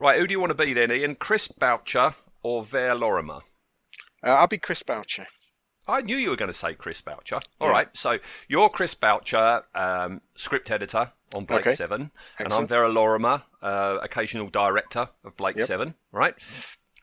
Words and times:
Right, 0.00 0.18
who 0.18 0.26
do 0.26 0.32
you 0.32 0.40
want 0.40 0.50
to 0.50 0.54
be 0.54 0.72
then, 0.72 0.90
Ian? 0.90 1.14
Chris 1.14 1.46
Boucher 1.48 2.14
or 2.42 2.62
Vere 2.64 2.94
Lorimer? 2.94 3.40
Uh, 4.24 4.30
I'll 4.30 4.46
be 4.46 4.58
Chris 4.58 4.82
Boucher. 4.82 5.26
I 5.86 6.00
knew 6.00 6.16
you 6.16 6.30
were 6.30 6.36
going 6.36 6.50
to 6.50 6.56
say 6.56 6.74
Chris 6.74 7.00
Boucher. 7.00 7.40
All 7.60 7.68
Yeah. 7.68 7.72
right, 7.72 7.88
so 7.96 8.18
you're 8.48 8.68
Chris 8.70 8.94
Boucher, 8.94 9.64
um, 9.74 10.20
script 10.36 10.70
editor 10.70 11.12
on 11.34 11.44
Blake 11.44 11.66
Okay. 11.66 11.74
Seven, 11.74 12.10
and 12.38 12.52
I'm 12.52 12.66
Vere 12.66 12.88
Lorimer, 12.88 13.42
uh, 13.60 13.98
occasional 14.00 14.48
director 14.48 15.08
of 15.24 15.36
Blake 15.36 15.56
Yep. 15.56 15.66
Seven. 15.66 15.94
Right. 16.12 16.34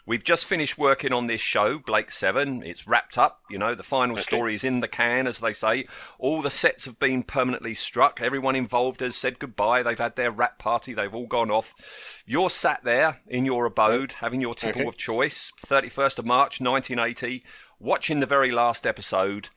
We've 0.08 0.24
just 0.24 0.46
finished 0.46 0.78
working 0.78 1.12
on 1.12 1.28
this 1.28 1.42
show, 1.42 1.80
Blake 1.80 2.12
Seven. 2.12 2.64
It's 2.64 2.88
wrapped 2.88 3.18
up. 3.18 3.42
You 3.50 3.58
know, 3.58 3.76
the 3.76 3.84
final 3.84 4.14
Okay. 4.16 4.22
story 4.24 4.54
is 4.56 4.64
in 4.64 4.80
the 4.80 4.88
can, 4.88 5.28
as 5.28 5.40
they 5.40 5.52
say. 5.52 5.86
All 6.18 6.42
the 6.42 6.50
sets 6.50 6.86
have 6.86 6.98
been 6.98 7.24
permanently 7.24 7.74
struck. 7.74 8.22
Everyone 8.22 8.56
involved 8.56 9.02
has 9.02 9.18
said 9.18 9.38
goodbye. 9.38 9.84
They've 9.84 10.00
had 10.00 10.16
their 10.16 10.32
wrap 10.32 10.60
party. 10.60 10.94
They've 10.94 11.14
all 11.14 11.28
gone 11.28 11.52
off. 11.52 11.76
You're 12.26 12.50
sat 12.50 12.86
there 12.86 13.20
in 13.28 13.44
your 13.46 13.66
abode, 13.66 14.14
having 14.14 14.40
your 14.40 14.56
tipple 14.56 14.84
Okay. 14.84 14.88
of 14.88 14.96
choice, 14.96 15.52
31st 15.66 16.20
of 16.20 16.26
March, 16.26 16.62
1980, 16.62 17.44
watching 17.78 18.22
the 18.22 18.26
very 18.26 18.50
last 18.50 18.88
episode, 18.88 19.50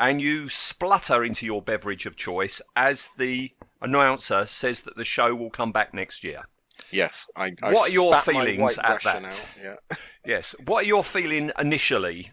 and 0.00 0.22
you 0.22 0.48
splutter 0.48 1.22
into 1.22 1.44
your 1.44 1.60
beverage 1.60 2.06
of 2.06 2.16
choice 2.16 2.62
as 2.74 3.10
the 3.18 3.52
announcer 3.82 4.46
says 4.46 4.80
that 4.80 4.96
the 4.96 5.04
show 5.04 5.34
will 5.34 5.50
come 5.50 5.70
back 5.70 5.92
next 5.92 6.24
year. 6.24 6.44
Yes. 6.90 7.26
I, 7.36 7.52
I 7.62 7.72
What 7.72 7.90
are 7.90 7.92
your 7.92 8.14
feelings 8.20 8.78
at 8.78 9.02
that? 9.02 9.44
Yeah. 9.62 9.74
Yes. 10.26 10.54
What 10.66 10.84
are 10.84 10.86
your 10.86 11.04
feeling 11.04 11.50
initially? 11.58 12.32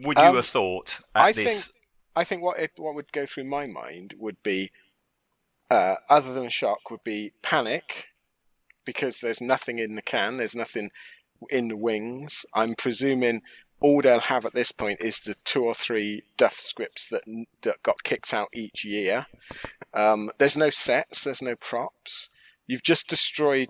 Would 0.00 0.16
you 0.16 0.24
Um, 0.24 0.36
have 0.36 0.46
thought 0.46 1.00
at 1.14 1.22
I 1.24 1.32
this? 1.32 1.66
think 1.66 1.76
I 2.16 2.24
think 2.24 2.42
what 2.42 2.58
it, 2.58 2.70
what 2.76 2.94
would 2.94 3.12
go 3.12 3.26
through 3.26 3.44
my 3.44 3.66
mind 3.66 4.14
would 4.18 4.42
be, 4.42 4.70
uh, 5.70 5.96
other 6.08 6.32
than 6.32 6.48
shock, 6.48 6.90
would 6.90 7.02
be 7.04 7.32
panic, 7.42 8.06
because 8.86 9.18
there's 9.20 9.40
nothing 9.40 9.78
in 9.78 9.94
the 9.96 10.00
can, 10.02 10.36
there's 10.36 10.54
nothing 10.54 10.90
in 11.50 11.68
the 11.68 11.76
wings. 11.76 12.46
I'm 12.54 12.74
presuming 12.76 13.42
all 13.80 14.00
they'll 14.00 14.20
have 14.20 14.46
at 14.46 14.54
this 14.54 14.72
point 14.72 15.00
is 15.02 15.18
the 15.18 15.34
two 15.44 15.64
or 15.64 15.74
three 15.74 16.22
Duff 16.38 16.54
scripts 16.54 17.08
that 17.10 17.22
that 17.62 17.82
got 17.82 18.04
kicked 18.04 18.32
out 18.32 18.48
each 18.54 18.84
year. 18.84 19.26
Um, 19.92 20.30
there's 20.38 20.56
no 20.56 20.70
sets, 20.70 21.24
there's 21.24 21.42
no 21.42 21.56
props. 21.56 22.30
You've 22.66 22.82
just 22.82 23.08
destroyed 23.08 23.68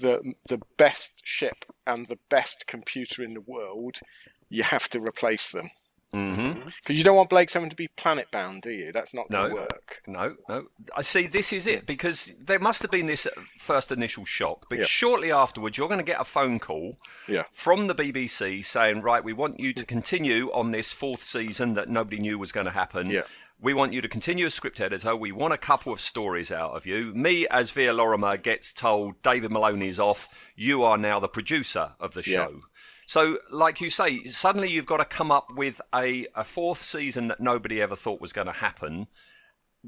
the 0.00 0.34
the 0.48 0.60
best 0.76 1.20
ship 1.24 1.64
and 1.86 2.06
the 2.08 2.18
best 2.28 2.66
computer 2.66 3.22
in 3.22 3.34
the 3.34 3.40
world. 3.40 4.00
You 4.48 4.62
have 4.64 4.88
to 4.90 5.00
replace 5.00 5.50
them. 5.50 5.70
hmm 6.12 6.52
Because 6.82 6.96
you 6.96 7.02
don't 7.02 7.16
want 7.16 7.28
Blake 7.30 7.48
Seven 7.50 7.68
to 7.70 7.74
be 7.76 7.88
planet 7.88 8.30
bound, 8.30 8.62
do 8.62 8.70
you? 8.70 8.92
That's 8.92 9.12
not 9.14 9.28
going 9.30 9.50
to 9.50 9.54
No. 9.56 9.62
work. 9.62 10.00
No, 10.06 10.36
no. 10.48 10.66
I 10.96 11.02
see. 11.02 11.26
This 11.26 11.52
is 11.52 11.66
it 11.66 11.86
because 11.86 12.32
there 12.40 12.60
must 12.60 12.82
have 12.82 12.90
been 12.92 13.06
this 13.06 13.26
first 13.58 13.90
initial 13.90 14.24
shock, 14.24 14.66
but 14.68 14.78
Yeah. 14.78 14.84
shortly 14.84 15.32
afterwards, 15.32 15.76
you're 15.76 15.88
going 15.88 15.98
to 15.98 16.04
get 16.04 16.20
a 16.20 16.24
phone 16.24 16.60
call 16.60 16.98
Yeah. 17.26 17.44
from 17.52 17.88
the 17.88 17.94
BBC 17.96 18.62
saying, 18.62 19.00
"Right, 19.02 19.24
we 19.24 19.32
want 19.32 19.58
you 19.58 19.72
to 19.74 19.84
continue 19.84 20.52
on 20.52 20.70
this 20.70 20.92
fourth 20.92 21.24
season 21.24 21.72
that 21.74 21.88
nobody 21.88 22.18
knew 22.20 22.38
was 22.38 22.52
going 22.52 22.66
to 22.66 22.72
happen. 22.72 23.10
Yeah. 23.10 23.22
We 23.60 23.72
want 23.74 23.92
you 23.92 24.02
to 24.02 24.08
continue 24.08 24.46
as 24.46 24.54
script 24.54 24.80
editor. 24.80 25.16
We 25.16 25.32
want 25.32 25.54
a 25.54 25.58
couple 25.58 25.92
of 25.92 26.00
stories 26.00 26.52
out 26.52 26.72
of 26.72 26.86
you." 26.86 27.14
Me, 27.14 27.46
as 27.48 27.70
Vere 27.70 27.92
Lorimer, 27.92 28.36
gets 28.36 28.72
told 28.72 29.22
David 29.22 29.50
Maloney's 29.50 29.98
off. 29.98 30.28
You 30.54 30.82
are 30.82 30.98
now 30.98 31.18
the 31.20 31.28
producer 31.28 31.92
of 31.98 32.14
the 32.14 32.22
Yeah. 32.22 32.44
show. 32.46 32.62
So, 33.06 33.38
like 33.50 33.80
you 33.80 33.90
say, 33.90 34.24
suddenly 34.24 34.70
you've 34.70 34.86
got 34.86 34.96
to 34.96 35.04
come 35.04 35.30
up 35.30 35.48
with 35.50 35.80
a, 35.94 36.26
a 36.34 36.42
fourth 36.42 36.82
season 36.82 37.28
that 37.28 37.40
nobody 37.40 37.80
ever 37.82 37.96
thought 37.96 38.20
was 38.20 38.32
going 38.32 38.46
to 38.46 38.52
happen. 38.54 39.08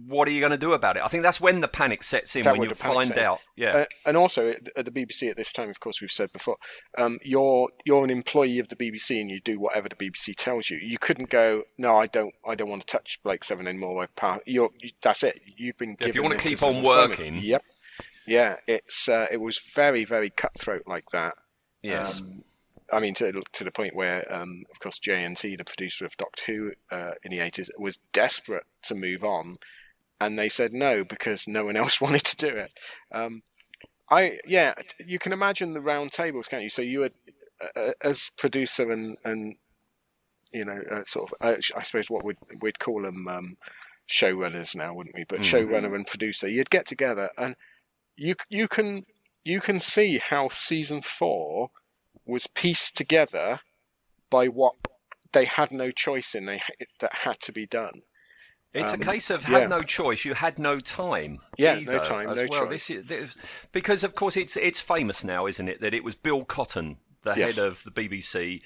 What 0.05 0.29
are 0.29 0.31
you 0.31 0.41
going 0.41 0.51
to 0.51 0.59
do 0.59 0.75
about 0.75 0.99
it? 0.99 1.03
I 1.03 1.09
think 1.09 1.23
that's 1.23 1.41
when 1.41 1.62
the 1.62 1.69
panic 1.69 2.03
sets 2.03 2.37
in, 2.37 2.43
That 2.43 2.59
when 2.59 2.69
you 2.69 2.75
find 2.75 3.09
set 3.09 3.19
out. 3.19 3.41
Yeah. 3.57 3.77
Uh, 3.77 3.84
and 4.05 4.17
also 4.17 4.51
at 4.77 4.84
the 4.84 4.91
BBC 4.91 5.31
at 5.31 5.39
this 5.39 5.53
time, 5.53 5.71
of 5.71 5.81
course, 5.81 6.03
we've 6.03 6.11
said 6.11 6.31
before, 6.33 6.57
um, 6.99 7.19
you're 7.23 7.71
you're 7.87 8.05
an 8.05 8.11
employee 8.11 8.59
of 8.59 8.69
the 8.69 8.77
BBC 8.77 9.19
and 9.21 9.31
you 9.31 9.41
do 9.41 9.59
whatever 9.59 9.89
the 9.89 9.97
BBC 9.97 10.34
tells 10.37 10.69
you. 10.69 10.79
You 10.83 10.99
couldn't 10.99 11.31
go, 11.31 11.62
no, 11.79 11.97
I 11.97 12.07
don't, 12.07 12.34
I 12.47 12.55
don't 12.55 12.69
want 12.69 12.83
to 12.83 12.87
touch 12.87 13.21
Blake 13.25 13.43
Seven 13.43 13.67
anymore. 13.67 14.07
You're, 14.45 14.71
you, 14.83 14.91
that's 15.01 15.23
it. 15.23 15.41
You've 15.57 15.79
been 15.79 15.97
Yeah, 16.01 16.09
if 16.09 16.15
you 16.15 16.23
wanna 16.23 16.37
keep 16.37 16.63
on 16.63 16.83
working. 16.83 17.39
Yep. 17.39 17.63
Yeah, 18.27 18.57
it's 18.67 19.09
uh, 19.09 19.27
it 19.31 19.41
was 19.41 19.61
very 19.75 20.05
very 20.05 20.31
cutthroat 20.31 20.83
like 20.87 21.11
that. 21.13 21.34
yes. 21.83 22.21
Um, 22.21 22.45
I 22.93 23.01
mean, 23.01 23.15
to 23.15 23.33
to 23.53 23.65
the 23.65 23.71
point 23.71 23.97
where, 23.97 24.31
um, 24.33 24.63
of 24.71 24.78
course, 24.78 25.01
JNT, 25.01 25.57
the 25.59 25.65
producer 25.65 26.05
of 26.05 26.17
Doctor 26.17 26.53
Who 26.53 26.73
uh, 26.91 27.13
in 27.25 27.31
the 27.31 27.41
eighties, 27.41 27.71
was 27.78 27.99
desperate 28.13 28.65
to 28.84 28.95
move 28.95 29.25
on, 29.25 29.57
and 30.21 30.38
they 30.38 30.49
said 30.49 30.72
no 30.72 31.04
because 31.04 31.47
no 31.47 31.65
one 31.65 31.77
else 31.77 32.00
wanted 32.00 32.25
to 32.25 32.37
do 32.37 32.56
it. 32.56 32.78
Um, 33.12 33.43
I 34.10 34.38
yeah, 34.47 34.75
you 35.04 35.19
can 35.19 35.32
imagine 35.32 35.72
the 35.72 35.81
round 35.81 36.12
tables, 36.12 36.49
can't 36.49 36.62
you? 36.62 36.69
So 36.69 36.82
you 36.82 37.00
were 37.00 37.10
uh, 37.75 37.93
as 38.03 38.31
producer 38.38 38.91
and 38.91 39.19
and 39.25 39.56
you 40.53 40.65
know 40.65 40.81
uh, 40.91 41.04
sort 41.04 41.31
of 41.31 41.37
uh, 41.41 41.56
I 41.77 41.82
suppose 41.82 42.09
what 42.09 42.25
we'd 42.25 42.38
we'd 42.60 42.78
call 42.78 43.03
them 43.03 43.27
um, 43.28 43.56
showrunners 44.09 44.77
now, 44.77 44.94
wouldn't 44.94 45.16
we? 45.16 45.25
But 45.25 45.41
Mhm. 45.41 45.44
showrunner 45.44 45.94
and 45.94 46.06
producer, 46.06 46.48
you'd 46.48 46.71
get 46.71 46.87
together 46.87 47.31
and 47.37 47.56
you 48.16 48.37
you 48.48 48.69
can 48.69 49.06
you 49.44 49.60
can 49.60 49.78
see 49.78 50.19
how 50.19 50.48
season 50.48 51.03
four 51.03 51.71
was 52.25 52.47
pieced 52.47 52.97
together 52.97 53.60
by 54.31 54.47
what 54.47 54.75
they 55.33 55.44
had 55.44 55.71
no 55.71 55.91
choice 55.91 56.34
in 56.34 56.47
they 56.47 56.60
that 57.00 57.19
had 57.19 57.41
to 57.41 57.53
be 57.53 57.66
done. 57.66 58.03
It's 58.76 58.92
Um, 58.92 59.00
a 59.00 59.04
case 59.04 59.31
of 59.31 59.44
had 59.44 59.62
yeah. 59.62 59.66
no 59.69 59.82
choice. 59.82 60.25
You 60.25 60.34
had 60.34 60.59
no 60.59 60.78
time. 60.78 61.41
Yeah, 61.56 61.78
no 61.81 61.98
time, 61.98 62.26
no 62.26 62.47
well. 62.48 62.60
choice. 62.66 62.70
This 62.70 62.91
is 62.91 63.04
this, 63.06 63.37
because, 63.72 64.04
of 64.04 64.14
course, 64.14 64.37
it's 64.37 64.56
it's 64.56 64.81
famous 64.81 65.25
now, 65.25 65.47
isn't 65.47 65.69
it? 65.69 65.81
That 65.81 65.94
it 65.94 66.04
was 66.04 66.14
Bill 66.14 66.44
Cotton, 66.44 66.98
the 67.22 67.34
Yes. 67.36 67.56
head 67.56 67.65
of 67.65 67.82
the 67.84 67.91
BBC. 67.91 68.62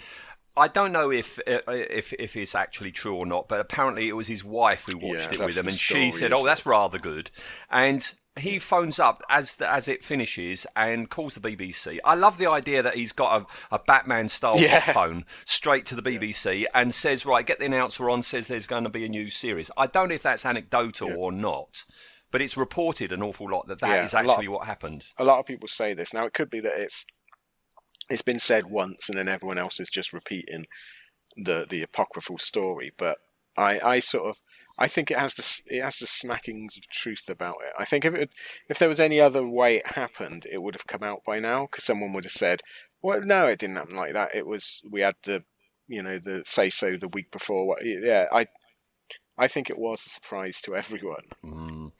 I 0.61 0.69
don't 0.69 0.93
know 0.93 1.11
if 1.11 1.39
uh, 1.47 1.61
if 1.69 2.13
if 2.13 2.37
it's 2.37 2.55
actually 2.55 2.93
true 2.93 3.17
or 3.17 3.27
not, 3.27 3.49
but 3.49 3.61
apparently 3.61 4.09
it 4.09 4.13
was 4.13 4.27
his 4.29 4.45
wife 4.45 4.85
who 4.91 4.99
watched 4.99 5.33
Yeah, 5.33 5.43
it 5.43 5.47
with 5.47 5.57
him, 5.57 5.67
and 5.67 5.75
story, 5.77 6.05
she 6.05 6.11
said, 6.11 6.33
"Oh, 6.33 6.45
that's 6.45 6.67
rather 6.67 6.99
good." 6.99 7.31
And 7.71 8.13
he 8.39 8.59
phones 8.59 8.99
up 9.01 9.23
as 9.29 9.57
the, 9.57 9.71
as 9.71 9.89
it 9.89 10.05
finishes 10.05 10.67
and 10.77 11.11
calls 11.11 11.35
the 11.35 11.41
BBC. 11.41 11.99
I 12.05 12.15
love 12.15 12.39
the 12.39 12.49
idea 12.49 12.83
that 12.83 12.95
he's 12.95 13.13
got 13.13 13.43
a, 13.43 13.75
a 13.75 13.79
Batman 13.79 14.29
style 14.29 14.59
Yeah. 14.59 14.81
phone 14.93 15.25
straight 15.45 15.85
to 15.87 15.97
the 15.97 16.03
BBC 16.03 16.67
and 16.75 16.95
says, 16.95 17.25
"Right, 17.27 17.47
get 17.47 17.59
the 17.59 17.65
announcer 17.67 18.11
on." 18.11 18.23
Says 18.23 18.47
there's 18.47 18.67
going 18.67 18.85
to 18.85 18.91
be 18.91 19.05
a 19.07 19.09
new 19.09 19.31
series. 19.31 19.71
I 19.79 19.87
don't 19.87 20.11
know 20.11 20.15
if 20.15 20.23
that's 20.23 20.45
anecdotal 20.47 21.09
Yeah. 21.09 21.15
or 21.17 21.33
not, 21.33 21.85
but 22.31 22.43
it's 22.43 22.57
reported 22.57 23.13
an 23.13 23.23
awful 23.23 23.51
lot 23.51 23.67
that 23.69 23.81
that 23.81 24.05
is 24.05 24.13
Yeah, 24.13 24.21
actually 24.21 24.49
what 24.49 24.67
happened. 24.67 25.09
A 25.19 25.25
lot 25.25 25.39
of 25.41 25.47
people 25.47 25.69
say 25.69 25.95
this. 25.95 26.13
Now 26.13 26.25
it 26.27 26.35
could 26.35 26.51
be 26.51 26.61
that 26.61 26.79
it's 26.79 27.07
it's 28.11 28.23
been 28.23 28.39
said 28.39 28.67
once 28.67 29.09
and 29.09 29.17
then 29.17 29.29
everyone 29.29 29.59
else 29.59 29.81
is 29.81 29.89
just 29.89 30.13
repeating 30.13 30.67
the 31.37 31.67
the 31.69 31.83
apocryphal 31.83 32.39
story, 32.39 32.93
but 32.97 33.19
I, 33.57 33.81
I 33.81 34.01
sort 34.01 34.29
of 34.29 34.41
I 34.79 34.89
think 34.89 35.11
it 35.11 35.19
has 35.19 35.35
the 35.35 35.77
it 35.77 35.83
has 35.83 35.99
the 35.99 36.07
smackings 36.07 36.77
of 36.77 36.89
truth 36.89 37.29
about 37.29 37.57
it. 37.67 37.73
I 37.79 37.85
think 37.85 38.05
if 38.05 38.15
it, 38.15 38.31
if 38.69 38.79
there 38.79 38.89
was 38.89 39.01
any 39.01 39.21
other 39.21 39.47
way 39.47 39.77
it 39.77 39.93
happened, 39.93 40.47
it 40.51 40.59
would 40.59 40.75
have 40.75 40.87
come 40.87 41.03
out 41.03 41.23
by 41.25 41.39
now 41.39 41.67
because 41.67 41.85
someone 41.85 42.13
would 42.13 42.25
have 42.25 42.33
said, 42.33 42.63
"Well, 43.03 43.21
no, 43.23 43.47
it 43.47 43.59
didn't 43.59 43.77
happen 43.77 43.97
like 43.97 44.15
that. 44.15 44.35
It 44.35 44.47
was 44.47 44.83
we 44.91 45.03
had 45.03 45.17
the 45.25 45.45
you 45.87 46.03
know 46.03 46.19
the 46.19 46.43
say 46.47 46.71
so 46.71 46.97
the 46.97 47.09
week 47.09 47.31
before." 47.31 47.77
Yeah, 47.83 48.27
I 48.33 48.47
I 49.37 49.49
think 49.49 49.71
it 49.71 49.79
was 49.79 50.07
a 50.07 50.11
surprise 50.11 50.61
to 50.63 50.77
everyone. 50.77 51.27
Mm. 51.45 51.93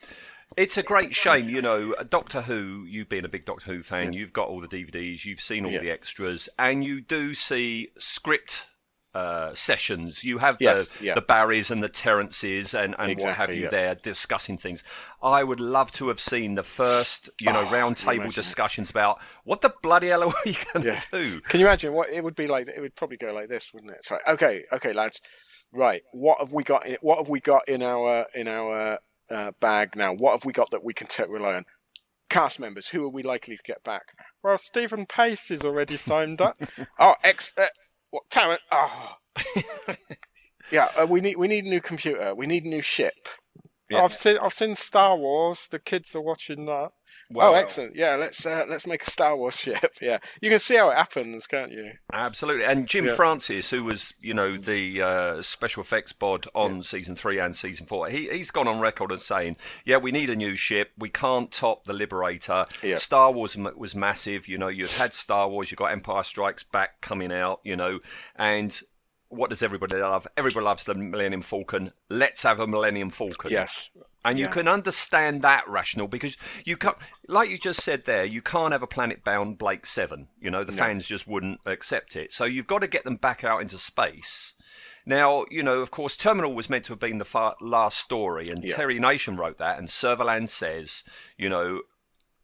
It's 0.57 0.77
a 0.77 0.83
great 0.83 1.15
shame, 1.15 1.49
you 1.49 1.63
know. 1.63 1.95
Doctor 2.09 2.43
Who, 2.43 2.85
you've 2.87 3.09
been 3.09 3.25
a 3.25 3.29
big 3.29 3.45
Doctor 3.45 3.73
Who 3.73 3.83
fan, 3.83 4.13
you've 4.13 4.33
got 4.33 4.49
all 4.49 4.61
the 4.61 4.69
DVDs, 4.69 5.25
you've 5.25 5.41
seen 5.41 5.65
all 5.65 5.71
Yeah. 5.73 5.79
the 5.79 5.91
extras, 5.91 6.49
and 6.59 6.85
you 6.85 7.01
do 7.01 7.35
see 7.35 7.91
script 7.99 8.67
uh, 9.15 9.53
sessions. 9.55 10.23
You 10.23 10.39
have 10.39 10.57
Yes, 10.61 10.91
the, 10.91 11.05
yeah. 11.07 11.15
the 11.15 11.21
Barrys 11.23 11.71
and 11.73 11.83
the 11.83 11.89
Terrences 11.89 12.75
and, 12.75 12.95
and 12.99 13.19
what 13.21 13.35
have 13.37 13.53
you 13.53 13.65
yeah. 13.65 13.69
there 13.71 13.95
discussing 13.97 14.57
things. 14.57 14.85
I 15.23 15.43
would 15.43 15.59
love 15.59 15.91
to 15.93 16.09
have 16.09 16.21
seen 16.21 16.55
the 16.55 16.63
first, 16.63 17.29
you 17.41 17.53
know, 17.53 17.67
Oh, 17.67 17.71
round 17.73 17.97
can 17.97 18.07
you 18.07 18.11
table 18.13 18.23
imagine? 18.27 18.41
discussions 18.43 18.89
about 18.91 19.19
what 19.45 19.63
the 19.63 19.73
bloody 19.83 20.09
hell 20.09 20.23
are 20.25 20.33
we 20.45 20.57
going 20.73 20.83
to 20.85 20.93
Yeah. 20.93 21.01
do? 21.13 21.41
Can 21.43 21.59
you 21.61 21.67
imagine 21.67 21.93
what 21.93 22.11
it 22.11 22.23
would 22.23 22.37
be 22.37 22.47
like? 22.47 22.69
It 22.69 22.81
would 22.81 22.95
probably 22.95 23.17
go 23.17 23.33
like 23.33 23.49
this, 23.49 23.73
wouldn't 23.75 23.91
it? 23.93 23.99
It's 24.01 24.11
like, 24.13 24.27
okay, 24.29 24.65
okay, 24.73 24.93
lads, 24.93 25.21
right. 25.73 26.03
What 26.13 26.39
have 26.39 26.53
we 26.53 26.63
got? 26.63 26.87
In, 26.87 26.97
what 27.01 27.19
have 27.19 27.29
we 27.29 27.41
got 27.41 27.69
in 27.69 27.83
our 27.83 28.27
in 28.35 28.47
our 28.47 29.01
uh, 29.31 29.53
bag 29.61 29.97
now. 29.97 30.15
What 30.15 30.33
have 30.33 30.45
we 30.45 30.53
got 30.53 30.71
that 30.71 30.85
we 30.85 30.93
can 30.93 31.07
t- 31.07 31.25
rely 31.29 31.55
on? 31.55 31.65
Cast 32.29 32.61
members. 32.61 32.89
Who 32.89 33.05
are 33.05 33.11
we 33.11 33.23
likely 33.23 33.57
to 33.57 33.63
get 33.63 33.83
back? 33.83 34.13
Well, 34.43 34.59
Steven 34.59 35.07
Pacey 35.07 35.55
is 35.55 35.63
already 35.63 35.97
signed 35.97 36.41
up. 36.41 36.61
oh, 36.99 37.15
ex. 37.25 37.53
Uh, 37.57 37.67
what 38.11 38.25
talent? 38.31 38.61
Oh. 38.71 39.15
yeah, 40.71 40.91
uh, 41.01 41.07
we 41.07 41.21
need 41.21 41.37
we 41.37 41.49
need 41.49 41.65
a 41.65 41.69
new 41.69 41.81
computer. 41.81 42.35
We 42.35 42.47
need 42.47 42.65
a 42.65 42.69
new 42.69 42.83
ship. 42.83 43.15
Yeah. 43.89 44.03
I've 44.03 44.13
seen 44.13 44.39
I've 44.41 44.53
seen 44.53 44.77
Star 44.77 45.17
Wars. 45.17 45.67
The 45.71 45.81
kids 45.81 46.15
are 46.15 46.23
watching 46.23 46.67
that. 46.67 46.91
Oh, 47.35 47.55
excellent! 47.55 47.95
Yeah, 47.95 48.17
let's 48.17 48.45
uh, 48.45 48.67
let's 48.69 48.87
make 48.87 49.03
a 49.03 49.11
Star 49.11 49.37
Wars 49.37 49.55
ship. 49.57 49.79
Yeah, 50.03 50.19
you 50.41 50.51
can 50.51 50.59
see 50.59 50.77
how 50.77 50.91
it 50.91 50.97
happens, 50.97 51.47
can't 51.47 51.71
you? 51.73 51.93
Absolutely. 52.13 52.65
And 52.65 52.87
Jim 52.89 53.05
Yeah. 53.07 53.15
Francis, 53.15 53.71
who 53.71 53.85
was, 53.85 54.15
you 54.21 54.35
know, 54.35 54.57
the 54.57 55.03
uh, 55.03 55.43
special 55.43 55.83
effects 55.83 56.13
bod 56.13 56.47
on 56.55 56.83
season 56.83 57.15
three 57.17 57.39
and 57.39 57.55
season 57.55 57.87
four, 57.87 58.09
he, 58.09 58.29
he's 58.31 58.51
gone 58.51 58.67
on 58.67 58.81
record 58.81 59.13
as 59.13 59.25
saying, 59.25 59.57
yeah, 59.85 59.99
we 59.99 60.11
need 60.11 60.31
a 60.31 60.37
new 60.37 60.57
ship. 60.57 60.91
We 60.99 61.09
can't 61.11 61.53
top 61.53 61.85
the 61.85 61.93
Liberator. 61.93 62.67
Yeah. 62.83 62.97
Star 62.97 63.31
Wars 63.31 63.57
m- 63.57 63.71
was 63.77 63.95
massive. 63.95 64.49
You 64.49 64.59
know, 64.59 64.69
you've 64.69 64.97
had 64.97 65.13
Star 65.13 65.49
Wars, 65.49 65.71
you've 65.71 65.79
got 65.79 65.93
Empire 65.93 66.23
Strikes 66.23 66.63
Back 66.65 67.01
coming 67.01 67.31
out, 67.33 67.61
you 67.63 67.77
know, 67.77 68.01
and 68.37 68.81
what 69.29 69.51
does 69.51 69.63
everybody 69.63 69.97
love? 69.97 70.27
Everybody 70.37 70.65
loves 70.65 70.83
the 70.85 70.95
Millennium 70.95 71.43
Falcon. 71.43 71.93
Let's 72.09 72.43
have 72.43 72.59
a 72.59 72.67
Millennium 72.67 73.11
Falcon. 73.11 73.51
Yes. 73.53 73.91
And 74.25 74.39
you 74.39 74.45
Yeah. 74.45 74.51
can 74.51 74.69
understand 74.69 75.41
that 75.43 75.67
rational 75.67 76.07
because 76.07 76.37
you 76.65 76.77
can't, 76.77 76.97
like 77.27 77.49
you 77.49 77.57
just 77.57 77.83
said 77.83 78.05
there, 78.05 78.25
you 78.25 78.43
can't 78.43 78.73
have 78.73 78.83
a 78.83 78.87
planet 78.87 79.25
bound 79.25 79.57
Blake 79.57 79.87
7. 79.87 80.29
You 80.39 80.51
know, 80.51 80.63
the 80.63 80.73
fans 80.73 81.07
just 81.07 81.27
wouldn't 81.27 81.61
accept 81.65 82.17
it. 82.17 82.31
So 82.31 82.45
you've 82.45 82.67
got 82.67 82.81
to 82.81 82.87
get 82.87 83.05
them 83.05 83.17
back 83.17 83.45
out 83.45 83.63
into 83.63 83.79
space. 83.79 84.53
Now, 85.07 85.47
you 85.51 85.63
know, 85.63 85.81
of 85.81 85.91
course, 85.91 86.17
Terminal 86.19 86.53
was 86.53 86.69
meant 86.69 86.85
to 86.85 86.93
have 86.93 87.01
been 87.01 87.17
the 87.17 87.25
far, 87.25 87.57
last 87.63 87.99
story, 87.99 88.51
and 88.51 88.63
Yeah. 88.63 88.77
Terry 88.77 88.99
Nation 88.99 89.37
wrote 89.37 89.57
that, 89.57 89.79
and 89.79 89.89
Servalan 89.89 90.47
says, 90.49 91.03
you 91.39 91.49
know, 91.49 91.81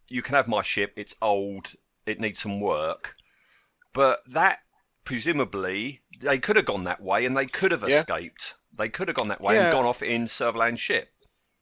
you 0.09 0.23
can 0.23 0.35
have 0.35 0.49
my 0.49 0.63
ship, 0.63 0.95
it's 0.97 1.15
old, 1.21 1.75
it 2.07 2.19
needs 2.19 2.41
some 2.41 2.59
work. 2.61 3.17
But 3.93 4.21
that, 4.27 4.61
presumably, 5.05 6.01
they 6.21 6.39
could 6.39 6.57
have 6.57 6.65
gone 6.65 6.85
that 6.85 7.03
way 7.03 7.27
and 7.27 7.37
they 7.37 7.47
could 7.47 7.73
have 7.73 7.83
Yeah. 7.83 7.99
escaped. 7.99 8.55
They 8.77 8.89
could 8.89 9.09
have 9.09 9.17
gone 9.17 9.29
that 9.29 9.41
way 9.41 9.59
and 9.59 9.73
gone 9.73 9.85
off 9.85 10.03
in 10.03 10.25
Servalan's 10.25 10.81
ship. 10.81 11.13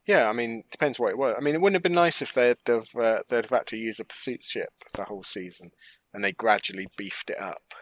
Yeah, 0.05 0.29
I 0.29 0.33
mean, 0.33 0.63
depends 0.71 0.99
what 0.99 1.09
it 1.11 1.17
was. 1.17 1.35
I 1.37 1.41
mean, 1.41 1.55
it 1.55 1.61
wouldn't 1.61 1.75
have 1.75 1.83
been 1.83 1.93
nice 1.93 2.21
if 2.21 2.33
they'd 2.33 2.57
have 2.67 2.95
uh, 2.95 3.19
they'd 3.27 3.45
have 3.45 3.49
had 3.49 3.67
to 3.67 3.77
use 3.77 3.99
a 3.99 4.05
pursuit 4.05 4.43
ship 4.43 4.69
the 4.93 5.05
whole 5.05 5.23
season, 5.23 5.71
and 6.13 6.23
they 6.23 6.31
gradually 6.31 6.87
beefed 6.97 7.29
it 7.31 7.41
up. 7.41 7.73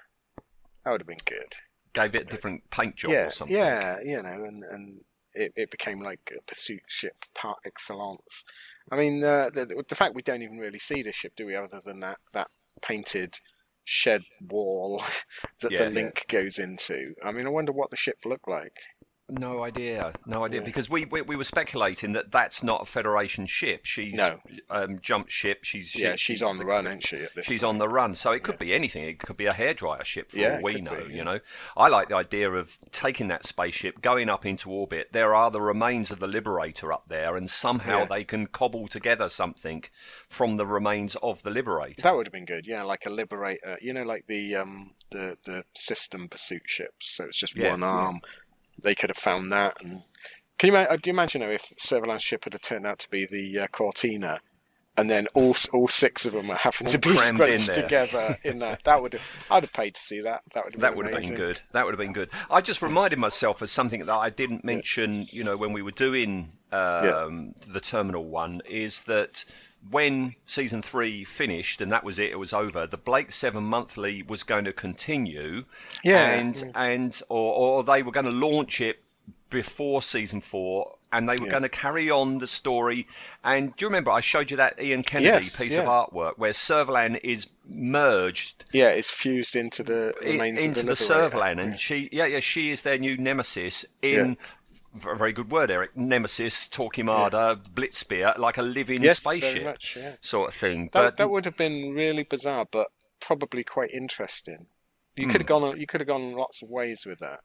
That 0.84 0.92
would 0.92 1.02
have 1.02 1.08
been 1.08 1.18
good. 1.26 1.56
gave 1.94 2.16
it 2.16 2.24
a 2.24 2.26
different 2.26 2.70
paint 2.70 2.96
job 2.96 3.12
yeah, 3.12 3.26
or 3.26 3.30
something. 3.30 3.56
yeah, 3.58 3.98
you 4.04 4.22
know, 4.22 4.44
and 4.46 4.64
and 4.64 5.02
it, 5.34 5.52
it 5.56 5.72
became 5.72 6.02
like 6.02 6.32
a 6.38 6.42
pursuit 6.44 6.84
ship 6.88 7.26
par 7.36 7.56
excellence. 7.66 8.44
I 8.92 8.98
mean, 8.98 9.24
uh, 9.24 9.50
the 9.54 9.84
the 9.88 9.96
fact 9.96 10.16
we 10.16 10.22
don't 10.22 10.42
even 10.44 10.58
really 10.58 10.80
see 10.80 11.02
this 11.04 11.16
ship, 11.16 11.34
do 11.36 11.46
we? 11.46 11.56
Other 11.56 11.80
than 11.84 12.00
that 12.02 12.20
that 12.34 12.48
painted 12.82 13.40
shed 13.86 14.24
wall 14.50 15.04
that 15.60 15.72
Yeah. 15.72 15.86
the 15.86 15.90
link 15.90 16.26
goes 16.30 16.58
into. 16.58 17.16
I 17.24 17.32
mean, 17.34 17.46
I 17.46 17.50
wonder 17.50 17.72
what 17.74 17.90
the 17.90 17.98
ship 17.98 18.20
looked 18.26 18.48
like. 18.48 18.78
No 19.30 19.64
idea, 19.64 20.12
no 20.26 20.44
idea. 20.44 20.60
Yeah. 20.60 20.66
Because 20.66 20.90
we, 20.90 21.06
we 21.06 21.22
we 21.22 21.38
were 21.38 21.46
speculating 21.46 22.12
that 22.12 22.30
that's 22.32 22.62
not 22.62 22.82
a 22.82 22.86
Federation 22.86 23.46
ship. 23.46 23.86
She's 23.86 24.14
No. 24.14 24.40
um, 24.70 25.00
jumped 25.02 25.32
ship. 25.32 25.60
She's 25.64 25.88
she- 25.92 26.02
yeah, 26.04 26.18
she's 26.18 26.44
on 26.44 26.58
the 26.58 26.66
run, 26.66 26.86
isn't 26.86 27.08
she? 27.08 27.26
She's 27.42 27.62
point? 27.62 27.70
on 27.70 27.78
the 27.78 27.88
run, 27.88 28.16
so 28.16 28.34
it 28.34 28.44
could 28.44 28.60
be 28.60 28.74
anything. 28.74 29.06
It 29.06 29.20
could 29.20 29.38
be 29.38 29.46
a 29.46 29.54
hairdryer 29.54 30.04
ship 30.04 30.32
for 30.32 30.40
Yeah, 30.40 30.58
all 30.58 30.62
we 30.64 30.82
know. 30.82 31.06
be, 31.08 31.14
You 31.14 31.24
know, 31.24 31.40
I 31.78 31.88
like 31.88 32.10
the 32.10 32.18
idea 32.18 32.52
of 32.52 32.78
taking 32.92 33.30
that 33.30 33.46
spaceship, 33.46 34.02
going 34.02 34.30
up 34.30 34.46
into 34.46 34.70
orbit. 34.70 35.08
There 35.14 35.34
are 35.34 35.50
the 35.50 35.62
remains 35.62 36.12
of 36.12 36.20
the 36.20 36.28
Liberator 36.28 36.92
up 36.92 37.08
there, 37.08 37.38
and 37.38 37.50
somehow 37.50 38.00
Yeah. 38.00 38.06
they 38.06 38.24
can 38.26 38.48
cobble 38.48 38.90
together 38.90 39.30
something 39.30 39.86
from 40.28 40.58
the 40.58 40.68
remains 40.68 41.16
of 41.24 41.44
the 41.44 41.50
Liberator. 41.50 42.02
That 42.02 42.16
would 42.16 42.28
have 42.28 42.34
been 42.34 42.46
good, 42.46 42.68
yeah, 42.68 42.84
like 42.84 43.06
a 43.06 43.10
liberator. 43.10 43.78
You 43.82 43.94
know, 43.94 44.04
like 44.04 44.28
the 44.28 44.56
um 44.58 44.96
the 45.12 45.38
the 45.46 45.64
system 45.74 46.28
pursuit 46.28 46.64
ships. 46.66 47.16
So 47.16 47.24
it's 47.26 47.38
just 47.40 47.56
Yeah, 47.56 47.72
one 47.72 47.80
yeah. 47.80 47.88
arm. 47.88 48.20
They 48.82 48.96
could 48.96 49.10
have 49.10 49.18
found 49.18 49.52
that. 49.52 49.82
And 49.82 50.04
can 50.58 50.72
you 50.72 50.78
uh, 50.78 50.96
do 50.98 51.10
you 51.10 51.14
imagine 51.14 51.42
though 51.42 51.50
if 51.50 51.74
Servalan's 51.80 52.24
ship 52.24 52.44
had 52.44 52.62
turned 52.62 52.86
out 52.86 53.00
to 53.00 53.10
be 53.10 53.26
the 53.26 53.60
uh, 53.60 53.68
Cortina, 53.68 54.40
and 54.96 55.10
then 55.10 55.28
all 55.34 55.56
all 55.74 55.88
six 55.88 56.26
of 56.26 56.34
them 56.34 56.52
are 56.52 56.58
having 56.58 56.88
to 56.88 56.98
be 56.98 57.18
scrunched 57.18 57.74
there. 57.74 57.84
together 57.84 58.38
in 58.44 58.60
that? 58.60 58.84
That 58.84 59.02
would 59.02 59.14
have. 59.14 59.24
I'd 59.50 59.64
have 59.64 59.74
paid 59.74 59.96
to 59.96 60.02
see 60.02 60.22
that. 60.22 60.44
That 60.54 60.66
would 60.66 60.74
have 60.74 60.82
That 60.82 60.90
been 60.92 60.98
would 60.98 61.14
have 61.14 61.22
been 61.22 61.36
good. 61.36 61.62
That 61.72 61.86
would 61.86 61.94
have 61.94 62.00
been 62.00 62.14
good. 62.14 62.30
I 62.50 62.62
just 62.62 62.82
reminded 62.82 63.20
myself 63.20 63.62
of 63.62 63.70
something 63.70 64.02
that 64.02 64.14
I 64.14 64.30
didn't 64.30 64.64
mention, 64.64 65.26
you 65.32 65.44
know, 65.44 65.58
when 65.58 65.74
we 65.74 65.82
were 65.82 65.92
doing 65.92 66.54
um, 66.72 67.54
the 67.68 67.82
Terminal 67.82 68.26
one, 68.26 68.62
is 68.70 69.02
that 69.04 69.46
when 69.90 70.36
season 70.46 70.82
three 70.82 71.24
finished 71.24 71.82
and 71.82 71.92
that 71.92 72.04
was 72.04 72.18
it, 72.20 72.32
it 72.32 72.40
was 72.40 72.54
over. 72.54 72.88
The 72.88 72.98
Blake 72.98 73.32
Seven 73.32 73.64
Monthly 73.64 74.24
was 74.24 74.44
going 74.44 74.66
to 74.66 74.74
continue, 74.74 75.66
Yeah. 76.04 76.32
and 76.32 76.72
and 76.76 77.22
or, 77.30 77.54
or 77.54 77.84
they 77.84 78.02
were 78.04 78.12
going 78.12 78.26
to 78.26 78.32
launch 78.32 78.80
it 78.82 79.04
before 79.50 80.02
season 80.02 80.42
four. 80.42 80.96
And 81.12 81.30
they 81.30 81.38
were 81.38 81.46
Yeah. 81.46 81.52
going 81.52 81.64
to 81.64 81.70
carry 81.70 82.10
on 82.10 82.40
the 82.40 82.48
story. 82.48 83.06
And 83.44 83.76
do 83.76 83.86
you 83.86 83.88
remember 83.88 84.10
I 84.10 84.20
showed 84.20 84.50
you 84.50 84.58
that 84.58 84.82
Ian 84.82 85.04
Kennedy 85.04 85.46
Yes, 85.46 85.56
piece 85.56 85.78
of 85.78 85.86
artwork 85.86 86.40
where 86.40 86.54
Servalan 86.54 87.20
is 87.24 87.46
merged 87.70 88.66
Yeah, 88.72 88.88
it's 88.90 89.12
fused 89.12 89.56
into 89.56 89.84
the 89.84 90.16
remains 90.24 90.60
into 90.60 90.80
of 90.80 90.86
the 90.88 90.96
the. 90.96 90.96
Servalan, 90.96 91.60
and 91.62 91.80
she, 91.80 92.10
yeah, 92.12 92.26
yeah, 92.26 92.40
she 92.40 92.72
is 92.72 92.82
their 92.82 92.98
new 92.98 93.16
nemesis 93.16 93.86
in. 94.02 94.38
A 94.96 95.16
very 95.16 95.34
good 95.34 95.50
word, 95.50 95.72
Eric. 95.72 95.98
Nemesis, 95.98 96.68
Torquemada, 96.70 97.58
Blitzspear, 97.74 98.38
like 98.38 98.58
a 98.58 98.62
living 98.62 99.02
Yes, 99.02 99.20
very 99.20 99.40
spaceship 99.40 99.64
much, 99.64 99.98
yeah. 100.00 100.16
sort 100.22 100.50
of 100.50 100.56
thing. 100.56 100.86
That 100.94 101.02
but 101.02 101.18
that 101.18 101.30
would 101.32 101.46
have 101.46 101.58
been 101.58 101.94
really 101.94 102.24
bizarre, 102.24 102.68
but 102.70 102.88
probably 103.20 103.64
quite 103.64 103.90
interesting. 103.92 104.68
You 105.16 105.26
Hmm. 105.26 105.32
could 105.32 105.42
have 105.42 105.48
gone. 105.48 105.80
You 105.80 105.88
could 105.88 106.02
have 106.02 106.08
gone 106.08 106.34
lots 106.34 106.62
of 106.62 106.70
ways 106.70 107.06
with 107.06 107.20
that. 107.20 107.40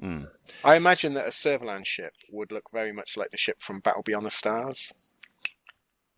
Hmm. 0.00 0.24
I 0.64 0.76
imagine 0.76 1.14
that 1.14 1.26
a 1.26 1.30
Servalan 1.30 1.84
ship 1.86 2.14
would 2.30 2.50
look 2.52 2.70
very 2.72 2.92
much 2.92 3.16
like 3.16 3.30
the 3.30 3.36
ship 3.36 3.60
from 3.62 3.80
Battle 3.80 4.02
Beyond 4.02 4.26
the 4.26 4.30
Stars. 4.30 4.92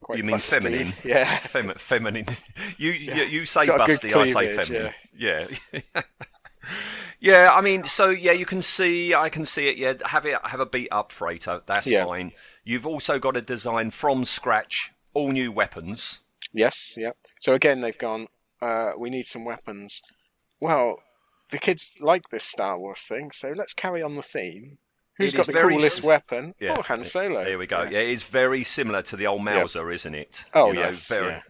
Quite 0.01 0.19
You 0.19 0.25
mean 0.25 0.37
busty. 0.37 0.63
feminine? 0.63 0.93
Yeah. 1.05 1.25
Fem- 1.39 1.75
feminine. 1.77 2.27
You, 2.79 2.93
you 2.93 3.23
you 3.25 3.45
say 3.45 3.67
busty, 3.67 4.15
I 4.15 4.25
say 4.25 4.57
feminine. 4.57 4.93
Yeah. 5.17 5.49
yeah, 5.73 5.83
I 7.31 7.61
mean, 7.61 7.85
so 7.85 8.09
yeah, 8.09 8.33
you 8.33 8.47
can 8.47 8.63
see, 8.63 9.15
I 9.15 9.29
can 9.29 9.45
see 9.45 9.69
it. 9.69 9.77
Yeah, 9.77 9.95
have 10.07 10.27
it, 10.27 10.39
have 10.45 10.61
a 10.61 10.67
beat 10.67 10.89
up 10.91 11.13
freighter. 11.13 11.63
That's 11.67 11.87
Yeah. 11.87 12.05
fine. 12.05 12.33
You've 12.65 12.87
also 12.87 13.19
got 13.19 13.33
to 13.35 13.41
design 13.43 13.91
from 13.91 14.25
scratch 14.25 14.91
all 15.15 15.31
new 15.31 15.53
weapons. 15.53 16.23
Yes. 16.53 16.93
Yep. 16.97 17.17
So 17.41 17.53
again, 17.55 17.81
they've 17.81 17.97
gone. 17.99 18.27
Uh, 18.61 18.93
we 18.99 19.11
need 19.11 19.27
some 19.27 19.45
weapons. 19.45 20.03
Well, 20.61 21.03
the 21.51 21.59
kids 21.59 21.95
like 22.01 22.29
this 22.31 22.45
Star 22.45 22.79
Wars 22.79 23.03
thing, 23.03 23.31
so 23.31 23.53
let's 23.55 23.75
carry 23.75 24.03
on 24.03 24.17
the 24.17 24.23
theme. 24.23 24.79
Who's 25.19 25.35
It 25.35 25.37
got 25.39 25.47
the 25.47 25.53
coolest 25.53 25.99
s- 25.99 26.05
weapon? 26.05 26.55
Yeah. 26.59 26.77
Oh, 26.79 26.83
Han 26.83 27.05
Solo. 27.05 27.45
Here 27.45 27.59
we 27.59 27.67
go. 27.67 27.83
Yeah, 27.83 27.99
it's 28.01 28.25
very 28.25 28.63
similar 28.63 29.03
to 29.03 29.17
the 29.17 29.27
old 29.27 29.43
Mauser, 29.45 29.91
isn't 29.93 30.15
it? 30.15 30.45
Oh, 30.55 30.69
You 30.69 30.73
know, 30.75 30.81
yes, 30.81 31.07
very, 31.09 31.27
yeah. 31.29 31.43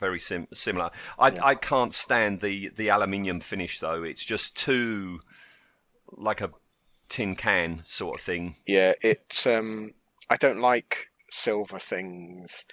Very 0.00 0.18
sim- 0.18 0.48
similar. 0.52 0.90
I 1.18 1.28
I 1.42 1.54
can't 1.54 1.92
stand 1.92 2.40
the 2.40 2.70
the 2.70 2.88
aluminium 2.88 3.40
finish 3.40 3.78
though. 3.78 4.02
It's 4.02 4.24
just 4.24 4.56
too 4.56 5.20
like 6.10 6.40
a 6.40 6.50
tin 7.08 7.36
can 7.36 7.82
sort 7.84 8.20
of 8.20 8.24
thing. 8.24 8.56
Yeah, 8.66 8.94
it's 9.02 9.46
um 9.46 9.92
I 10.28 10.36
don't 10.36 10.60
like 10.60 11.08
silver 11.30 11.78
things. 11.78 12.64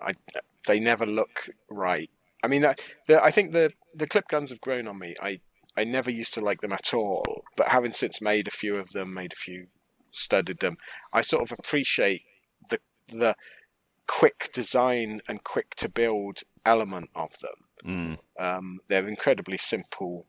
I 0.00 0.12
they 0.66 0.80
never 0.80 1.06
look 1.06 1.50
right. 1.70 2.10
I 2.44 2.48
mean, 2.48 2.64
uh, 2.64 2.74
the, 3.06 3.22
I 3.22 3.30
think 3.30 3.52
the 3.52 3.72
the 3.94 4.06
clip 4.06 4.28
guns 4.28 4.50
have 4.50 4.60
grown 4.60 4.88
on 4.88 4.98
me. 4.98 5.14
I 5.20 5.40
I 5.76 5.84
never 5.84 6.10
used 6.10 6.34
to 6.34 6.40
like 6.40 6.60
them 6.60 6.72
at 6.72 6.92
all, 6.92 7.44
but 7.56 7.68
having 7.68 7.92
since 7.92 8.20
made 8.20 8.48
a 8.48 8.52
few 8.52 8.76
of 8.76 8.90
them, 8.90 9.14
made 9.14 9.32
a 9.32 9.36
few, 9.36 9.68
studied 10.10 10.60
them, 10.60 10.76
I 11.12 11.22
sort 11.22 11.42
of 11.42 11.52
appreciate 11.58 12.22
the 12.68 12.78
the 13.08 13.36
quick 14.06 14.50
design 14.52 15.20
and 15.28 15.44
quick 15.44 15.74
to 15.76 15.88
build 15.88 16.40
element 16.66 17.10
of 17.14 17.36
them. 17.40 18.18
Mm. 18.38 18.44
Um, 18.44 18.80
they're 18.88 19.08
incredibly 19.08 19.58
simple, 19.58 20.26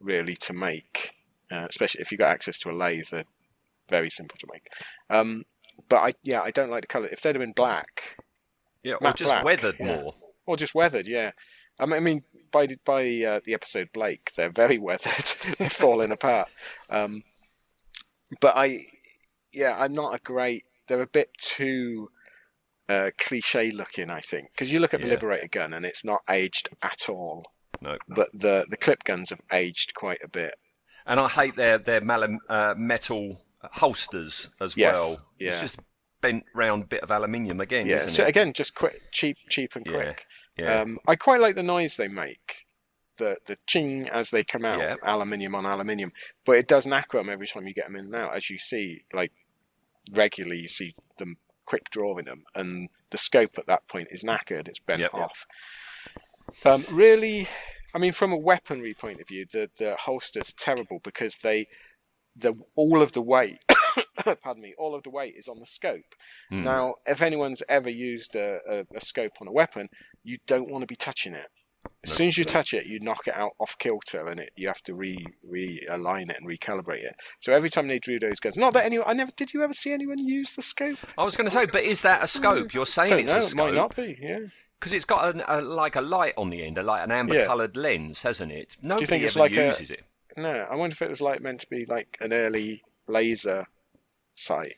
really, 0.00 0.34
to 0.36 0.52
make, 0.52 1.12
uh, 1.52 1.66
especially 1.68 2.00
if 2.00 2.10
you've 2.10 2.20
got 2.20 2.30
access 2.30 2.58
to 2.60 2.70
a 2.70 2.72
lathe. 2.72 3.06
They're 3.10 3.24
very 3.88 4.10
simple 4.10 4.36
to 4.38 4.46
make. 4.52 4.68
Um, 5.10 5.44
but 5.88 5.98
I, 5.98 6.12
yeah, 6.22 6.40
I 6.40 6.50
don't 6.50 6.70
like 6.70 6.82
the 6.82 6.86
color. 6.88 7.06
If 7.06 7.20
they'd 7.20 7.34
have 7.36 7.40
been 7.40 7.52
black 7.52 8.16
Yeah, 8.82 8.94
or 9.00 9.12
just 9.12 9.30
black, 9.30 9.44
weathered 9.44 9.76
yeah. 9.78 9.86
more. 10.02 10.14
or 10.46 10.56
just 10.56 10.74
weathered, 10.74 11.06
yeah. 11.06 11.32
I 11.78 11.84
mean, 11.86 11.94
I 11.94 12.00
mean 12.00 12.22
by 12.50 12.66
the- 12.66 12.78
by 12.84 13.02
uh, 13.22 13.40
the 13.44 13.52
episode 13.54 13.90
Blake, 13.92 14.32
they're 14.36 14.50
very 14.50 14.78
weathered, 14.88 15.56
they're 15.58 15.68
falling 15.70 16.10
apart. 16.10 16.48
Um, 16.88 17.22
but 18.40 18.56
I, 18.56 18.80
yeah, 19.52 19.76
I'm 19.78 19.92
not 19.92 20.14
a 20.14 20.18
great. 20.18 20.64
They're 20.88 21.02
a 21.02 21.06
bit 21.06 21.30
too 21.38 22.08
uh, 22.88 23.10
cliche 23.18 23.70
looking, 23.70 24.10
I 24.10 24.20
think, 24.20 24.50
because 24.52 24.70
you 24.72 24.78
look 24.80 24.94
at 24.94 25.00
the 25.00 25.06
Yeah. 25.06 25.14
Liberator 25.14 25.48
gun 25.48 25.72
and 25.74 25.84
it's 25.84 26.04
not 26.04 26.22
aged 26.30 26.68
at 26.82 27.08
all. 27.08 27.44
No. 27.80 27.98
But 28.08 28.28
the 28.32 28.64
the 28.68 28.76
clip 28.76 29.04
guns 29.04 29.30
have 29.30 29.40
aged 29.52 29.94
quite 29.94 30.20
a 30.24 30.28
bit. 30.28 30.54
And 31.04 31.20
I 31.20 31.28
hate 31.28 31.56
their 31.56 31.78
their 31.78 32.00
mal- 32.00 32.38
uh, 32.48 32.74
metal 32.76 33.42
holsters 33.72 34.50
as 34.60 34.76
Yes, 34.76 34.96
well. 34.96 35.26
yeah. 35.38 35.50
It's 35.50 35.60
just 35.60 35.78
bent 36.20 36.44
round 36.54 36.88
bit 36.88 37.02
of 37.02 37.10
aluminium 37.10 37.60
again, 37.60 37.86
Yeah, 37.86 37.96
isn't 37.96 38.10
so 38.10 38.24
it? 38.24 38.28
again, 38.28 38.52
just 38.52 38.74
quick, 38.74 39.02
cheap, 39.12 39.36
cheap 39.50 39.76
and 39.76 39.86
quick. 39.86 40.24
yeah. 40.56 40.80
Um, 40.80 40.98
I 41.06 41.14
quite 41.16 41.40
like 41.40 41.54
the 41.56 41.62
noise 41.62 41.96
they 41.96 42.08
make, 42.08 42.66
the 43.18 43.36
the 43.46 43.58
ching 43.66 44.08
as 44.08 44.30
they 44.30 44.42
come 44.42 44.64
out, 44.64 44.78
Yeah. 44.80 44.94
aluminium 45.02 45.54
on 45.54 45.66
aluminium. 45.66 46.12
But 46.44 46.56
it 46.58 46.66
does 46.68 46.86
knacker 46.86 47.12
them 47.20 47.28
every 47.28 47.46
time 47.46 47.66
you 47.66 47.74
get 47.74 47.86
them 47.86 47.96
in 47.96 48.06
and 48.06 48.14
out, 48.14 48.34
as 48.34 48.48
you 48.48 48.58
see, 48.58 49.02
like 49.12 49.32
regularly, 50.12 50.60
you 50.62 50.68
see 50.68 50.94
them 51.18 51.36
quick 51.66 51.90
drawing 51.90 52.24
them, 52.24 52.42
and 52.54 52.88
the 53.10 53.18
scope 53.18 53.58
at 53.58 53.66
that 53.66 53.86
point 53.88 54.08
is 54.10 54.24
knackered; 54.24 54.68
it's 54.68 54.78
bent 54.78 55.00
Yep, 55.00 55.10
yep. 55.12 55.22
off. 55.22 55.46
Um, 56.64 56.84
really, 56.90 57.48
I 57.94 57.98
mean, 57.98 58.12
from 58.12 58.32
a 58.32 58.38
weaponry 58.38 58.94
point 58.94 59.20
of 59.20 59.28
view, 59.28 59.46
the 59.50 59.70
the 59.76 59.96
holsters 59.96 60.50
are 60.50 60.58
terrible 60.58 61.00
because 61.02 61.38
they 61.38 61.66
the 62.34 62.54
all 62.74 63.02
of 63.02 63.12
the 63.12 63.22
weight. 63.22 63.58
pardon 64.42 64.62
me. 64.62 64.74
All 64.78 64.94
of 64.94 65.02
the 65.02 65.10
weight 65.10 65.34
is 65.36 65.48
on 65.48 65.58
the 65.60 65.66
scope. 65.66 66.14
Hmm. 66.50 66.64
Now, 66.64 66.94
if 67.06 67.22
anyone's 67.22 67.62
ever 67.68 67.90
used 67.90 68.34
a, 68.36 68.58
a, 68.68 68.84
a 68.94 69.00
scope 69.00 69.32
on 69.40 69.48
a 69.48 69.52
weapon, 69.52 69.88
you 70.22 70.38
don't 70.46 70.70
want 70.70 70.82
to 70.82 70.86
be 70.86 70.96
touching 70.96 71.34
it. 71.34 71.46
As 72.04 72.12
soon 72.12 72.28
as 72.28 72.38
you 72.38 72.44
touch 72.44 72.72
it, 72.74 72.86
you 72.86 73.00
knock 73.00 73.26
it 73.26 73.34
out 73.34 73.52
off 73.58 73.76
kilter, 73.78 74.26
and 74.28 74.40
it 74.40 74.50
you 74.56 74.68
have 74.68 74.82
to 74.82 74.94
re 74.94 75.16
realign 75.50 76.30
it 76.30 76.36
and 76.40 76.48
recalibrate 76.48 77.04
it. 77.04 77.16
So 77.40 77.52
every 77.52 77.70
time 77.70 77.88
they 77.88 77.98
drew 77.98 78.18
those 78.18 78.40
guns, 78.40 78.56
not 78.56 78.72
that 78.74 78.84
anyone, 78.84 79.06
I 79.08 79.12
never 79.12 79.32
did. 79.36 79.52
You 79.54 79.62
ever 79.62 79.72
see 79.72 79.92
anyone 79.92 80.18
use 80.18 80.54
the 80.54 80.62
scope? 80.62 80.98
I 81.18 81.24
was 81.24 81.36
going 81.36 81.46
to 81.46 81.50
say, 81.50 81.66
but 81.66 81.82
is 81.84 82.02
that 82.02 82.22
a 82.22 82.26
scope? 82.26 82.72
You're 82.74 82.86
saying 82.86 83.10
Don't 83.10 83.20
it's 83.20 83.54
know. 83.54 83.64
a 83.64 83.68
It 83.68 83.70
might 83.72 83.76
not 83.76 83.96
be. 83.96 84.18
Yeah. 84.20 84.38
because 84.78 84.92
it's 84.92 85.04
got 85.04 85.34
an, 85.34 85.42
a, 85.48 85.60
like 85.60 85.96
a 85.96 86.00
light 86.00 86.34
on 86.36 86.50
the 86.50 86.64
end, 86.64 86.78
a, 86.78 86.82
like 86.82 87.02
an 87.04 87.10
amber-coloured 87.10 87.76
lens, 87.76 88.22
hasn't 88.22 88.52
it? 88.52 88.76
Nobody 88.82 89.06
think 89.06 89.24
it's 89.24 89.36
ever 89.36 89.44
like 89.44 89.56
a- 89.56 89.68
it. 89.92 90.02
No, 90.36 90.50
I 90.70 90.76
wonder 90.76 90.92
if 90.92 91.00
it 91.02 91.08
was 91.08 91.20
like 91.20 91.40
meant 91.40 91.60
to 91.62 91.66
be 91.68 91.86
like 91.86 92.18
an 92.20 92.32
early 92.32 92.82
laser 93.08 93.66
sight. 94.34 94.74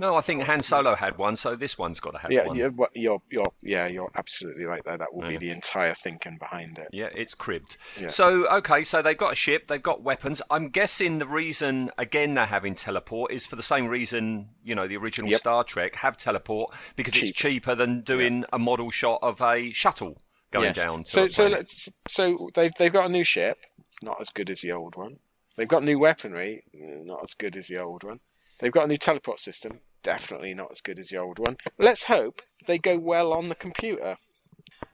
No, 0.00 0.14
I 0.14 0.20
think 0.20 0.44
Han 0.44 0.62
Solo 0.62 0.94
had 0.94 1.18
one, 1.18 1.34
so 1.34 1.56
this 1.56 1.76
one's 1.76 1.98
got 1.98 2.12
to 2.12 2.18
have 2.18 2.30
Yeah, 2.30 2.46
one. 2.46 2.56
you're, 2.56 2.72
you're, 2.94 3.20
you're, 3.30 3.52
yeah, 3.62 3.88
you're 3.88 4.10
absolutely 4.14 4.64
right 4.64 4.80
there. 4.84 4.96
That 4.96 5.12
will 5.12 5.24
Yeah. 5.24 5.38
be 5.38 5.46
the 5.48 5.50
entire 5.50 5.92
thinking 5.94 6.38
behind 6.38 6.78
it. 6.78 6.86
Yeah, 6.92 7.08
it's 7.16 7.34
cribbed. 7.34 7.76
Yeah. 8.00 8.06
So, 8.06 8.46
okay, 8.48 8.84
so 8.84 9.02
they've 9.02 9.18
got 9.18 9.32
a 9.32 9.34
ship, 9.34 9.66
they've 9.66 9.82
got 9.82 10.02
weapons. 10.02 10.40
I'm 10.50 10.68
guessing 10.68 11.18
the 11.18 11.26
reason, 11.26 11.90
again, 11.98 12.34
they're 12.34 12.46
having 12.46 12.76
teleport 12.76 13.32
is 13.32 13.44
for 13.44 13.56
the 13.56 13.62
same 13.62 13.88
reason, 13.88 14.50
you 14.62 14.76
know, 14.76 14.86
the 14.86 14.96
original 14.96 15.30
Yep. 15.32 15.40
Star 15.40 15.64
Trek 15.64 15.96
have 15.96 16.16
teleport 16.16 16.72
because 16.94 17.16
it's 17.16 17.32
cheaper 17.32 17.74
than 17.74 18.02
doing 18.02 18.44
a 18.52 18.58
model 18.58 18.90
shot 18.92 19.18
of 19.20 19.40
a 19.42 19.72
shuttle 19.72 20.22
going 20.52 20.66
Yes. 20.66 20.76
down 20.76 21.02
to 21.04 21.10
So, 21.10 21.28
so, 21.28 21.46
let's, 21.48 21.88
so 22.06 22.50
they've 22.54 22.72
they've 22.78 22.92
got 22.92 23.06
a 23.06 23.12
new 23.12 23.24
ship. 23.24 23.58
It's 23.88 24.00
not 24.02 24.20
as 24.20 24.30
good 24.30 24.48
as 24.48 24.60
the 24.60 24.70
old 24.70 24.94
one. 24.96 25.18
They've 25.56 25.66
got 25.66 25.82
new 25.82 25.98
weaponry. 25.98 26.62
eh, 26.72 27.02
Not 27.02 27.24
as 27.24 27.34
good 27.34 27.56
as 27.56 27.66
the 27.66 27.78
old 27.82 28.04
one. 28.04 28.20
They've 28.60 28.72
got 28.72 28.84
a 28.84 28.88
new 28.88 28.96
teleport 28.96 29.40
system. 29.40 29.80
Definitely 30.02 30.54
not 30.54 30.72
as 30.72 30.80
good 30.80 30.98
as 30.98 31.08
the 31.08 31.16
old 31.16 31.38
one. 31.38 31.56
Let's 31.78 32.04
hope 32.04 32.42
they 32.66 32.78
go 32.78 32.98
well 32.98 33.32
on 33.32 33.48
the 33.48 33.54
computer. 33.54 34.16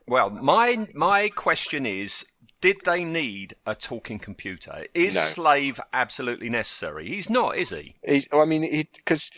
Well, 0.07 0.29
my 0.29 0.87
my 0.93 1.29
question 1.29 1.85
is, 1.85 2.25
did 2.61 2.77
they 2.85 3.03
need 3.03 3.55
a 3.65 3.75
talking 3.75 4.19
computer? 4.19 4.85
Is 4.93 5.15
No. 5.15 5.21
Slave 5.21 5.79
absolutely 5.93 6.49
necessary? 6.49 7.07
He's 7.07 7.29
not, 7.29 7.57
is 7.57 7.71
he? 7.71 7.95
He, 8.03 8.27
I 8.31 8.45
mean, 8.45 8.87
because 8.95 9.31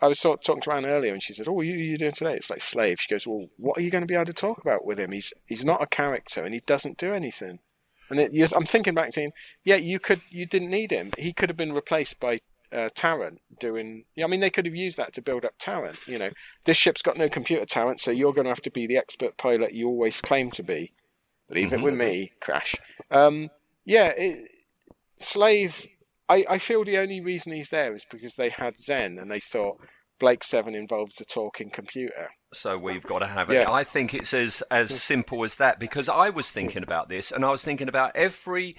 I 0.00 0.08
was 0.08 0.18
sort 0.18 0.40
of 0.40 0.44
talking 0.44 0.62
to 0.62 0.72
Anne 0.72 0.86
earlier, 0.86 1.12
and 1.12 1.22
she 1.22 1.32
said, 1.32 1.46
"Oh, 1.46 1.52
what 1.52 1.62
are 1.62 1.64
you 1.64 1.96
doing 1.96 2.12
today?" 2.12 2.34
It's 2.34 2.50
like 2.50 2.60
slave. 2.60 3.00
She 3.00 3.08
goes, 3.08 3.26
"Well, 3.26 3.46
what 3.56 3.78
are 3.78 3.82
you 3.82 3.90
going 3.90 4.02
to 4.02 4.08
be 4.08 4.14
able 4.14 4.24
to 4.26 4.32
talk 4.32 4.58
about 4.58 4.84
with 4.84 4.98
him? 4.98 5.12
He's 5.12 5.32
he's 5.46 5.64
not 5.64 5.82
a 5.82 5.86
character, 5.86 6.42
and 6.44 6.52
he 6.52 6.60
doesn't 6.60 6.98
do 6.98 7.14
anything." 7.14 7.60
And 8.10 8.18
it, 8.18 8.52
I'm 8.52 8.66
thinking 8.66 8.94
back, 8.94 9.12
thinking, 9.12 9.32
"Yeah, 9.64 9.76
you 9.76 10.00
could, 10.00 10.20
you 10.28 10.44
didn't 10.44 10.70
need 10.70 10.90
him. 10.90 11.12
He 11.16 11.32
could 11.32 11.48
have 11.48 11.56
been 11.56 11.72
replaced 11.72 12.18
by 12.18 12.40
uh, 12.72 12.88
Tarrant 12.94 13.40
doing. 13.60 14.04
Yeah, 14.14 14.24
I 14.24 14.28
mean, 14.28 14.40
they 14.40 14.50
could 14.50 14.66
have 14.66 14.74
used 14.74 14.96
that 14.96 15.12
to 15.14 15.22
build 15.22 15.44
up 15.44 15.54
Tarrant. 15.58 15.98
You 16.06 16.18
know, 16.18 16.30
this 16.64 16.76
ship's 16.76 17.02
got 17.02 17.16
no 17.16 17.28
computer 17.28 17.64
talent, 17.66 18.00
so 18.00 18.10
you're 18.10 18.32
going 18.32 18.44
to 18.44 18.50
have 18.50 18.62
to 18.62 18.70
be 18.70 18.86
the 18.86 18.96
expert 18.96 19.36
pilot 19.36 19.72
you 19.72 19.88
always 19.88 20.20
claim 20.20 20.50
to 20.52 20.62
be. 20.62 20.92
Leave 21.50 21.72
it 21.72 21.82
with 21.82 21.94
me, 21.94 22.32
Crash. 22.40 22.76
Um, 23.10 23.50
yeah, 23.84 24.08
it, 24.16 24.50
Slave. 25.16 25.86
I, 26.28 26.46
I 26.48 26.58
feel 26.58 26.84
the 26.84 26.98
only 26.98 27.20
reason 27.20 27.52
he's 27.52 27.68
there 27.68 27.94
is 27.94 28.06
because 28.10 28.34
they 28.34 28.48
had 28.48 28.76
Zen 28.76 29.18
and 29.18 29.30
they 29.30 29.40
thought 29.40 29.78
Blake 30.18 30.44
Seven 30.44 30.74
involves 30.74 31.20
a 31.20 31.24
talking 31.24 31.68
computer. 31.68 32.30
So 32.54 32.78
we've 32.78 33.02
got 33.02 33.18
to 33.18 33.26
have 33.26 33.50
it. 33.50 33.54
Yeah. 33.54 33.70
I 33.70 33.84
think 33.84 34.14
it's 34.14 34.32
as 34.32 34.62
as 34.70 35.02
simple 35.02 35.44
as 35.44 35.56
that 35.56 35.78
because 35.78 36.08
I 36.08 36.30
was 36.30 36.50
thinking 36.50 36.82
about 36.82 37.08
this 37.08 37.32
and 37.32 37.44
I 37.44 37.50
was 37.50 37.64
thinking 37.64 37.88
about 37.88 38.12
every 38.14 38.76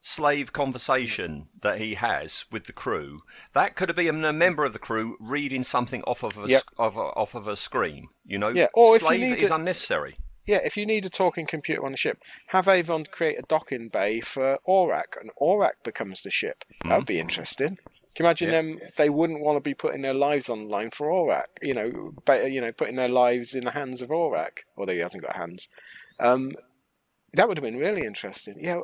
slave 0.00 0.52
conversation 0.52 1.48
that 1.60 1.78
he 1.78 1.94
has 1.94 2.44
with 2.50 2.64
the 2.64 2.72
crew. 2.72 3.20
That 3.52 3.76
could 3.76 3.88
have 3.88 3.96
been 3.96 4.24
a 4.24 4.32
member 4.32 4.64
of 4.64 4.72
the 4.72 4.78
crew 4.78 5.16
reading 5.20 5.62
something 5.62 6.02
off 6.04 6.22
of 6.22 6.38
a 6.38 6.48
Yep. 6.48 6.62
of 6.78 6.96
a, 6.96 7.00
off 7.00 7.34
of 7.34 7.46
a 7.46 7.56
screen. 7.56 8.08
You 8.24 8.38
know, 8.38 8.48
Yeah, 8.48 8.68
or 8.74 8.96
if 8.96 9.02
you 9.02 9.10
need 9.18 9.38
is 9.38 9.50
it- 9.50 9.54
unnecessary. 9.54 10.16
Yeah, 10.46 10.60
if 10.64 10.76
you 10.76 10.84
need 10.86 11.04
a 11.04 11.10
talking 11.10 11.46
computer 11.46 11.84
on 11.84 11.92
the 11.92 11.98
ship, 11.98 12.18
have 12.48 12.66
Avon 12.66 13.04
create 13.04 13.38
a 13.38 13.42
docking 13.42 13.88
bay 13.88 14.20
for 14.20 14.58
Orac, 14.66 15.16
and 15.20 15.30
Orac 15.40 15.82
becomes 15.84 16.22
the 16.22 16.30
ship. 16.30 16.64
That 16.84 16.96
would 16.96 17.06
be 17.06 17.20
interesting. 17.20 17.76
Can 18.16 18.24
you 18.24 18.24
imagine 18.24 18.48
Yeah. 18.48 18.54
them? 18.62 18.78
They 18.96 19.10
wouldn't 19.10 19.42
want 19.42 19.56
to 19.56 19.60
be 19.60 19.74
putting 19.74 20.00
their 20.02 20.14
lives 20.14 20.48
on 20.48 20.62
the 20.62 20.68
line 20.68 20.90
for 20.90 21.06
Orac. 21.08 21.44
You 21.62 21.74
know, 21.74 22.14
better, 22.24 22.48
you 22.48 22.60
know, 22.60 22.72
putting 22.72 22.96
their 22.96 23.06
lives 23.08 23.54
in 23.54 23.64
the 23.64 23.70
hands 23.70 24.00
of 24.02 24.08
Orac, 24.08 24.60
although 24.76 24.94
he 24.94 24.98
hasn't 24.98 25.22
got 25.22 25.36
hands. 25.36 25.68
Um, 26.18 26.52
that 27.34 27.46
would 27.46 27.58
have 27.58 27.62
been 27.64 27.78
really 27.78 28.04
interesting. 28.04 28.56
Yeah, 28.58 28.80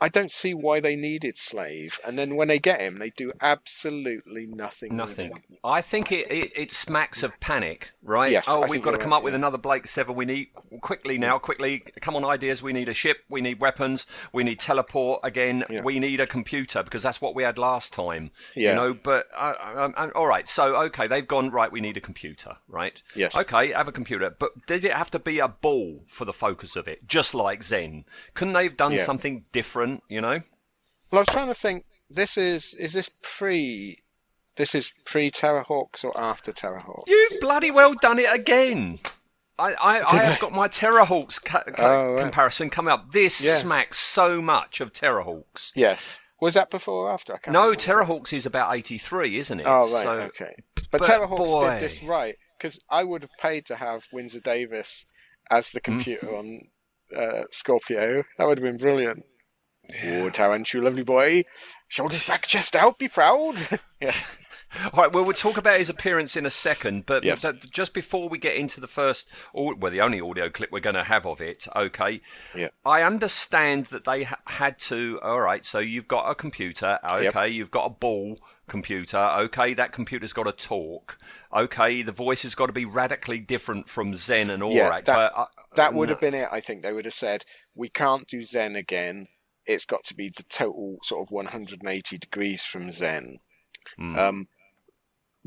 I 0.00 0.08
don't 0.08 0.30
see 0.32 0.54
why 0.54 0.80
they 0.80 0.96
needed 0.96 1.36
Slave, 1.36 2.00
and 2.06 2.18
then 2.18 2.36
when 2.36 2.48
they 2.48 2.58
get 2.58 2.80
him, 2.80 2.98
they 2.98 3.10
do 3.10 3.32
absolutely 3.40 4.46
nothing. 4.46 4.90
with 4.90 4.98
Nothing. 4.98 5.30
him. 5.32 5.42
I 5.62 5.82
think 5.82 6.10
it, 6.10 6.30
it, 6.30 6.52
it 6.56 6.70
smacks 6.70 7.22
of 7.22 7.38
panic, 7.40 7.92
right? 8.02 8.32
Yes, 8.32 8.46
oh, 8.48 8.62
I 8.62 8.66
we've 8.66 8.82
got 8.82 8.92
to 8.92 8.98
come 8.98 9.10
right, 9.10 9.18
up 9.18 9.22
with 9.22 9.34
yeah. 9.34 9.38
another 9.38 9.58
Blake 9.58 9.86
Seven. 9.86 10.14
We 10.14 10.24
need 10.24 10.48
quickly 10.80 11.18
now, 11.18 11.38
quickly. 11.38 11.82
Come 12.00 12.16
on, 12.16 12.24
ideas. 12.24 12.62
We 12.62 12.72
need 12.72 12.88
a 12.88 12.94
ship. 12.94 13.18
We 13.28 13.40
need 13.40 13.60
weapons. 13.60 14.06
We 14.32 14.42
need 14.42 14.58
teleport 14.58 15.20
again. 15.22 15.64
Yeah. 15.68 15.82
We 15.82 15.98
need 15.98 16.20
a 16.20 16.26
computer 16.26 16.82
because 16.82 17.02
that's 17.02 17.20
what 17.20 17.34
we 17.34 17.42
had 17.42 17.58
last 17.58 17.92
time. 17.92 18.30
Yeah. 18.54 18.70
You 18.70 18.76
know, 18.76 18.94
but 18.94 19.26
uh, 19.36 19.54
uh, 19.60 19.92
uh, 19.96 20.10
all 20.14 20.26
right. 20.26 20.48
So 20.48 20.76
okay, 20.84 21.06
they've 21.08 21.28
gone 21.28 21.50
right. 21.50 21.70
We 21.70 21.80
need 21.80 21.96
a 21.96 22.00
computer, 22.00 22.56
right? 22.68 23.02
Yes. 23.14 23.34
Okay, 23.36 23.72
have 23.72 23.88
a 23.88 23.92
computer. 23.92 24.34
But 24.38 24.66
did 24.66 24.84
it 24.84 24.92
have 24.94 25.10
to 25.10 25.18
be 25.18 25.38
a 25.40 25.48
ball 25.48 26.04
for 26.08 26.24
the 26.24 26.32
focus 26.32 26.74
of 26.74 26.88
it, 26.88 27.06
just 27.06 27.34
like 27.34 27.62
Zen? 27.62 28.04
Couldn't 28.34 28.54
they 28.54 28.64
have 28.64 28.76
done 28.76 28.92
Yeah. 28.92 29.02
something 29.02 29.44
different? 29.52 29.89
You 30.08 30.20
know. 30.20 30.40
Well, 31.10 31.18
I 31.18 31.20
was 31.20 31.28
trying 31.28 31.48
to 31.48 31.54
think. 31.54 31.84
This 32.08 32.36
is 32.36 32.74
is 32.74 32.92
this 32.92 33.10
pre? 33.22 33.98
This 34.56 34.74
is 34.74 34.92
pre 35.04 35.30
Terrahawks 35.30 36.04
or 36.04 36.18
after 36.20 36.52
Terrahawks? 36.52 37.04
You 37.08 37.28
bloody 37.40 37.70
well 37.70 37.94
done 37.94 38.18
it 38.18 38.32
again. 38.32 38.98
I, 39.58 39.74
I, 39.74 40.02
I 40.02 40.16
have 40.22 40.40
got 40.40 40.52
my 40.52 40.68
Terrahawks 40.68 41.42
ca- 41.42 41.62
ca- 41.64 41.74
Oh, 41.86 42.10
right. 42.12 42.18
comparison 42.20 42.70
coming 42.70 42.92
up. 42.92 43.12
This 43.12 43.44
Yeah. 43.44 43.56
smacks 43.56 43.98
so 43.98 44.40
much 44.40 44.80
of 44.80 44.92
Terrahawks. 44.92 45.72
Yes. 45.74 46.18
Was 46.40 46.54
that 46.54 46.70
before 46.70 47.06
or 47.08 47.12
after? 47.12 47.34
I 47.34 47.38
can't 47.38 47.52
No, 47.52 47.70
remember. 47.70 47.80
Terrahawks 47.82 48.32
is 48.32 48.46
about 48.46 48.74
83, 48.74 49.38
isn't 49.38 49.60
it? 49.60 49.66
Oh 49.66 49.80
right, 49.82 50.02
So- 50.02 50.10
okay. 50.10 50.54
But, 50.90 50.90
but 50.90 51.00
Terrahawks 51.02 51.36
boy. 51.36 51.70
did 51.72 51.80
this 51.82 52.02
right 52.02 52.36
because 52.58 52.80
I 52.90 53.04
would 53.04 53.22
have 53.22 53.30
paid 53.38 53.66
to 53.66 53.76
have 53.76 54.06
Windsor 54.12 54.40
Davies 54.40 55.04
as 55.50 55.70
Hmm? 55.70 55.76
the 55.76 55.80
computer 55.80 56.34
on 56.36 56.62
uh, 57.14 57.42
Scorpio. 57.50 58.24
That 58.38 58.46
would 58.48 58.58
have 58.58 58.64
been 58.64 58.76
brilliant. 58.78 59.24
Oh, 60.04 60.30
Tarrant, 60.30 60.72
you 60.72 60.80
lovely 60.82 61.02
boy. 61.02 61.44
Shoulders 61.88 62.26
back, 62.26 62.46
chest 62.46 62.76
out, 62.76 62.98
be 62.98 63.08
proud. 63.08 63.56
yeah. 64.00 64.12
All 64.84 64.90
right, 65.02 65.12
well, 65.12 65.24
we'll 65.24 65.32
talk 65.34 65.56
about 65.56 65.78
his 65.78 65.90
appearance 65.90 66.36
in 66.36 66.46
a 66.46 66.50
second, 66.50 67.04
but 67.04 67.24
Yes. 67.24 67.44
just 67.70 67.92
before 67.92 68.28
we 68.28 68.38
get 68.38 68.54
into 68.54 68.80
the 68.80 68.86
first, 68.86 69.28
au- 69.52 69.74
well, 69.74 69.90
the 69.90 70.00
only 70.00 70.20
audio 70.20 70.48
clip 70.48 70.70
we're 70.70 70.78
going 70.78 70.94
to 70.94 71.02
have 71.02 71.26
of 71.26 71.40
it, 71.40 71.66
okay? 71.74 72.20
Yeah. 72.54 72.68
I 72.84 73.02
understand 73.02 73.86
that 73.86 74.04
they 74.04 74.22
ha- 74.22 74.38
had 74.46 74.78
to. 74.80 75.18
All 75.24 75.40
right, 75.40 75.64
so 75.64 75.80
you've 75.80 76.06
got 76.06 76.30
a 76.30 76.36
computer, 76.36 77.00
okay? 77.04 77.48
You've 77.48 77.72
got 77.72 77.86
a 77.86 77.90
ball 77.90 78.38
computer, 78.68 79.18
okay? 79.18 79.74
That 79.74 79.90
computer's 79.90 80.32
got 80.32 80.44
to 80.44 80.52
talk, 80.52 81.18
okay? 81.52 82.02
The 82.02 82.12
voice 82.12 82.44
has 82.44 82.54
got 82.54 82.66
to 82.66 82.72
be 82.72 82.84
radically 82.84 83.40
different 83.40 83.88
from 83.88 84.14
Zen 84.14 84.50
and 84.50 84.62
Orac, 84.62 84.74
Yeah, 84.76 84.90
that- 85.00 85.04
but 85.06 85.32
uh, 85.36 85.46
That 85.74 85.94
would 85.94 86.08
no- 86.10 86.14
have 86.14 86.20
been 86.20 86.34
it, 86.34 86.48
I 86.52 86.60
think. 86.60 86.82
They 86.82 86.92
would 86.92 87.06
have 87.06 87.14
said, 87.14 87.44
we 87.74 87.88
can't 87.88 88.28
do 88.28 88.42
Zen 88.44 88.76
again. 88.76 89.26
It's 89.66 89.84
got 89.84 90.04
to 90.04 90.14
be 90.14 90.28
the 90.28 90.42
total 90.44 90.98
sort 91.02 91.22
of 91.26 91.30
180 91.30 92.18
degrees 92.18 92.62
from 92.64 92.90
Zen. 92.90 93.38
Hmm. 93.96 94.16
Um, 94.18 94.48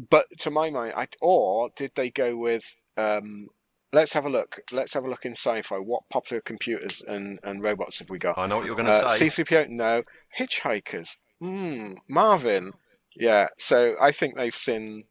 but 0.10 0.26
to 0.40 0.50
my 0.52 0.70
mind, 0.70 0.94
I, 0.96 1.08
or 1.22 1.70
did 1.76 1.92
they 1.96 2.10
go 2.10 2.36
with, 2.36 2.76
um, 2.98 3.48
let's 3.92 4.14
have 4.14 4.26
a 4.26 4.30
look. 4.30 4.62
Let's 4.72 4.94
have 4.94 5.04
a 5.06 5.10
look 5.10 5.26
in 5.26 5.32
sci-fi. 5.36 5.78
What 5.78 6.10
popular 6.10 6.42
computers 6.42 7.04
and, 7.08 7.40
and 7.44 7.62
robots 7.62 8.00
have 8.00 8.10
we 8.10 8.18
got? 8.20 8.38
I 8.38 8.48
know 8.48 8.58
what 8.58 8.66
you're 8.66 8.76
going 8.76 8.88
to 8.88 8.92
Uh, 8.94 9.08
say. 9.10 9.30
C-3PO, 9.30 9.70
no. 9.70 10.02
Hitchhikers. 10.40 11.18
Hmm. 11.40 11.94
Marvin. 12.08 12.74
Yeah. 13.16 13.48
So 13.58 13.96
I 14.02 14.12
think 14.12 14.36
they've 14.36 14.56
seen 14.56 15.04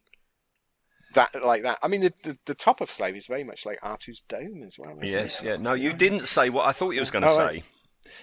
that 1.13 1.29
like 1.45 1.61
that. 1.63 1.77
I 1.83 1.87
mean, 1.87 2.01
the, 2.01 2.13
the, 2.23 2.37
the 2.45 2.55
top 2.55 2.81
of 2.81 2.89
Slave 2.89 3.15
is 3.15 3.27
very 3.27 3.43
much 3.43 3.65
like 3.65 3.79
R2's 3.81 4.23
dome 4.27 4.63
as 4.65 4.77
well. 4.79 4.97
Yes, 5.01 5.41
it? 5.41 5.45
yeah. 5.45 5.55
No, 5.57 5.73
you 5.73 5.93
didn't 5.93 6.27
say 6.27 6.49
what 6.49 6.65
I 6.67 6.71
thought 6.71 6.91
you 6.91 6.99
was 6.99 7.11
going 7.11 7.23
to 7.23 7.29
Oh, 7.29 7.37
say. 7.37 7.43
right. 7.43 7.63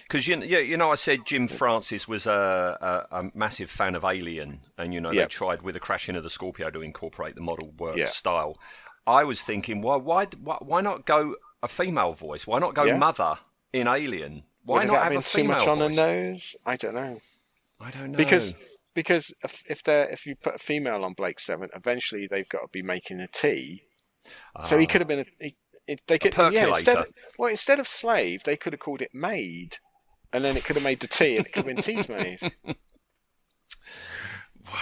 Because 0.03 0.27
you, 0.27 0.41
you, 0.41 0.59
you 0.59 0.77
know, 0.77 0.91
I 0.91 0.95
said 0.95 1.25
Jim 1.25 1.47
Francis 1.47 2.07
was 2.07 2.27
a, 2.27 3.07
a, 3.11 3.19
a 3.19 3.31
massive 3.33 3.69
fan 3.69 3.95
of 3.95 4.03
Alien, 4.03 4.61
and 4.77 4.93
you 4.93 5.01
know 5.01 5.11
Yeah. 5.11 5.21
they 5.23 5.27
tried 5.27 5.61
with 5.61 5.73
the 5.73 5.79
crashing 5.79 6.15
of 6.15 6.23
the 6.23 6.29
Scorpio 6.29 6.69
to 6.71 6.81
incorporate 6.81 7.35
the 7.35 7.41
model 7.41 7.71
work 7.77 7.97
Yeah. 7.97 8.05
style. 8.05 8.57
I 9.07 9.23
was 9.23 9.41
thinking, 9.41 9.81
why, 9.81 9.95
why, 9.97 10.25
why, 10.41 10.57
why 10.61 10.81
not 10.81 11.05
go 11.05 11.35
a 11.63 11.67
female 11.67 12.13
voice? 12.13 12.45
Why 12.47 12.59
not 12.59 12.73
go 12.75 12.83
Yeah. 12.85 12.97
mother 12.97 13.39
in 13.73 13.87
Alien? 13.87 14.43
Why 14.63 14.79
Would 14.79 14.87
not 14.87 15.03
have 15.03 15.11
a 15.13 15.15
too 15.15 15.21
female 15.21 15.57
much 15.57 15.67
on 15.67 15.77
voice? 15.79 15.95
the 15.95 16.05
nose? 16.05 16.55
I 16.65 16.75
don't 16.75 16.93
know. 16.95 17.21
I 17.79 17.89
don't 17.91 18.11
know. 18.11 18.17
Because 18.17 18.53
because 18.93 19.33
if 19.43 19.63
if 19.67 19.83
they 19.83 20.03
if 20.11 20.25
you 20.27 20.35
put 20.35 20.55
a 20.55 20.59
female 20.59 21.03
on 21.03 21.13
Blake 21.13 21.39
Seven, 21.39 21.69
eventually 21.75 22.27
they've 22.29 22.47
got 22.47 22.59
to 22.61 22.67
be 22.71 22.83
making 22.83 23.19
a 23.19 23.27
tea. 23.27 23.83
So 24.63 24.77
he 24.77 24.85
Ah. 24.85 24.89
could 24.89 25.01
have 25.01 25.07
been 25.07 25.21
a. 25.21 25.25
He, 25.39 25.55
it, 25.91 26.01
they 26.07 26.17
could, 26.19 26.35
yeah, 26.53 26.67
instead 26.67 26.97
of, 26.97 27.07
well, 27.37 27.49
instead 27.49 27.79
of 27.79 27.87
slave, 27.87 28.43
they 28.43 28.57
could 28.57 28.73
have 28.73 28.79
called 28.79 29.01
it 29.01 29.11
maid, 29.13 29.77
and 30.33 30.43
then 30.43 30.57
it 30.57 30.63
could 30.65 30.75
have 30.75 30.83
made 30.83 30.99
the 30.99 31.07
tea, 31.07 31.37
and 31.37 31.45
it 31.45 31.51
could 31.53 31.65
have 31.65 31.75
been 31.75 31.81
tea's 31.83 32.09
maid. 32.09 32.39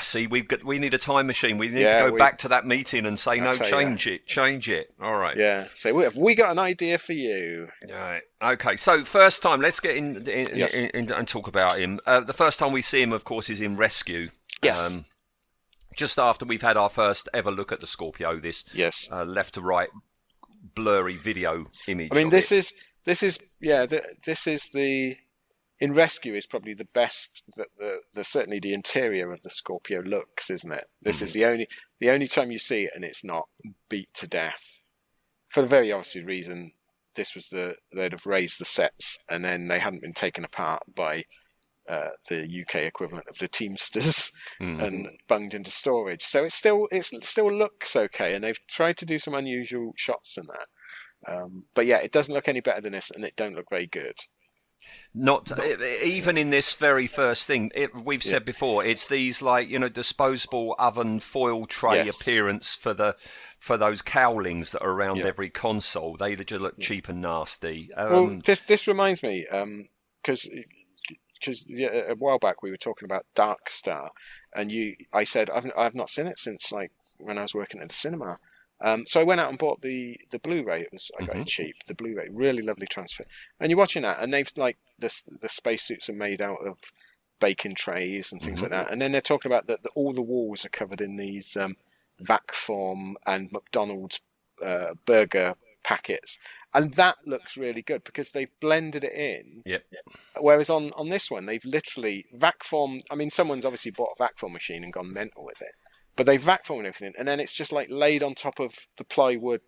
See, 0.02 0.28
we've 0.28 0.48
got 0.48 0.64
we 0.64 0.78
need 0.78 0.94
a 0.94 1.00
time 1.00 1.26
machine. 1.26 1.58
We 1.58 1.70
need 1.70 1.82
Yeah, 1.82 2.04
to 2.04 2.08
go 2.10 2.14
we- 2.14 2.20
back 2.20 2.38
to 2.40 2.48
that 2.50 2.66
meeting 2.66 3.06
and 3.08 3.18
say, 3.18 3.40
no, 3.40 3.54
tell 3.54 3.66
you 3.66 3.88
change 3.88 4.08
it, 4.08 4.28
change 4.28 4.70
it. 4.70 4.94
All 5.02 5.16
right. 5.18 5.36
Yeah. 5.36 5.66
So 5.74 5.94
we 5.94 6.04
have 6.04 6.16
we 6.16 6.36
got 6.36 6.52
an 6.52 6.60
idea 6.60 6.98
for 7.00 7.14
you? 7.14 7.70
Right. 7.90 8.22
Okay. 8.42 8.76
So 8.76 9.04
first 9.04 9.42
time, 9.42 9.62
let's 9.62 9.80
get 9.80 9.96
in, 9.96 10.18
in, 10.30 10.56
Yes. 10.56 10.74
in, 10.74 10.90
in 10.92 11.12
and 11.12 11.28
talk 11.28 11.48
about 11.48 11.78
him. 11.80 12.00
Uh, 12.06 12.20
the 12.20 12.34
first 12.34 12.60
time 12.60 12.72
we 12.72 12.82
see 12.84 13.02
him, 13.02 13.12
of 13.14 13.24
course, 13.24 13.50
is 13.50 13.62
in 13.62 13.78
Rescue. 13.78 14.30
Yes. 14.62 14.80
Um, 14.80 15.06
just 15.96 16.20
after 16.20 16.46
we've 16.46 16.62
had 16.62 16.78
our 16.78 16.90
first 16.90 17.28
ever 17.34 17.50
look 17.50 17.72
at 17.72 17.80
the 17.80 17.88
Scorpio, 17.88 18.40
this 18.40 18.66
Yes. 18.74 19.10
uh, 19.12 19.24
left 19.24 19.56
to 19.56 19.62
right 19.62 19.90
blurry 20.76 21.18
video 21.18 21.66
image. 21.88 22.10
I 22.12 22.16
mean, 22.16 22.30
this 22.30 22.52
it. 22.52 22.58
is 22.58 22.74
this 23.06 23.24
is 23.24 23.40
yeah. 23.60 23.86
The, 23.86 24.04
this 24.26 24.48
is 24.48 24.70
the 24.70 25.18
in 25.80 25.94
rescue 25.94 26.36
is 26.36 26.46
probably 26.46 26.74
the 26.74 26.88
best 26.94 27.44
that 27.56 27.68
the, 27.78 28.00
the 28.14 28.24
certainly 28.24 28.60
the 28.60 28.74
interior 28.74 29.32
of 29.32 29.42
the 29.42 29.50
Scorpio 29.50 30.02
looks, 30.02 30.50
isn't 30.50 30.72
it? 30.72 30.86
This 31.02 31.22
is 31.22 31.32
mm-hmm. 31.32 31.40
the 31.40 31.46
only 31.46 31.68
the 32.00 32.10
only 32.10 32.28
time 32.28 32.52
you 32.52 32.60
see 32.60 32.84
it 32.84 32.92
and 32.96 33.04
it's 33.04 33.24
not 33.24 33.48
beat 33.90 34.14
to 34.16 34.28
death 34.28 34.80
for 35.50 35.62
the 35.62 35.68
very 35.68 35.92
obvious 35.92 36.24
reason. 36.26 36.74
This 37.16 37.34
was 37.36 37.48
the 37.50 37.76
they'd 37.94 38.12
have 38.12 38.26
raised 38.26 38.60
the 38.60 38.66
sets 38.66 39.18
and 39.30 39.44
then 39.44 39.68
they 39.68 39.80
hadn't 39.80 40.02
been 40.02 40.14
taken 40.14 40.44
apart 40.44 40.84
by 40.94 41.24
uh, 41.90 42.10
the 42.30 42.44
UK 42.62 42.76
equivalent 42.84 43.26
of 43.28 43.38
the 43.40 43.48
Teamsters 43.48 44.32
Mm. 44.62 44.84
and 44.84 45.08
bunged 45.28 45.54
into 45.54 45.72
storage. 45.72 46.24
So 46.24 46.44
it 46.44 46.52
still 46.52 46.88
it 46.92 47.06
still 47.24 47.52
looks 47.52 47.96
okay, 47.96 48.36
and 48.36 48.44
they've 48.44 48.60
tried 48.68 48.98
to 48.98 49.06
do 49.06 49.18
some 49.20 49.34
unusual 49.34 49.94
shots 49.96 50.38
in 50.38 50.46
that. 50.48 50.68
Um, 51.34 51.64
but 51.74 51.86
yeah, 51.86 51.98
it 51.98 52.12
doesn't 52.12 52.34
look 52.34 52.48
any 52.48 52.60
better 52.62 52.82
than 52.82 52.94
this, 52.94 53.10
and 53.12 53.24
it 53.26 53.36
don't 53.36 53.56
look 53.56 53.70
very 53.70 53.88
good. 53.88 54.16
Not 55.14 55.52
e- 55.60 56.00
even 56.04 56.38
in 56.38 56.50
this 56.52 56.74
very 56.74 57.06
first 57.08 57.46
thing. 57.48 57.72
It, 57.76 57.94
we've 58.04 58.24
said 58.24 58.46
before, 58.46 58.84
it's 58.86 59.08
these 59.08 59.42
like 59.42 59.68
you 59.70 59.80
know 59.80 59.90
disposable 59.90 60.76
oven 60.80 61.20
foil 61.20 61.66
tray 61.66 62.06
Yes. 62.06 62.16
appearance 62.20 62.76
for 62.76 62.94
the 62.94 63.16
for 63.60 63.78
those 63.78 64.02
cowlings 64.02 64.70
that 64.72 64.82
are 64.82 64.92
around 64.92 65.18
Yeah. 65.18 65.28
every 65.28 65.50
console. 65.50 66.16
They 66.16 66.36
just 66.36 66.62
look 66.62 66.80
cheap 66.80 67.10
and 67.10 67.22
nasty. 67.22 67.90
Um, 67.96 68.12
well, 68.12 68.40
this 68.46 68.62
this 68.62 68.88
reminds 68.88 69.22
me 69.24 69.46
because 70.24 70.50
because 71.40 71.66
a 71.70 72.16
while 72.16 72.40
back 72.40 72.62
we 72.62 72.72
were 72.72 72.78
talking 72.78 73.06
about 73.06 73.26
Dark 73.36 73.70
Star, 73.70 74.12
and 74.56 74.72
you 74.72 74.96
I 75.14 75.24
said 75.24 75.50
I've 75.50 75.72
I've 75.78 75.96
not 75.96 76.10
seen 76.10 76.28
it 76.28 76.40
since 76.40 76.72
like 76.72 76.92
when 77.18 77.38
I 77.38 77.44
was 77.44 77.56
working 77.56 77.82
at 77.82 77.90
the 77.90 77.96
cinema. 77.96 78.38
Um, 78.82 79.04
so 79.06 79.20
I 79.20 79.26
went 79.26 79.42
out 79.42 79.50
and 79.50 79.60
bought 79.60 79.82
the, 79.82 80.18
the 80.32 80.40
Blu-ray. 80.40 80.84
It 80.84 80.94
was 80.94 81.12
I 81.20 81.26
got 81.26 81.36
it 81.36 81.48
cheap. 81.48 81.76
The 81.86 81.94
Blu-ray, 81.94 82.30
really 82.32 82.62
lovely 82.62 82.88
transfer. 82.88 83.26
And 83.60 83.70
you're 83.70 83.78
watching 83.78 84.04
that, 84.04 84.22
and 84.22 84.34
they've 84.34 84.52
like 84.56 84.78
the 84.98 85.14
the 85.42 85.50
spacesuits 85.50 86.10
are 86.10 86.14
made 86.14 86.42
out 86.42 86.66
of 86.66 86.78
bacon 87.40 87.76
trays 87.76 88.32
and 88.32 88.42
things 88.42 88.62
like 88.62 88.72
that. 88.72 88.92
And 88.92 89.02
then 89.02 89.12
they're 89.12 89.22
talking 89.22 89.52
about 89.52 89.68
that 89.68 89.84
the, 89.84 89.90
all 89.96 90.14
the 90.14 90.22
walls 90.22 90.66
are 90.66 90.70
covered 90.70 91.02
in 91.02 91.16
these 91.16 91.58
um, 91.58 91.76
vac 92.20 92.54
form 92.54 93.18
and 93.26 93.52
McDonald's 93.52 94.22
uh, 94.64 94.94
burger 95.06 95.56
packets, 95.84 96.38
and 96.74 96.94
that 96.94 97.16
looks 97.26 97.58
really 97.58 97.82
good 97.82 98.04
because 98.04 98.32
they've 98.32 98.52
blended 98.62 99.04
it 99.04 99.14
in. 99.14 99.62
Yep. 99.66 99.84
Whereas 100.40 100.70
on, 100.70 100.92
on 100.96 101.10
this 101.10 101.32
one, 101.32 101.46
they've 101.46 101.66
literally 101.66 102.26
vac 102.34 102.64
form. 102.64 103.00
I 103.10 103.16
mean, 103.16 103.30
someone's 103.30 103.66
obviously 103.66 103.92
bought 103.92 104.16
a 104.18 104.24
vac 104.24 104.38
form 104.38 104.54
machine 104.54 104.84
and 104.84 104.94
gone 104.94 105.14
mental 105.14 105.46
with 105.46 105.62
it, 105.62 105.74
but 106.16 106.26
they 106.26 106.38
vac 106.38 106.66
formed 106.66 106.86
everything, 106.86 107.14
and 107.18 107.28
then 107.28 107.40
it's 107.40 107.54
just 107.54 107.72
like 107.72 107.90
laid 107.90 108.24
on 108.24 108.36
top 108.36 108.60
of 108.60 108.74
the 108.98 109.04
plywood 109.04 109.62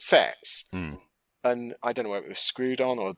sets. 0.00 0.64
Hmm. 0.72 0.94
And 1.50 1.74
I 1.82 1.92
don't 1.92 2.04
know 2.04 2.10
whether 2.10 2.26
it 2.26 2.30
was 2.30 2.38
screwed 2.38 2.80
on 2.80 2.98
or, 2.98 3.14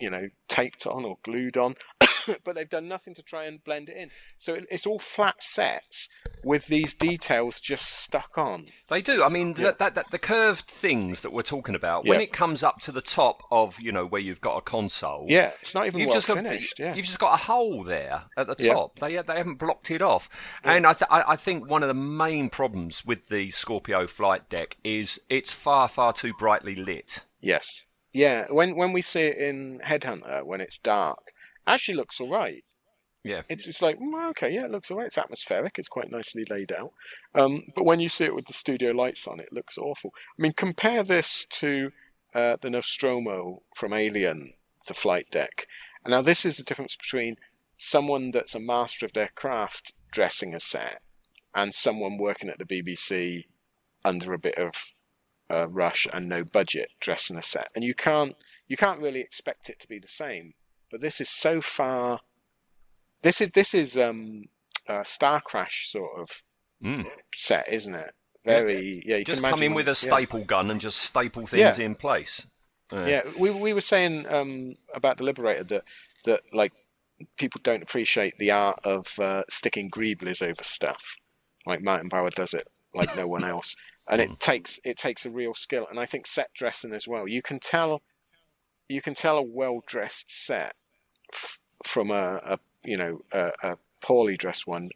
you 0.00 0.10
know, 0.10 0.28
taped 0.48 0.86
on 0.86 1.04
or 1.04 1.18
glued 1.22 1.56
on, 1.56 1.74
but 2.44 2.54
they've 2.54 2.68
done 2.68 2.88
nothing 2.88 3.14
to 3.14 3.22
try 3.22 3.44
and 3.44 3.62
blend 3.64 3.88
it 3.88 3.96
in. 3.96 4.10
So 4.38 4.54
it, 4.54 4.66
it's 4.70 4.86
all 4.86 4.98
flat 4.98 5.42
sets 5.42 6.08
with 6.44 6.66
these 6.66 6.94
details 6.94 7.60
just 7.60 7.86
stuck 7.88 8.36
on. 8.36 8.66
They 8.88 9.00
do. 9.00 9.22
I 9.22 9.28
mean, 9.28 9.54
that, 9.54 9.78
that, 9.78 9.94
that 9.94 10.10
the 10.10 10.18
curved 10.18 10.66
things 10.68 11.20
that 11.22 11.32
we're 11.32 11.42
talking 11.42 11.74
about 11.74 12.04
when 12.06 12.20
it 12.20 12.32
comes 12.32 12.62
up 12.62 12.80
to 12.80 12.92
the 12.92 13.00
top 13.00 13.42
of 13.50 13.80
you 13.80 13.92
know 13.92 14.06
where 14.06 14.20
you've 14.20 14.40
got 14.40 14.56
a 14.56 14.60
console. 14.60 15.26
Yeah, 15.28 15.52
it's 15.60 15.74
not 15.74 15.86
even 15.86 16.00
You've 16.00 16.08
well 16.08 16.16
just 16.16 16.28
got, 16.28 16.36
finished. 16.36 16.78
Yeah. 16.78 16.94
you've 16.94 17.06
just 17.06 17.18
got 17.18 17.34
a 17.34 17.44
hole 17.44 17.82
there 17.82 18.24
at 18.36 18.46
the 18.46 18.56
Yeah. 18.58 18.74
top. 18.74 18.98
They 18.98 19.16
they 19.16 19.36
haven't 19.36 19.58
blocked 19.58 19.90
it 19.90 20.02
off, 20.02 20.28
and 20.64 20.86
I, 20.86 20.92
th- 20.92 21.08
I 21.10 21.32
I 21.32 21.36
think 21.36 21.68
one 21.68 21.82
of 21.82 21.88
the 21.88 21.94
main 21.94 22.50
problems 22.50 23.04
with 23.04 23.28
the 23.28 23.50
Scorpio 23.50 24.06
flight 24.06 24.48
deck 24.48 24.76
is 24.84 25.20
it's 25.28 25.52
far 25.52 25.88
far 25.88 26.12
too 26.12 26.32
brightly 26.38 26.74
lit. 26.74 27.24
Yes. 27.42 27.84
Yeah. 28.12 28.46
When 28.48 28.76
when 28.76 28.92
we 28.92 29.02
see 29.02 29.22
it 29.22 29.36
in 29.36 29.80
Headhunter 29.84 30.44
when 30.44 30.60
it's 30.60 30.78
dark, 30.78 31.32
actually 31.66 31.96
looks 31.96 32.20
all 32.20 32.30
right. 32.30 32.64
Yeah, 33.24 33.42
It's 33.48 33.68
it's 33.68 33.80
like 33.80 34.00
mm, 34.00 34.30
okay, 34.30 34.52
yeah, 34.52 34.64
it 34.64 34.70
looks 34.70 34.90
all 34.90 34.98
right. 34.98 35.06
It's 35.06 35.18
atmospheric. 35.18 35.78
It's 35.78 35.88
quite 35.88 36.10
nicely 36.10 36.44
laid 36.48 36.72
out. 36.72 36.92
Um, 37.34 37.64
but 37.76 37.84
when 37.84 38.00
you 38.00 38.08
see 38.08 38.24
it 38.24 38.34
with 38.34 38.46
the 38.46 38.52
studio 38.52 38.90
lights 38.90 39.28
on, 39.28 39.38
it 39.38 39.52
looks 39.52 39.78
awful. 39.78 40.12
I 40.36 40.42
mean, 40.42 40.54
compare 40.56 41.04
this 41.04 41.46
to 41.50 41.92
uh, 42.34 42.56
the 42.60 42.70
Nostromo 42.70 43.62
from 43.76 43.92
Alien, 43.92 44.54
the 44.88 44.94
flight 44.94 45.30
deck. 45.30 45.68
And 46.04 46.10
now 46.10 46.22
this 46.22 46.44
is 46.44 46.56
the 46.56 46.64
difference 46.64 46.96
between 46.96 47.36
someone 47.76 48.32
that's 48.32 48.56
a 48.56 48.60
master 48.60 49.06
of 49.06 49.12
their 49.12 49.30
craft 49.34 49.92
dressing 50.10 50.52
a 50.52 50.60
set 50.60 51.00
and 51.54 51.72
someone 51.72 52.18
working 52.18 52.48
at 52.48 52.58
the 52.58 52.64
BBC 52.64 53.44
under 54.04 54.32
a 54.32 54.38
bit 54.38 54.56
of 54.56 54.91
uh, 55.52 55.68
rush 55.68 56.06
and 56.12 56.28
no 56.28 56.44
budget 56.44 56.90
dress 57.00 57.28
dressing 57.28 57.36
a 57.36 57.42
set. 57.42 57.68
And 57.74 57.84
you 57.84 57.94
can't 57.94 58.34
you 58.68 58.76
can't 58.76 59.00
really 59.00 59.20
expect 59.20 59.68
it 59.68 59.78
to 59.80 59.88
be 59.88 59.98
the 59.98 60.08
same. 60.08 60.54
But 60.90 61.00
this 61.00 61.20
is 61.20 61.28
so 61.28 61.60
far. 61.60 62.20
This 63.22 63.40
is 63.40 63.50
this 63.50 63.74
is 63.74 63.96
um, 63.98 64.44
a 64.88 65.04
Star 65.04 65.40
Crash 65.40 65.90
sort 65.90 66.18
of 66.18 66.42
Mm. 66.84 67.06
set, 67.36 67.72
isn't 67.72 67.94
it? 67.94 68.12
Very 68.44 69.04
yeah. 69.06 69.18
You 69.18 69.24
just 69.24 69.44
come 69.44 69.62
in 69.62 69.72
with 69.72 69.86
a 69.86 69.90
yeah. 69.90 69.94
staple 69.94 70.42
gun 70.42 70.68
and 70.68 70.80
just 70.80 70.98
staple 70.98 71.46
things 71.46 71.78
Yeah. 71.78 71.84
in 71.84 71.94
place. 71.94 72.48
Yeah, 72.90 73.22
we 73.38 73.50
we 73.50 73.72
were 73.72 73.80
saying 73.80 74.26
um, 74.26 74.74
about 74.92 75.18
the 75.18 75.24
Liberator 75.24 75.62
that 75.64 75.84
that 76.24 76.40
like 76.52 76.72
people 77.38 77.60
don't 77.62 77.82
appreciate 77.82 78.36
the 78.38 78.50
art 78.50 78.80
of 78.84 79.16
uh, 79.20 79.44
sticking 79.48 79.90
greeblies 79.90 80.42
over 80.42 80.64
stuff, 80.64 81.16
like 81.64 81.82
Martin 81.82 82.08
Bower 82.08 82.30
does 82.30 82.52
it 82.52 82.68
like 82.92 83.14
no 83.16 83.26
one 83.28 83.44
else, 83.54 83.76
and 84.08 84.20
it 84.20 84.28
hmm. 84.28 84.34
takes 84.38 84.80
it 84.84 84.96
takes 84.96 85.24
a 85.24 85.30
real 85.30 85.54
skill. 85.54 85.86
And 85.88 85.98
I 85.98 86.06
think 86.06 86.26
set 86.26 86.52
dressing 86.54 86.92
as 86.92 87.06
well. 87.06 87.28
You 87.28 87.42
can 87.42 87.60
tell 87.60 88.02
you 88.88 89.00
can 89.00 89.14
tell 89.14 89.38
a 89.38 89.42
well 89.42 89.82
dressed 89.86 90.30
set 90.30 90.74
f- 91.32 91.60
from 91.84 92.10
a, 92.10 92.40
a 92.44 92.58
you 92.84 92.96
know 92.96 93.20
a, 93.32 93.52
a 93.62 93.76
poorly 94.00 94.36
dressed 94.36 94.66
one 94.66 94.90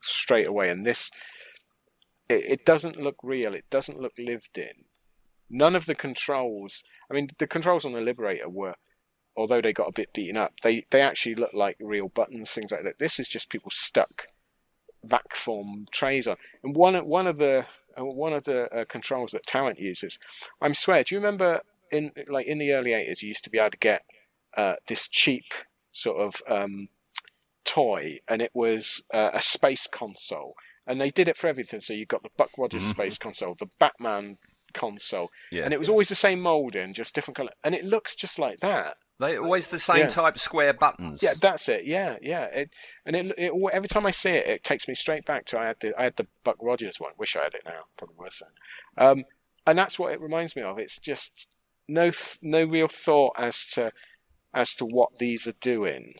straight 0.00 0.46
away, 0.46 0.68
and 0.68 0.86
this 0.86 1.10
it, 2.28 2.44
it 2.48 2.64
doesn't 2.64 3.00
look 3.00 3.16
real. 3.22 3.54
It 3.54 3.68
doesn't 3.70 4.00
look 4.00 4.12
lived 4.18 4.58
in. 4.58 4.84
None 5.50 5.76
of 5.76 5.86
the 5.86 5.94
controls. 5.94 6.82
I 7.10 7.14
mean, 7.14 7.28
the 7.38 7.46
controls 7.46 7.84
on 7.84 7.92
the 7.92 8.00
Liberator 8.00 8.48
were, 8.48 8.76
although 9.36 9.60
they 9.60 9.72
got 9.72 9.88
a 9.88 9.92
bit 9.92 10.14
beaten 10.14 10.36
up, 10.36 10.54
they 10.62 10.86
they 10.90 11.00
actually 11.00 11.34
look 11.34 11.52
like 11.52 11.76
real 11.80 12.08
buttons, 12.08 12.50
things 12.52 12.70
like 12.70 12.84
that. 12.84 12.98
This 12.98 13.18
is 13.18 13.28
just 13.28 13.50
people 13.50 13.70
stuck 13.70 14.28
vac 15.04 15.34
form 15.34 15.86
trays 15.90 16.26
on. 16.28 16.36
And 16.62 16.74
one 16.76 16.94
of- 16.94 17.06
one 17.06 17.26
of 17.26 17.38
the 17.38 17.66
uh, 17.98 18.04
one 18.04 18.32
of 18.32 18.44
the 18.44 18.72
uh, 18.74 18.84
controls 18.86 19.32
that 19.32 19.46
Tarrant 19.46 19.78
uses, 19.78 20.18
I'm 20.62 20.74
swear. 20.74 21.02
Do 21.04 21.14
you 21.14 21.20
remember 21.20 21.60
in 21.90 22.12
like 22.28 22.46
in 22.46 22.58
the 22.58 22.72
early 22.72 22.90
'80s, 22.92 23.20
you 23.22 23.28
used 23.28 23.44
to 23.44 23.50
be 23.50 23.58
able 23.58 23.70
to 23.70 23.76
get 23.78 24.02
uh, 24.56 24.74
this 24.86 25.08
cheap 25.08 25.44
sort 25.92 26.18
of 26.20 26.42
um, 26.48 26.88
toy, 27.64 28.18
and 28.28 28.40
it 28.42 28.50
was 28.54 29.02
uh, 29.12 29.30
a 29.34 29.40
space 29.40 29.86
console. 29.86 30.54
And 30.86 31.00
they 31.00 31.10
did 31.10 31.28
it 31.28 31.36
for 31.36 31.46
everything. 31.46 31.80
So 31.80 31.92
you 31.94 32.06
got 32.06 32.22
the 32.24 32.30
Buck 32.36 32.50
Rogers 32.58 32.84
space 32.84 33.16
console, 33.16 33.54
the 33.58 33.68
Batman 33.78 34.38
console, 34.74 35.28
Yeah. 35.52 35.62
and 35.64 35.72
it 35.72 35.78
was 35.78 35.88
always 35.88 36.08
the 36.08 36.14
same 36.16 36.40
molding, 36.40 36.92
just 36.94 37.14
different 37.14 37.36
color, 37.36 37.52
and 37.62 37.74
it 37.74 37.84
looks 37.84 38.16
just 38.16 38.38
like 38.38 38.58
that. 38.58 38.96
They 39.22 39.38
always 39.38 39.68
the 39.68 39.78
same 39.78 39.98
Yeah. 39.98 40.08
type 40.08 40.38
square 40.38 40.72
buttons. 40.74 41.22
Yeah, 41.22 41.32
that's 41.40 41.68
it. 41.68 41.84
Yeah, 41.84 42.16
yeah. 42.20 42.44
It, 42.44 42.70
and 43.06 43.16
it, 43.16 43.34
it, 43.38 43.52
every 43.72 43.88
time 43.88 44.04
I 44.04 44.10
see 44.10 44.30
it, 44.30 44.46
it 44.46 44.64
takes 44.64 44.86
me 44.86 44.94
straight 44.94 45.24
back 45.24 45.46
to 45.46 45.58
I 45.58 45.66
had 45.66 45.80
the 45.80 45.98
I 45.98 46.04
had 46.04 46.16
the 46.16 46.26
Buck 46.44 46.56
Rogers 46.60 46.96
one. 46.98 47.12
Wish 47.18 47.36
I 47.36 47.44
had 47.44 47.54
it 47.54 47.62
now. 47.64 47.84
Probably 47.96 48.16
worth 48.18 48.34
saying. 48.34 48.52
Um, 48.98 49.24
and 49.66 49.78
that's 49.78 49.98
what 49.98 50.12
it 50.12 50.20
reminds 50.20 50.54
me 50.56 50.62
of. 50.62 50.78
It's 50.78 50.98
just 50.98 51.46
no 51.88 52.10
no 52.42 52.64
real 52.64 52.88
thought 52.88 53.32
as 53.38 53.64
to 53.74 53.92
as 54.52 54.74
to 54.74 54.84
what 54.84 55.18
these 55.18 55.46
are 55.48 55.54
doing. 55.60 56.14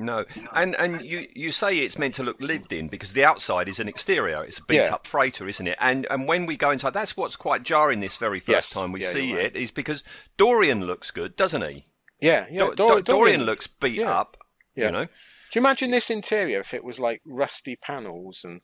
No, 0.00 0.26
and 0.54 0.76
and 0.76 1.02
you, 1.02 1.26
you 1.34 1.50
say 1.50 1.76
it's 1.78 1.98
meant 1.98 2.14
to 2.14 2.22
look 2.22 2.40
lived 2.40 2.72
in 2.72 2.86
because 2.86 3.14
the 3.14 3.24
outside 3.24 3.68
is 3.68 3.80
an 3.80 3.88
exterior. 3.88 4.44
It's 4.44 4.58
a 4.58 4.62
beat 4.64 4.76
Yeah. 4.76 4.94
up 4.94 5.08
freighter, 5.08 5.48
isn't 5.48 5.66
it? 5.66 5.76
And 5.80 6.06
and 6.08 6.28
when 6.28 6.46
we 6.46 6.56
go 6.56 6.70
inside, 6.70 6.94
that's 6.94 7.16
what's 7.16 7.34
quite 7.34 7.64
jarring. 7.64 7.98
This 7.98 8.16
very 8.16 8.38
first 8.38 8.48
Yes. 8.48 8.70
time 8.70 8.92
we 8.92 9.00
Yeah, 9.02 9.08
see 9.08 9.34
right. 9.34 9.46
it 9.46 9.56
is 9.56 9.72
because 9.72 10.04
Dorian 10.36 10.86
looks 10.86 11.10
good, 11.10 11.34
doesn't 11.34 11.62
he? 11.62 11.84
Yeah, 12.20 12.46
yeah. 12.50 12.66
Do- 12.66 12.74
Dor- 12.74 12.96
Do- 12.96 13.02
Dorian 13.12 13.42
looks 13.44 13.66
beat 13.66 13.94
yeah. 14.00 14.10
up. 14.18 14.36
Yeah. 14.74 14.86
You 14.86 14.92
know, 14.92 15.04
Do 15.06 15.10
you 15.54 15.60
imagine 15.60 15.90
this 15.90 16.10
interior 16.10 16.60
if 16.60 16.72
it 16.74 16.84
was 16.84 16.98
like 16.98 17.20
rusty 17.26 17.76
panels 17.76 18.44
and 18.44 18.60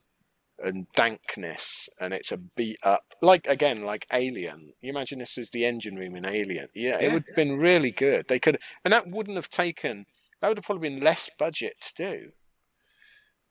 and 0.62 0.86
dankness 0.94 1.88
and 2.00 2.14
it's 2.14 2.30
a 2.30 2.36
beat 2.36 2.78
up 2.84 3.02
like 3.20 3.44
again 3.48 3.82
like 3.82 4.06
Alien. 4.12 4.72
You 4.80 4.90
imagine 4.90 5.18
this 5.18 5.36
is 5.36 5.50
the 5.50 5.66
engine 5.66 5.96
room 5.96 6.14
in 6.14 6.24
Alien. 6.24 6.68
Yeah, 6.74 6.98
it 7.00 7.12
would 7.12 7.24
have 7.26 7.34
been 7.36 7.58
really 7.58 7.90
good. 7.90 8.26
They 8.28 8.38
could 8.38 8.58
and 8.84 8.92
that 8.92 9.08
wouldn't 9.08 9.34
have 9.36 9.48
taken 9.50 10.06
that 10.40 10.48
would 10.48 10.58
have 10.58 10.64
probably 10.64 10.90
been 10.90 11.00
less 11.00 11.28
budget 11.38 11.74
to 11.80 11.94
do. 11.96 12.30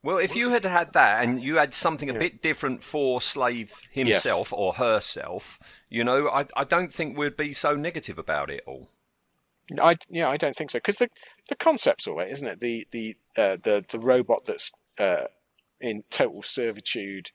Well, 0.01 0.17
if 0.17 0.35
you 0.35 0.49
had 0.49 0.63
had 0.65 0.93
that 0.93 1.23
and 1.23 1.41
you 1.43 1.55
had 1.57 1.73
something 1.73 2.09
a 2.09 2.13
Yeah. 2.13 2.19
bit 2.19 2.41
different 2.41 2.83
for 2.83 3.19
Slave 3.21 3.73
himself 3.91 4.51
or 4.53 4.73
herself, 4.73 5.59
you 5.89 6.03
know, 6.03 6.29
I, 6.29 6.45
I 6.57 6.63
don't 6.65 6.93
think 6.93 7.17
we'd 7.17 7.37
be 7.37 7.53
so 7.53 7.75
negative 7.75 8.17
about 8.17 8.49
it 8.49 8.63
all. 8.67 8.89
I 9.81 9.97
yeah, 10.09 10.29
I 10.29 10.37
don't 10.37 10.55
think 10.55 10.71
so 10.71 10.79
because 10.79 10.97
the 10.97 11.09
the 11.49 11.55
concept's 11.55 12.07
all 12.07 12.17
right, 12.17 12.29
isn't 12.29 12.47
it? 12.47 12.59
The 12.59 12.87
the 12.91 13.15
uh, 13.37 13.57
the 13.61 13.85
the 13.89 13.99
robot 13.99 14.43
that's 14.45 14.71
uh, 14.99 15.25
in 15.79 16.03
total 16.09 16.41
servitude. 16.41 17.31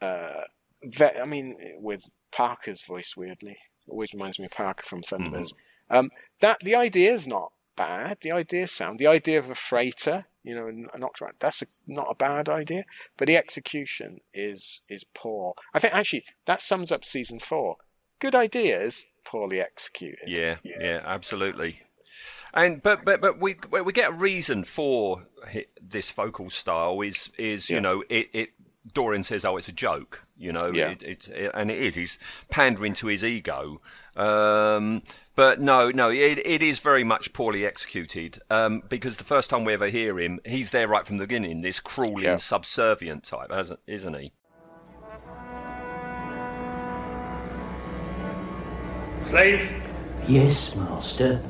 Uh, 0.00 0.44
ve- 0.82 1.20
I 1.20 1.26
mean, 1.26 1.56
with 1.78 2.10
Parker's 2.32 2.82
voice, 2.82 3.14
weirdly, 3.16 3.58
always 3.88 4.14
reminds 4.14 4.38
me 4.38 4.46
of 4.46 4.52
Parker 4.52 4.84
from 4.84 5.02
Thunderbirds. 5.02 5.52
Um, 5.90 6.10
that 6.40 6.60
the 6.60 6.74
idea 6.74 7.12
is 7.12 7.26
not 7.26 7.52
bad. 7.76 8.18
The 8.20 8.32
idea 8.32 8.66
sound. 8.66 8.98
The 8.98 9.06
idea 9.06 9.38
of 9.38 9.50
a 9.50 9.54
freighter, 9.54 10.26
you 10.42 10.54
know, 10.54 10.66
an, 10.66 10.86
an 10.94 11.04
that's 11.38 11.62
a, 11.62 11.66
not 11.86 12.08
a 12.10 12.14
bad 12.14 12.48
idea. 12.48 12.84
But 13.16 13.26
the 13.26 13.36
execution 13.36 14.20
is 14.32 14.82
is 14.88 15.04
poor. 15.14 15.54
I 15.74 15.80
think 15.80 15.94
actually 15.94 16.24
that 16.46 16.62
sums 16.62 16.92
up 16.92 17.04
season 17.04 17.40
four. 17.40 17.76
Good 18.20 18.34
ideas, 18.34 19.06
poorly 19.24 19.60
executed. 19.60 20.28
Yeah, 20.28 20.56
yeah, 20.64 21.00
absolutely. 21.04 21.80
And 22.52 22.82
but 22.82 23.04
but 23.04 23.20
but 23.20 23.40
we 23.40 23.56
we 23.70 23.92
get 23.92 24.10
a 24.10 24.14
reason 24.14 24.64
for 24.64 25.26
this 25.80 26.10
vocal 26.10 26.50
style 26.50 27.00
is 27.00 27.30
is 27.38 27.70
you 27.70 27.76
Yeah. 27.76 27.80
know 27.82 28.04
it 28.08 28.28
it 28.32 28.50
Dorian 28.92 29.22
says 29.22 29.44
oh 29.44 29.56
it's 29.56 29.68
a 29.68 29.72
joke 29.72 30.24
you 30.36 30.52
know 30.52 30.72
Yeah. 30.72 30.90
it, 30.90 31.02
it, 31.02 31.28
it 31.28 31.50
and 31.54 31.70
it 31.70 31.78
is 31.78 31.94
he's 31.94 32.18
pandering 32.48 32.94
to 32.94 33.06
his 33.06 33.24
ego 33.24 33.80
um, 34.16 35.02
but 35.36 35.60
no 35.60 35.90
no 35.90 36.10
it, 36.10 36.38
it 36.44 36.62
is 36.62 36.78
very 36.80 37.04
much 37.04 37.32
poorly 37.32 37.64
executed 37.64 38.40
um, 38.50 38.82
because 38.88 39.16
the 39.18 39.24
first 39.24 39.48
time 39.50 39.64
we 39.64 39.72
ever 39.74 39.88
hear 39.88 40.18
him 40.18 40.40
he's 40.44 40.70
there 40.70 40.88
right 40.88 41.06
from 41.06 41.18
the 41.18 41.26
beginning 41.26 41.60
this 41.60 41.78
crawling 41.78 42.24
Yeah. 42.24 42.36
subservient 42.36 43.22
type 43.24 43.50
hasn't 43.52 43.80
isn't 43.86 44.14
he 44.18 44.32
Slave, 49.20 49.68
Yes, 50.28 50.74
Master. 50.76 51.40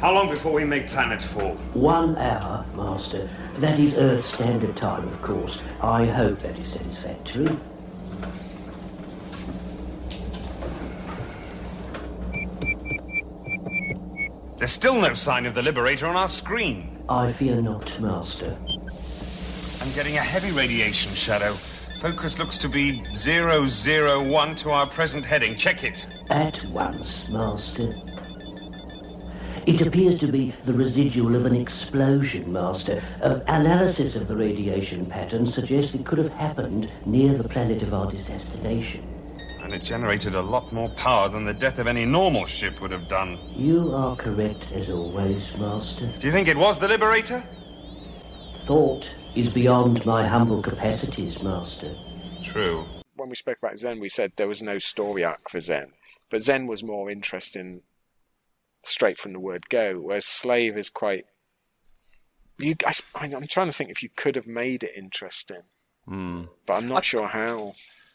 how 0.00 0.12
long 0.12 0.28
before 0.28 0.52
we 0.52 0.64
make 0.64 0.86
planets 0.88 1.24
fall? 1.24 1.54
One 1.74 2.16
hour, 2.16 2.64
Master. 2.76 3.28
That 3.58 3.78
is 3.80 3.94
Earth 3.98 4.24
Standard 4.24 4.76
Time, 4.76 5.06
of 5.08 5.20
course. 5.22 5.60
I 5.82 6.04
hope 6.04 6.40
that 6.40 6.58
is 6.58 6.68
satisfactory. 6.68 7.48
There's 14.56 14.72
still 14.72 15.00
no 15.00 15.14
sign 15.14 15.46
of 15.46 15.54
the 15.54 15.62
Liberator 15.62 16.06
on 16.06 16.16
our 16.16 16.28
screen. 16.28 16.98
I 17.08 17.30
fear 17.30 17.60
not, 17.62 17.98
Master. 18.00 18.56
I'm 19.80 19.94
getting 19.94 20.16
a 20.16 20.20
heavy 20.20 20.50
radiation 20.56 21.12
shadow. 21.12 21.52
Focus 22.00 22.38
looks 22.38 22.58
to 22.58 22.68
be 22.68 23.02
001 23.14 24.54
to 24.56 24.70
our 24.70 24.86
present 24.88 25.24
heading. 25.24 25.54
Check 25.54 25.84
it. 25.84 26.04
At 26.30 26.62
once, 26.66 27.30
Master. 27.30 27.94
It 29.66 29.86
appears 29.86 30.18
to 30.20 30.26
be 30.26 30.52
the 30.64 30.74
residual 30.74 31.34
of 31.34 31.46
an 31.46 31.56
explosion, 31.56 32.52
Master. 32.52 33.02
Uh, 33.22 33.40
analysis 33.46 34.14
of 34.14 34.28
the 34.28 34.36
radiation 34.36 35.06
pattern 35.06 35.46
suggests 35.46 35.94
it 35.94 36.04
could 36.04 36.18
have 36.18 36.32
happened 36.34 36.90
near 37.06 37.32
the 37.32 37.48
planet 37.48 37.82
of 37.82 37.94
our 37.94 38.10
destination. 38.10 39.02
And 39.62 39.72
it 39.72 39.82
generated 39.82 40.34
a 40.34 40.42
lot 40.42 40.70
more 40.70 40.90
power 40.90 41.30
than 41.30 41.46
the 41.46 41.54
death 41.54 41.78
of 41.78 41.86
any 41.86 42.04
normal 42.04 42.44
ship 42.44 42.80
would 42.82 42.90
have 42.90 43.08
done. 43.08 43.38
You 43.56 43.94
are 43.94 44.14
correct 44.14 44.72
as 44.72 44.90
always, 44.90 45.56
Master. 45.58 46.10
Do 46.18 46.26
you 46.26 46.32
think 46.32 46.48
it 46.48 46.56
was 46.56 46.78
the 46.78 46.88
Liberator? 46.88 47.42
Thought 48.64 49.08
is 49.34 49.50
beyond 49.52 50.04
my 50.04 50.26
humble 50.26 50.60
capacities, 50.60 51.42
Master. 51.42 51.90
True. 52.42 52.84
When 53.28 53.32
we 53.32 53.36
spoke 53.36 53.58
about 53.62 53.78
Zen, 53.78 54.00
we 54.00 54.08
said 54.08 54.32
there 54.36 54.48
was 54.48 54.62
no 54.62 54.78
story 54.78 55.22
arc 55.22 55.50
for 55.50 55.60
Zen, 55.60 55.92
but 56.30 56.40
Zen 56.40 56.66
was 56.66 56.82
more 56.82 57.10
interesting 57.10 57.82
straight 58.82 59.18
from 59.18 59.34
the 59.34 59.38
word 59.38 59.68
go, 59.68 60.00
whereas 60.00 60.24
Slave 60.24 60.78
is 60.78 60.88
quite. 60.88 61.26
You, 62.58 62.74
I, 62.86 63.26
am 63.26 63.46
trying 63.46 63.66
to 63.66 63.72
think 63.72 63.90
if 63.90 64.02
you 64.02 64.08
could 64.16 64.34
have 64.34 64.46
made 64.46 64.82
it 64.82 64.92
interesting, 64.96 65.64
hmm. 66.06 66.44
but 66.64 66.74
I'm 66.74 66.88
not 66.88 67.04
sure 67.04 67.28
how. 67.28 67.74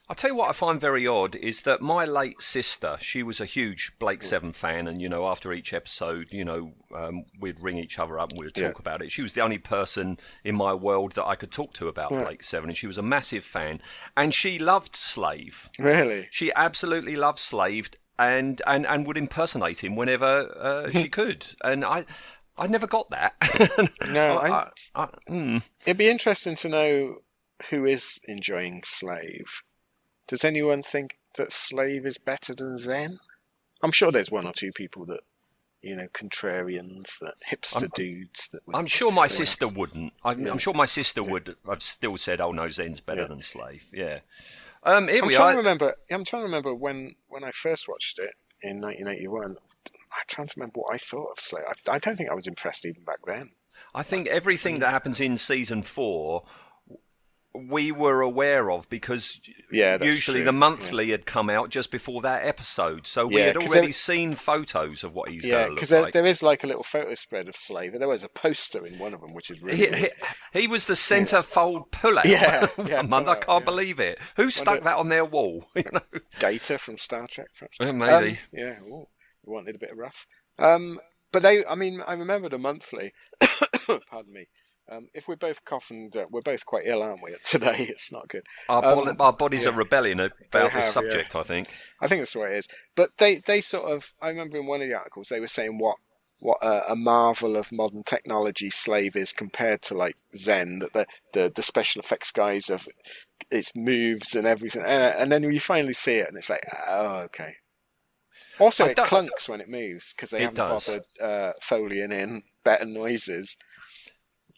I'll 0.09 0.15
tell 0.15 0.31
you 0.31 0.35
what 0.35 0.49
I 0.49 0.53
find 0.53 0.81
very 0.81 1.07
odd 1.07 1.33
is 1.35 1.61
that 1.61 1.81
my 1.81 2.03
late 2.03 2.41
sister, 2.41 2.97
she 2.99 3.23
was 3.23 3.39
a 3.39 3.45
huge 3.45 3.93
Blake 3.99 4.21
Seven 4.21 4.51
fan, 4.51 4.85
and 4.87 5.01
you 5.01 5.07
know, 5.07 5.25
after 5.27 5.53
each 5.53 5.73
episode, 5.73 6.27
you 6.31 6.43
know, 6.43 6.73
um, 6.93 7.23
we'd 7.39 7.61
ring 7.61 7.77
each 7.77 7.97
other 7.97 8.19
up 8.19 8.31
and 8.31 8.39
we'd 8.39 8.53
talk 8.53 8.63
Yeah. 8.75 8.79
about 8.79 9.01
it. 9.01 9.11
She 9.13 9.21
was 9.21 9.31
the 9.33 9.41
only 9.41 9.57
person 9.59 10.19
in 10.43 10.55
my 10.55 10.73
world 10.73 11.13
that 11.13 11.25
I 11.25 11.35
could 11.35 11.51
talk 11.51 11.73
to 11.75 11.87
about 11.87 12.11
Right. 12.11 12.25
Blake 12.25 12.43
Seven, 12.43 12.69
and 12.69 12.77
she 12.77 12.85
was 12.85 12.97
a 12.97 13.01
massive 13.01 13.45
fan, 13.45 13.81
and 14.17 14.33
she 14.33 14.59
loved 14.59 14.95
Slave. 14.97 15.69
Really? 15.79 16.27
She 16.31 16.51
absolutely 16.53 17.15
loved 17.15 17.39
Slaved, 17.39 17.95
and 18.19 18.61
and 18.67 18.85
and 18.85 19.07
would 19.07 19.17
impersonate 19.17 19.83
him 19.83 19.95
whenever 19.95 20.53
uh, 20.59 20.91
she 20.91 21.07
could, 21.19 21.45
and 21.63 21.83
I. 21.85 22.05
I 22.55 22.67
never 22.67 22.85
got 22.85 23.09
that. 23.09 23.33
No, 24.09 24.37
I, 24.37 24.49
I- 24.51 24.69
I, 24.93 25.09
mm. 25.27 25.63
It'd 25.87 25.97
be 25.97 26.07
interesting 26.07 26.55
to 26.57 26.69
know 26.69 27.15
who 27.71 27.85
is 27.85 28.19
enjoying 28.27 28.83
Slave. 28.85 29.63
Does 30.27 30.43
anyone 30.45 30.81
think 30.81 31.17
that 31.37 31.51
Slave 31.51 32.05
is 32.05 32.17
better 32.17 32.53
than 32.55 32.77
Zen? 32.77 33.17
I'm 33.81 33.91
sure 33.91 34.11
there's 34.11 34.31
one 34.31 34.47
or 34.47 34.53
two 34.53 34.71
people 34.71 35.05
that, 35.07 35.19
you 35.81 35.95
know, 35.95 36.07
contrarians, 36.13 37.19
that 37.19 37.35
hipster 37.49 37.81
I'm- 37.83 37.91
dudes. 37.95 38.49
That 38.49 38.61
I'm 38.73 38.85
sure 38.87 39.11
my 39.11 39.27
sister 39.27 39.67
wouldn't. 39.67 40.13
I'm, 40.23 40.45
Yeah. 40.45 40.51
I'm 40.51 40.57
sure 40.57 40.73
my 40.73 40.85
sister 40.85 41.21
would 41.21 41.55
I've 41.67 41.83
still 41.83 42.17
said, 42.17 42.39
"Oh 42.39 42.51
no, 42.51 42.69
Zen's 42.69 43.01
better 43.01 43.21
Yeah. 43.21 43.27
than 43.27 43.41
Slave." 43.41 43.85
Yeah. 43.93 44.19
Um, 44.83 45.07
here 45.07 45.21
I'm 45.21 45.27
we 45.27 45.33
trying 45.33 45.49
are. 45.49 45.51
to 45.53 45.57
remember. 45.57 45.95
I'm 46.09 46.23
trying 46.25 46.41
to 46.43 46.45
remember 46.45 46.73
when 46.73 47.15
when 47.27 47.43
I 47.43 47.51
first 47.51 47.87
watched 47.87 48.19
it 48.19 48.31
in 48.61 48.79
1981. 48.79 49.57
I'm 50.15 50.23
trying 50.27 50.47
to 50.47 50.53
remember 50.57 50.79
what 50.81 50.93
I 50.93 50.97
thought 50.97 51.31
of 51.31 51.39
Slave. 51.39 51.65
I, 51.67 51.91
I 51.95 51.99
don't 51.99 52.15
think 52.15 52.29
I 52.29 52.33
was 52.35 52.47
impressed 52.47 52.85
even 52.85 53.03
back 53.03 53.19
then. 53.25 53.51
I 53.95 54.03
think 54.03 54.27
everything 54.27 54.79
that 54.79 54.91
happens 54.91 55.19
in 55.19 55.35
season 55.35 55.81
four, 55.83 56.45
we 57.55 57.91
were 57.91 58.21
aware 58.21 58.71
of 58.71 58.89
because 58.89 59.39
Yeah, 59.71 60.03
usually 60.03 60.39
true. 60.39 60.45
the 60.45 60.51
monthly 60.51 61.11
had 61.11 61.27
come 61.27 61.49
out 61.51 61.69
just 61.69 61.91
before 61.91 62.21
that 62.23 62.43
episode, 62.45 63.05
so 63.05 63.27
we 63.27 63.37
Yeah, 63.37 63.45
had 63.47 63.57
already 63.57 63.81
there- 63.87 63.91
seen 63.91 64.33
photos 64.35 65.03
of 65.03 65.13
what 65.13 65.29
he's 65.29 65.45
yeah, 65.45 65.69
because 65.69 65.89
there, 65.89 66.01
like. 66.01 66.13
there 66.13 66.25
is 66.25 66.41
like 66.41 66.63
a 66.63 66.67
little 66.67 66.81
photo 66.83 67.13
spread 67.13 67.47
of 67.47 67.55
Slave. 67.55 67.93
There 67.99 68.07
was 68.07 68.23
a 68.23 68.29
poster 68.29 68.85
in 68.87 68.97
one 68.97 69.13
of 69.13 69.21
them, 69.21 69.33
which 69.35 69.51
is 69.51 69.61
really. 69.61 69.77
He, 69.77 69.85
he, 69.95 70.09
he 70.61 70.67
was 70.67 70.87
the 70.87 70.93
centerfold 70.95 71.91
pullout. 71.91 72.25
Yeah, 72.25 72.69
yeah, 72.87 73.03
month, 73.03 73.27
I 73.27 73.35
can't 73.35 73.61
yeah. 73.61 73.65
believe 73.65 73.99
it. 73.99 74.17
Who 74.35 74.49
stuck 74.49 74.67
Wonder- 74.67 74.83
that 74.85 74.97
on 74.97 75.09
their 75.09 75.25
wall? 75.25 75.65
you 75.75 75.83
know? 75.91 76.01
Data 76.39 76.79
from 76.79 76.97
Star 76.97 77.27
Trek, 77.27 77.47
perhaps. 77.57 77.77
Yeah, 77.79 77.91
maybe. 77.91 78.29
Um, 78.31 78.37
yeah, 78.51 78.79
ooh, 78.81 79.05
wanted 79.43 79.75
a 79.75 79.79
bit 79.79 79.91
of 79.91 79.97
rough. 79.99 80.25
Um, 80.57 80.99
but 81.31 81.43
they, 81.43 81.63
I 81.65 81.75
mean, 81.75 82.01
I 82.07 82.13
remember 82.13 82.49
the 82.49 82.57
monthly. 82.57 83.13
pardon 84.09 84.33
me. 84.33 84.47
Um, 84.91 85.07
if 85.13 85.27
we're 85.27 85.35
both 85.37 85.63
coughing, 85.63 86.11
uh, 86.15 86.25
we're 86.29 86.41
both 86.41 86.65
quite 86.65 86.85
ill, 86.85 87.03
aren't 87.03 87.23
we? 87.23 87.35
Today, 87.45 87.75
it's 87.89 88.11
not 88.11 88.27
good. 88.27 88.43
Our, 88.67 88.83
Um, 88.83 89.15
bo- 89.15 89.23
our 89.23 89.33
bodies 89.33 89.63
yeah. 89.65 89.71
are 89.71 89.75
rebelling 89.75 90.19
about 90.19 90.71
have, 90.71 90.73
this 90.73 90.85
yeah. 90.85 90.91
subject, 90.91 91.35
I 91.35 91.43
think. 91.43 91.69
I 92.01 92.07
think 92.07 92.21
that's 92.21 92.33
the 92.33 92.39
way 92.39 92.51
it 92.53 92.57
is. 92.57 92.67
But 92.95 93.17
they, 93.17 93.35
they 93.35 93.61
sort 93.61 93.89
of, 93.91 94.13
I 94.21 94.27
remember 94.27 94.57
in 94.57 94.65
one 94.67 94.81
of 94.81 94.87
the 94.87 94.95
articles 94.95 95.29
they 95.29 95.39
were 95.39 95.47
saying 95.47 95.77
what 95.77 95.97
what 96.39 96.57
a, 96.61 96.91
a 96.91 96.95
marvel 96.97 97.55
of 97.55 97.71
modern 97.71 98.03
technology 98.03 98.69
Slave 98.69 99.15
is 99.15 99.31
compared 99.31 99.81
to 99.83 99.95
like 99.95 100.17
Zen. 100.35 100.79
That 100.79 100.91
the 100.93 101.05
the, 101.31 101.51
the 101.55 101.61
special 101.61 102.01
effects 102.01 102.31
guys 102.31 102.69
of 102.69 102.85
its 103.49 103.71
moves 103.75 104.35
and 104.35 104.45
everything, 104.45 104.83
and, 104.83 105.15
and 105.17 105.31
then 105.31 105.43
you 105.43 105.59
finally 105.61 105.93
see 105.93 106.15
it, 106.15 106.27
and 106.27 106.37
it's 106.37 106.49
like, 106.49 106.67
oh, 106.87 107.21
okay. 107.25 107.55
Also, 108.59 108.85
I 108.85 108.89
it 108.89 108.97
clunks 108.97 109.47
when 109.47 109.61
it 109.61 109.69
moves 109.69 110.13
because 110.13 110.31
they 110.31 110.41
haven't 110.41 110.55
does. 110.55 110.87
bothered 110.87 111.05
uh, 111.21 111.53
foleying 111.61 112.11
in 112.11 112.43
better 112.63 112.85
noises. 112.85 113.55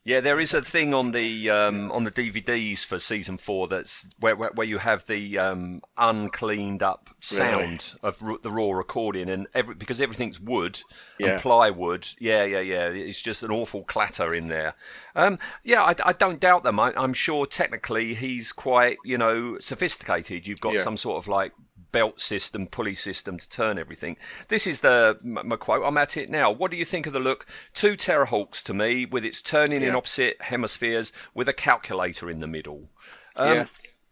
Yeah, 0.08 0.22
there 0.22 0.40
is 0.40 0.54
a 0.54 0.62
thing 0.62 0.94
on 0.94 1.14
the 1.14 1.50
um, 1.50 1.92
on 1.92 2.04
the 2.04 2.12
DVDs 2.12 2.86
for 2.86 3.00
season 3.00 3.40
four 3.40 3.68
that's 3.68 4.06
where 4.20 4.36
where, 4.36 4.52
where 4.52 4.68
you 4.68 4.78
have 4.78 5.08
the 5.08 5.40
um, 5.40 5.82
uncleaned 5.98 6.84
up 6.84 7.10
sound 7.22 7.96
of 8.04 8.22
r- 8.24 8.38
the 8.40 8.52
raw 8.52 8.72
recording, 8.72 9.30
and 9.32 9.48
every, 9.56 9.74
because 9.74 10.00
everything's 10.00 10.40
wood 10.40 10.80
Yeah. 11.20 11.30
and 11.32 11.42
plywood. 11.42 12.08
Yeah, 12.20 12.44
yeah, 12.44 12.60
yeah. 12.60 12.88
It's 12.90 13.20
just 13.20 13.42
an 13.42 13.50
awful 13.50 13.84
clatter 13.84 14.32
in 14.36 14.48
there. 14.48 14.76
Um, 15.16 15.40
yeah, 15.64 15.82
I, 15.82 15.96
I 16.06 16.14
don't 16.14 16.40
doubt 16.40 16.64
them. 16.64 16.80
I, 16.80 16.94
I'm 16.96 17.14
sure 17.16 17.48
technically 17.48 18.14
he's 18.14 18.52
quite 18.52 18.98
you 19.04 19.18
know 19.18 19.58
sophisticated. 19.58 20.46
You've 20.46 20.62
got 20.62 20.76
Yeah. 20.76 20.84
some 20.84 20.98
sort 20.98 21.18
of 21.18 21.28
like 21.28 21.52
belt 21.92 22.20
system, 22.22 22.68
pulley 22.68 22.96
system 22.96 23.38
to 23.38 23.48
turn 23.50 23.78
everything. 23.80 24.18
This 24.48 24.66
is 24.68 24.82
the 24.82 25.18
m- 25.24 25.40
my 25.48 25.56
quote. 25.56 25.84
I'm 25.86 25.98
at 25.98 26.18
it 26.18 26.30
now. 26.30 26.52
What 26.52 26.72
do 26.72 26.78
you 26.78 26.86
think 26.86 27.06
of 27.08 27.14
the 27.14 27.20
look? 27.20 27.46
Two 27.74 27.96
Terrahawks 27.96 28.62
to 28.64 28.74
me, 28.74 29.06
with 29.06 29.24
its 29.26 29.42
turning 29.42 29.82
in 29.82 29.96
opposite 29.96 30.42
hemispheres, 30.42 31.12
with 31.34 31.48
a 31.50 31.54
calculator 31.54 32.30
in 32.30 32.40
the 32.40 32.48
middle. 32.48 32.90
Um, 33.38 33.54
Yeah. 33.54 33.66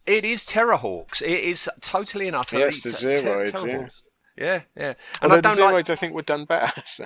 It 0.06 0.26
is 0.26 0.44
Terrahawks. 0.44 1.22
It 1.22 1.44
is 1.46 1.70
totally 1.80 2.28
and 2.28 2.36
utterly 2.36 2.64
Yes, 2.64 2.82
the 2.82 2.90
Zeroids, 2.90 3.66
yeah. 3.66 3.88
Yeah, 4.36 4.62
yeah. 4.76 4.94
And 5.22 5.32
Although 5.32 5.36
I 5.38 5.42
don't 5.42 5.56
the 5.56 5.64
like. 5.64 5.90
I 5.90 5.96
think, 5.96 6.14
were 6.14 6.22
done 6.24 6.44
better. 6.44 6.82
so- 6.86 7.06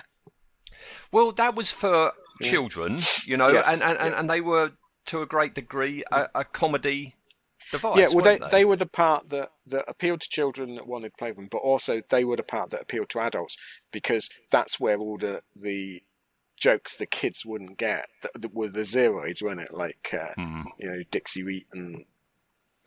Well, 1.11 1.31
that 1.33 1.53
was 1.53 1.71
for 1.71 2.13
children, 2.41 2.97
you 3.25 3.37
know, 3.37 3.49
Yes, 3.49 3.65
and, 3.67 3.83
and, 3.83 3.97
and, 3.99 4.11
yeah. 4.13 4.19
and 4.19 4.29
they 4.29 4.41
were 4.41 4.71
to 5.07 5.21
a 5.21 5.25
great 5.25 5.53
degree 5.53 6.03
a, 6.11 6.27
a 6.35 6.43
comedy 6.43 7.15
device. 7.71 7.97
yeah, 7.97 8.07
well, 8.13 8.23
they, 8.23 8.37
weren't 8.37 8.51
they 8.51 8.65
were 8.65 8.75
the 8.75 8.85
part 8.85 9.29
that, 9.29 9.51
that 9.67 9.85
appealed 9.87 10.21
to 10.21 10.29
children 10.29 10.75
that 10.75 10.87
wanted 10.87 11.09
to 11.09 11.17
play 11.17 11.31
them, 11.31 11.47
but 11.49 11.59
also 11.59 12.01
they 12.09 12.23
were 12.23 12.35
the 12.37 12.43
part 12.43 12.69
that 12.71 12.81
appealed 12.81 13.09
to 13.09 13.19
adults 13.19 13.57
because 13.91 14.29
that's 14.51 14.79
where 14.79 14.97
all 14.97 15.17
the 15.17 15.41
the 15.55 16.03
jokes 16.59 16.95
the 16.97 17.05
kids 17.05 17.45
wouldn't 17.45 17.77
get 17.77 18.07
that, 18.23 18.53
were 18.53 18.67
the 18.69 18.79
zeroids, 18.81 19.41
weren't 19.41 19.61
it? 19.61 19.73
Like 19.73 20.13
uh, 20.13 20.33
Hmm. 20.35 20.61
you 20.79 20.89
know 20.89 21.03
Dix-Huit 21.11 21.65
and 21.73 22.05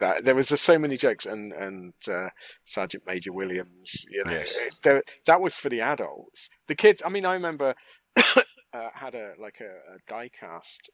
that. 0.01 0.25
There 0.25 0.35
was 0.35 0.49
just 0.49 0.65
so 0.65 0.79
many 0.79 0.97
jokes, 0.97 1.25
and 1.27 1.53
and 1.53 1.93
uh, 2.11 2.31
Sergeant 2.65 3.05
Major 3.07 3.33
Williams. 3.33 4.07
You 4.11 4.25
know, 4.25 4.33
Yes. 4.33 4.59
there, 4.83 5.03
that 5.27 5.41
was 5.41 5.57
for 5.57 5.69
the 5.69 5.81
adults. 5.81 6.49
The 6.67 6.75
kids. 6.75 7.03
I 7.05 7.11
mean, 7.11 7.25
I 7.27 7.35
remember 7.35 7.75
uh, 8.17 8.89
had 8.95 9.15
a 9.15 9.35
like 9.39 9.61
a, 9.61 9.95
a 9.95 9.99
die 10.09 10.31
cast. 10.31 10.91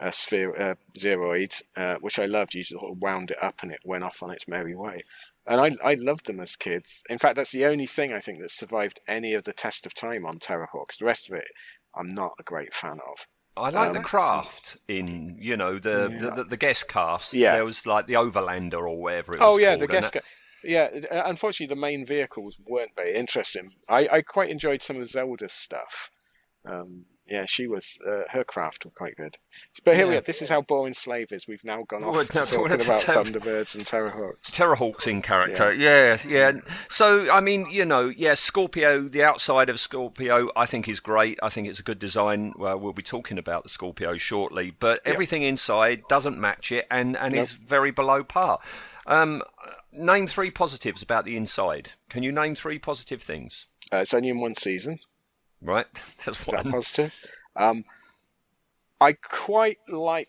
Uh, 0.00 0.08
a 0.08 0.12
sphere 0.12 0.54
uh, 0.60 0.74
zeroid, 0.96 1.60
uh, 1.76 1.96
which 2.00 2.18
I 2.18 2.26
loved. 2.26 2.54
You 2.54 2.62
sort 2.64 2.90
of 2.92 2.98
wound 3.02 3.30
it 3.32 3.42
up 3.42 3.62
and 3.62 3.72
it 3.72 3.80
went 3.84 4.04
off 4.04 4.22
on 4.22 4.30
its 4.30 4.46
merry 4.46 4.74
way. 4.74 5.00
And 5.46 5.60
I, 5.60 5.76
I 5.90 5.94
loved 5.94 6.26
them 6.26 6.40
as 6.40 6.56
kids. 6.56 7.02
In 7.08 7.18
fact, 7.18 7.36
that's 7.36 7.52
the 7.52 7.64
only 7.66 7.86
thing 7.86 8.12
I 8.12 8.20
think 8.20 8.40
that 8.40 8.50
survived 8.50 9.00
any 9.08 9.34
of 9.34 9.44
the 9.44 9.52
test 9.52 9.86
of 9.86 9.94
time 9.94 10.24
on 10.26 10.38
Terrahawks. 10.38 10.98
The 10.98 11.06
rest 11.06 11.28
of 11.30 11.36
it, 11.36 11.48
I'm 11.96 12.08
not 12.08 12.32
a 12.38 12.42
great 12.42 12.74
fan 12.74 12.98
of. 13.10 13.26
I 13.56 13.70
like 13.70 13.92
the 13.92 13.98
Um, 13.98 14.04
craft 14.04 14.76
in, 14.86 15.36
you 15.40 15.56
know, 15.56 15.78
the, 15.80 16.10
Yeah. 16.12 16.18
the, 16.18 16.30
the, 16.30 16.44
the 16.44 16.56
guest 16.56 16.88
cast. 16.88 17.34
Yeah. 17.34 17.54
There 17.54 17.64
was 17.64 17.84
like 17.86 18.06
the 18.06 18.14
Overlander 18.14 18.74
or 18.74 18.96
whatever 19.00 19.32
it 19.34 19.40
was. 19.40 19.48
Oh 19.48 19.58
yeah, 19.58 19.70
called, 19.70 19.80
the 19.80 19.86
guest. 19.88 20.12
ca- 20.12 20.20
Yeah, 20.62 20.90
uh, 21.10 21.22
unfortunately, 21.26 21.74
the 21.74 21.80
main 21.80 22.06
vehicles 22.06 22.56
weren't 22.64 22.94
very 22.94 23.14
interesting. 23.14 23.72
I, 23.88 24.08
I 24.12 24.22
quite 24.22 24.50
enjoyed 24.50 24.82
some 24.82 25.00
of 25.00 25.08
Zelda's 25.08 25.52
stuff. 25.54 26.10
Um, 26.64 27.06
yeah, 27.28 27.44
she 27.46 27.66
was 27.66 28.00
uh, 28.06 28.22
her 28.30 28.44
craft 28.44 28.84
were 28.84 28.90
quite 28.90 29.16
good. 29.16 29.36
But 29.84 29.96
here 29.96 30.06
we 30.06 30.16
are. 30.16 30.20
This 30.20 30.40
is 30.40 30.50
how 30.50 30.62
boring 30.62 30.94
Slave 30.94 31.30
is. 31.32 31.46
We've 31.46 31.64
now 31.64 31.82
gone 31.82 32.02
Well, 32.02 32.18
off 32.18 32.34
now 32.34 32.44
to 32.44 32.52
talking 32.52 32.80
about 32.80 33.00
Ter- 33.00 33.22
Thunderbirds 33.24 33.74
and 33.74 33.84
Terrahawks. 33.84 34.50
Terrahawks 34.50 35.06
in 35.06 35.22
character, 35.22 35.72
yeah. 35.72 36.16
yeah, 36.26 36.52
So, 36.88 37.30
I 37.30 37.40
mean, 37.40 37.68
you 37.70 37.84
know, 37.84 38.08
yeah, 38.08 38.34
Scorpio, 38.34 39.02
the 39.02 39.22
outside 39.22 39.68
of 39.68 39.78
Scorpio, 39.78 40.48
I 40.56 40.66
think 40.66 40.88
is 40.88 41.00
great. 41.00 41.38
I 41.42 41.48
think 41.50 41.68
it's 41.68 41.80
a 41.80 41.82
good 41.82 41.98
design. 41.98 42.52
Well, 42.56 42.78
we'll 42.78 42.92
be 42.92 43.02
talking 43.02 43.38
about 43.38 43.62
the 43.62 43.68
Scorpio 43.68 44.16
shortly, 44.16 44.74
but 44.78 45.00
everything 45.04 45.42
inside 45.42 46.02
doesn't 46.08 46.38
match 46.38 46.72
it 46.72 46.86
and, 46.90 47.16
and 47.16 47.34
is 47.34 47.52
very 47.52 47.90
below 47.90 48.24
par. 48.24 48.58
Um, 49.06 49.42
name 49.92 50.26
three 50.26 50.50
positives 50.50 51.02
about 51.02 51.24
the 51.24 51.36
inside. 51.36 51.92
Can 52.08 52.22
you 52.22 52.32
name 52.32 52.54
three 52.54 52.78
positive 52.78 53.22
things? 53.22 53.66
Uh, 53.92 53.98
it's 53.98 54.12
only 54.14 54.28
in 54.28 54.38
one 54.40 54.54
season. 54.54 54.98
Right, 55.60 55.86
that's 56.24 56.38
Is 56.40 56.46
that 56.46 56.64
one. 56.64 56.72
positive? 56.72 57.14
Um, 57.56 57.84
I 59.00 59.12
quite 59.12 59.78
like. 59.88 60.28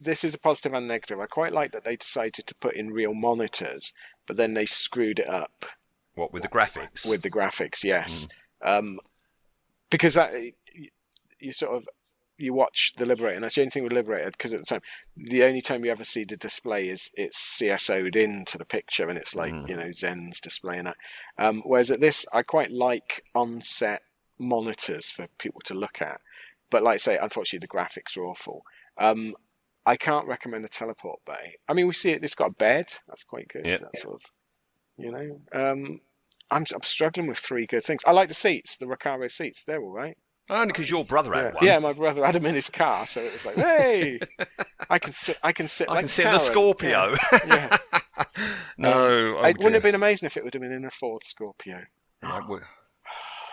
This 0.00 0.22
is 0.22 0.32
a 0.34 0.38
positive 0.38 0.74
and 0.74 0.86
negative. 0.86 1.18
I 1.18 1.26
quite 1.26 1.52
like 1.52 1.72
that 1.72 1.84
they 1.84 1.96
decided 1.96 2.46
to 2.46 2.54
put 2.54 2.76
in 2.76 2.90
real 2.92 3.14
monitors, 3.14 3.92
but 4.26 4.36
then 4.36 4.54
they 4.54 4.64
screwed 4.66 5.18
it 5.18 5.28
up 5.28 5.64
What 6.14 6.32
with 6.32 6.42
the 6.44 6.48
graphics? 6.48 7.08
with 7.08 7.22
the 7.22 7.30
graphics. 7.30 7.82
Yes, 7.82 8.28
um, 8.62 8.98
because 9.90 10.14
that 10.14 10.32
you, 10.34 10.52
you 11.40 11.52
sort 11.52 11.74
of 11.76 11.88
you 12.36 12.54
watch 12.54 12.92
the 12.96 13.04
Liberator, 13.04 13.34
and 13.34 13.42
that's 13.42 13.56
the 13.56 13.62
only 13.62 13.70
thing 13.70 13.82
with 13.82 13.92
Liberator 13.92 14.30
because 14.30 14.54
at 14.54 14.60
the 14.60 14.66
time, 14.66 14.82
the 15.16 15.42
only 15.42 15.60
time 15.60 15.84
you 15.84 15.90
ever 15.90 16.04
see 16.04 16.22
the 16.22 16.36
display 16.36 16.88
is 16.88 17.10
it's 17.14 17.58
CSO'd 17.60 18.14
into 18.14 18.56
the 18.56 18.64
picture, 18.64 19.08
and 19.08 19.18
it's 19.18 19.34
like 19.34 19.52
you 19.68 19.74
know 19.76 19.90
Zen's 19.90 20.40
displaying 20.40 20.86
it. 20.86 20.94
Um, 21.38 21.62
whereas 21.66 21.90
at 21.90 22.00
this, 22.00 22.24
I 22.32 22.42
quite 22.42 22.70
like 22.70 23.24
on-set 23.34 24.02
monitors 24.38 25.10
for 25.10 25.26
people 25.38 25.60
to 25.66 25.74
look 25.74 26.00
at, 26.02 26.20
but 26.70 26.82
like 26.82 26.94
I 26.94 26.98
say, 26.98 27.18
unfortunately, 27.20 27.66
the 27.66 27.76
graphics 27.78 28.16
are 28.16 28.24
awful. 28.24 28.62
Um, 28.98 29.34
I 29.86 29.96
can't 29.96 30.26
recommend 30.26 30.64
a 30.64 30.68
teleport 30.68 31.20
bay. 31.24 31.54
I 31.68 31.72
mean, 31.72 31.86
we 31.86 31.94
see 31.94 32.10
it. 32.10 32.22
It's 32.22 32.34
got 32.34 32.50
a 32.50 32.54
bed. 32.54 32.92
That's 33.06 33.24
quite 33.24 33.48
good. 33.48 33.64
Yeah. 33.64 33.78
That 33.78 33.98
sort 34.00 34.16
of, 34.16 34.22
you 34.98 35.10
know. 35.10 35.40
Um, 35.52 36.00
I'm 36.50 36.64
I'm 36.74 36.82
struggling 36.82 37.26
with 37.26 37.38
three 37.38 37.66
good 37.66 37.84
things. 37.84 38.02
I 38.06 38.12
like 38.12 38.28
the 38.28 38.34
seats, 38.34 38.76
the 38.76 38.86
Recaro 38.86 39.30
seats. 39.30 39.64
They're 39.64 39.80
all 39.82 39.90
right. 39.92 40.16
Only 40.50 40.68
because 40.68 40.90
your 40.90 41.04
brother 41.04 41.34
had 41.34 41.44
Yeah, 41.44 41.50
one. 41.52 41.64
yeah. 41.64 41.78
My 41.78 41.92
brother 41.92 42.24
had 42.24 42.34
them 42.34 42.46
in 42.46 42.54
his 42.54 42.70
car, 42.70 43.04
so 43.06 43.20
it 43.20 43.32
was 43.34 43.44
like, 43.44 43.56
hey, 43.56 44.18
I 44.90 44.98
can 44.98 45.12
sit. 45.12 45.38
I 45.42 45.52
can 45.52 45.68
sit. 45.68 45.88
I 45.88 45.92
like 45.92 46.00
can 46.02 46.08
sit 46.08 46.26
in 46.26 46.34
a 46.34 46.38
Scorpio. 46.38 47.14
Yeah. 47.32 47.38
yeah. 47.46 47.76
no, 48.78 49.36
oh 49.38 49.44
it 49.44 49.56
wouldn't 49.58 49.74
have 49.74 49.82
been 49.82 49.94
amazing 49.94 50.26
if 50.26 50.36
it 50.36 50.44
would 50.44 50.54
have 50.54 50.62
been 50.62 50.72
in 50.72 50.84
a 50.84 50.90
Ford 50.90 51.22
Scorpio. 51.24 51.82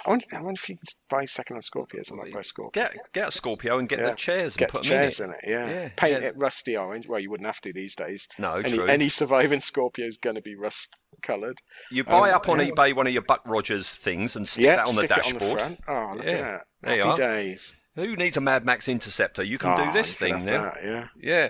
I 0.06 0.10
wonder, 0.10 0.26
I 0.34 0.36
wonder 0.42 0.60
if 0.62 0.70
you 0.70 0.76
can 0.76 0.84
buy 1.10 1.26
second-hand 1.26 1.64
Scorpios. 1.64 2.12
I 2.12 2.16
might 2.16 2.32
buy 2.34 2.42
a 2.42 2.44
Scorpio. 2.44 2.84
Get 2.84 2.96
get 3.14 3.28
a 3.28 3.32
Scorpio 3.32 3.80
and 3.80 3.90
get 3.90 4.00
Yeah. 4.00 4.10
the 4.12 4.16
chairs 4.16 4.54
and 4.54 4.60
Get 4.60 4.70
put 4.70 4.84
the 4.84 4.90
them 4.90 4.98
in 4.98 5.04
chairs 5.04 5.20
it. 5.20 5.24
in 5.24 5.30
it. 5.32 5.40
Yeah. 5.48 5.70
Yeah, 5.70 5.90
Paint 5.96 6.22
yeah. 6.22 6.28
it 6.28 6.38
rusty 6.38 6.78
orange. 6.78 7.08
Well, 7.10 7.20
you 7.20 7.32
wouldn't 7.32 7.48
have 7.48 7.60
to 7.62 7.74
these 7.74 7.96
days. 7.96 8.28
No, 8.38 8.54
any, 8.56 8.70
true. 8.78 8.86
Any 8.86 9.10
surviving 9.10 9.60
Scorpio 9.60 10.06
is 10.06 10.18
going 10.18 10.36
to 10.36 10.42
be 10.42 10.56
rust-coloured. 10.56 11.60
You 11.92 12.04
buy 12.04 12.30
Um, 12.30 12.36
up 12.36 12.50
on 12.50 12.60
eBay 12.60 12.96
one 12.96 13.08
of 13.08 13.14
your 13.14 13.24
Buck 13.24 13.42
Rogers 13.46 13.90
things 13.96 14.36
and 14.36 14.48
stick 14.48 14.66
that 14.66 14.86
on 14.86 14.96
the 14.96 15.08
dashboard. 15.08 15.60
front. 15.60 15.80
Oh, 15.88 16.12
look 16.16 16.26
Yeah, 16.26 16.32
at 16.32 16.42
that. 16.42 16.62
there 16.82 17.06
Happy 17.06 17.22
days. 17.22 17.76
Who 17.96 18.16
needs 18.16 18.36
a 18.38 18.42
Mad 18.42 18.66
Max 18.66 18.88
Interceptor? 18.90 19.42
You 19.44 19.58
can 19.58 19.72
Oh, 19.72 19.86
do 19.86 19.92
this 19.94 20.16
thing 20.18 20.46
now. 20.46 20.64
that, 20.74 20.84
yeah. 20.84 21.08
Yeah. 21.20 21.50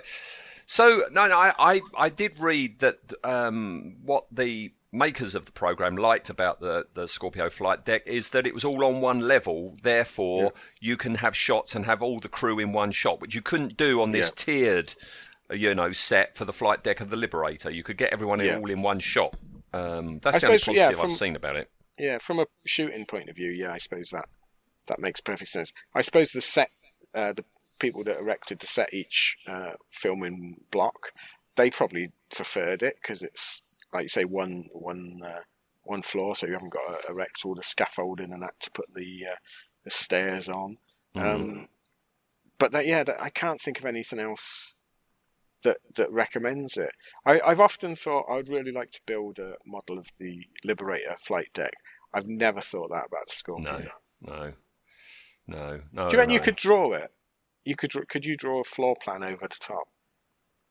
So 0.64 1.04
no, 1.12 1.26
no, 1.28 1.36
I, 1.38 1.74
I, 1.74 1.80
I 1.96 2.08
did 2.08 2.40
read 2.40 2.80
that 2.80 2.98
um, 3.22 3.96
what 4.02 4.24
the 4.32 4.72
makers 4.96 5.34
of 5.34 5.46
the 5.46 5.52
program 5.52 5.96
liked 5.96 6.30
about 6.30 6.60
the, 6.60 6.86
the 6.94 7.06
Scorpio 7.06 7.50
flight 7.50 7.84
deck 7.84 8.02
is 8.06 8.30
that 8.30 8.46
it 8.46 8.54
was 8.54 8.64
all 8.64 8.84
on 8.84 9.00
one 9.00 9.20
level. 9.20 9.74
Therefore, 9.82 10.52
you 10.80 10.96
can 10.96 11.16
have 11.16 11.36
shots 11.36 11.74
and 11.74 11.84
have 11.86 12.02
all 12.02 12.18
the 12.20 12.28
crew 12.28 12.58
in 12.58 12.72
one 12.72 12.92
shot, 12.92 13.20
which 13.20 13.34
you 13.34 13.42
couldn't 13.42 13.76
do 13.76 14.00
on 14.02 14.12
this 14.12 14.28
Yeah. 14.28 14.32
tiered, 14.36 14.94
uh, 15.52 15.56
you 15.56 15.74
know, 15.74 15.92
set 15.92 16.36
for 16.36 16.44
the 16.44 16.52
flight 16.52 16.82
deck 16.82 17.00
of 17.00 17.10
the 17.10 17.16
Liberator. 17.16 17.70
You 17.70 17.82
could 17.82 17.96
get 17.98 18.12
everyone 18.12 18.40
in 18.40 18.46
Yeah. 18.46 18.58
all 18.58 18.70
in 18.70 18.82
one 18.82 19.00
shot. 19.00 19.36
Um, 19.72 20.18
that's 20.20 20.36
I 20.36 20.38
the 20.40 20.46
only 20.46 20.58
suppose, 20.58 20.76
yeah, 20.76 20.84
positive 20.86 21.00
from- 21.00 21.10
I've 21.10 21.16
seen 21.16 21.36
about 21.36 21.56
it. 21.56 21.70
Yeah, 21.98 22.18
from 22.18 22.38
a 22.38 22.46
shooting 22.64 23.06
point 23.06 23.28
of 23.28 23.36
view, 23.36 23.50
yeah, 23.50 23.72
I 23.72 23.78
suppose 23.78 24.10
that 24.10 24.28
that 24.86 24.98
makes 25.00 25.20
perfect 25.20 25.50
sense. 25.50 25.72
I 25.94 26.00
suppose 26.02 26.30
the 26.32 26.40
set, 26.40 26.70
uh, 27.14 27.32
the 27.32 27.44
people 27.78 28.04
that 28.04 28.18
erected 28.18 28.60
the 28.60 28.66
set 28.66 28.94
each 28.94 29.36
uh, 29.46 29.72
filming 29.90 30.60
block, 30.70 31.12
they 31.56 31.70
probably 31.70 32.12
preferred 32.34 32.82
it 32.82 32.98
because 33.02 33.22
it's 33.22 33.62
like 33.96 34.04
you 34.04 34.08
say 34.10 34.24
one 34.24 34.66
one 34.72 35.20
uh, 35.24 35.40
one 35.84 36.02
floor, 36.02 36.36
so 36.36 36.46
you 36.46 36.52
haven't 36.52 36.72
got 36.72 37.02
to 37.02 37.08
erect 37.08 37.44
all 37.44 37.54
the 37.54 37.62
scaffolding 37.62 38.32
and 38.32 38.42
that 38.42 38.60
to 38.60 38.70
put 38.70 38.92
the 38.94 39.20
uh, 39.32 39.36
the 39.84 39.90
stairs 39.90 40.48
on. 40.48 40.76
Um, 41.14 41.68
but 42.58 42.72
that, 42.72 42.86
yeah, 42.86 43.04
that, 43.04 43.22
I 43.22 43.30
can't 43.30 43.58
think 43.58 43.78
of 43.78 43.86
anything 43.86 44.18
else 44.18 44.74
that 45.62 45.78
that 45.94 46.12
recommends 46.12 46.76
it. 46.76 46.90
I, 47.24 47.40
I've 47.40 47.60
often 47.60 47.96
thought 47.96 48.26
I'd 48.30 48.50
really 48.50 48.72
like 48.72 48.90
to 48.92 49.00
build 49.06 49.38
a 49.38 49.54
model 49.64 49.98
of 49.98 50.08
the 50.18 50.40
Liberator 50.62 51.16
flight 51.18 51.48
deck. 51.54 51.72
I've 52.12 52.26
never 52.26 52.60
thought 52.60 52.90
that 52.90 53.06
about 53.06 53.28
the 53.28 53.34
Scorpio. 53.34 53.88
No, 54.20 54.34
no, 54.36 54.52
no, 55.46 55.80
no. 55.92 56.08
Do 56.08 56.16
you 56.16 56.18
reckon 56.18 56.34
you 56.34 56.40
could 56.40 56.56
draw 56.56 56.92
it? 56.92 57.10
You 57.64 57.76
could. 57.76 57.92
Could 58.10 58.26
you 58.26 58.36
draw 58.36 58.60
a 58.60 58.64
floor 58.64 58.94
plan 59.02 59.22
over 59.22 59.48
the 59.48 59.56
top? 59.58 59.88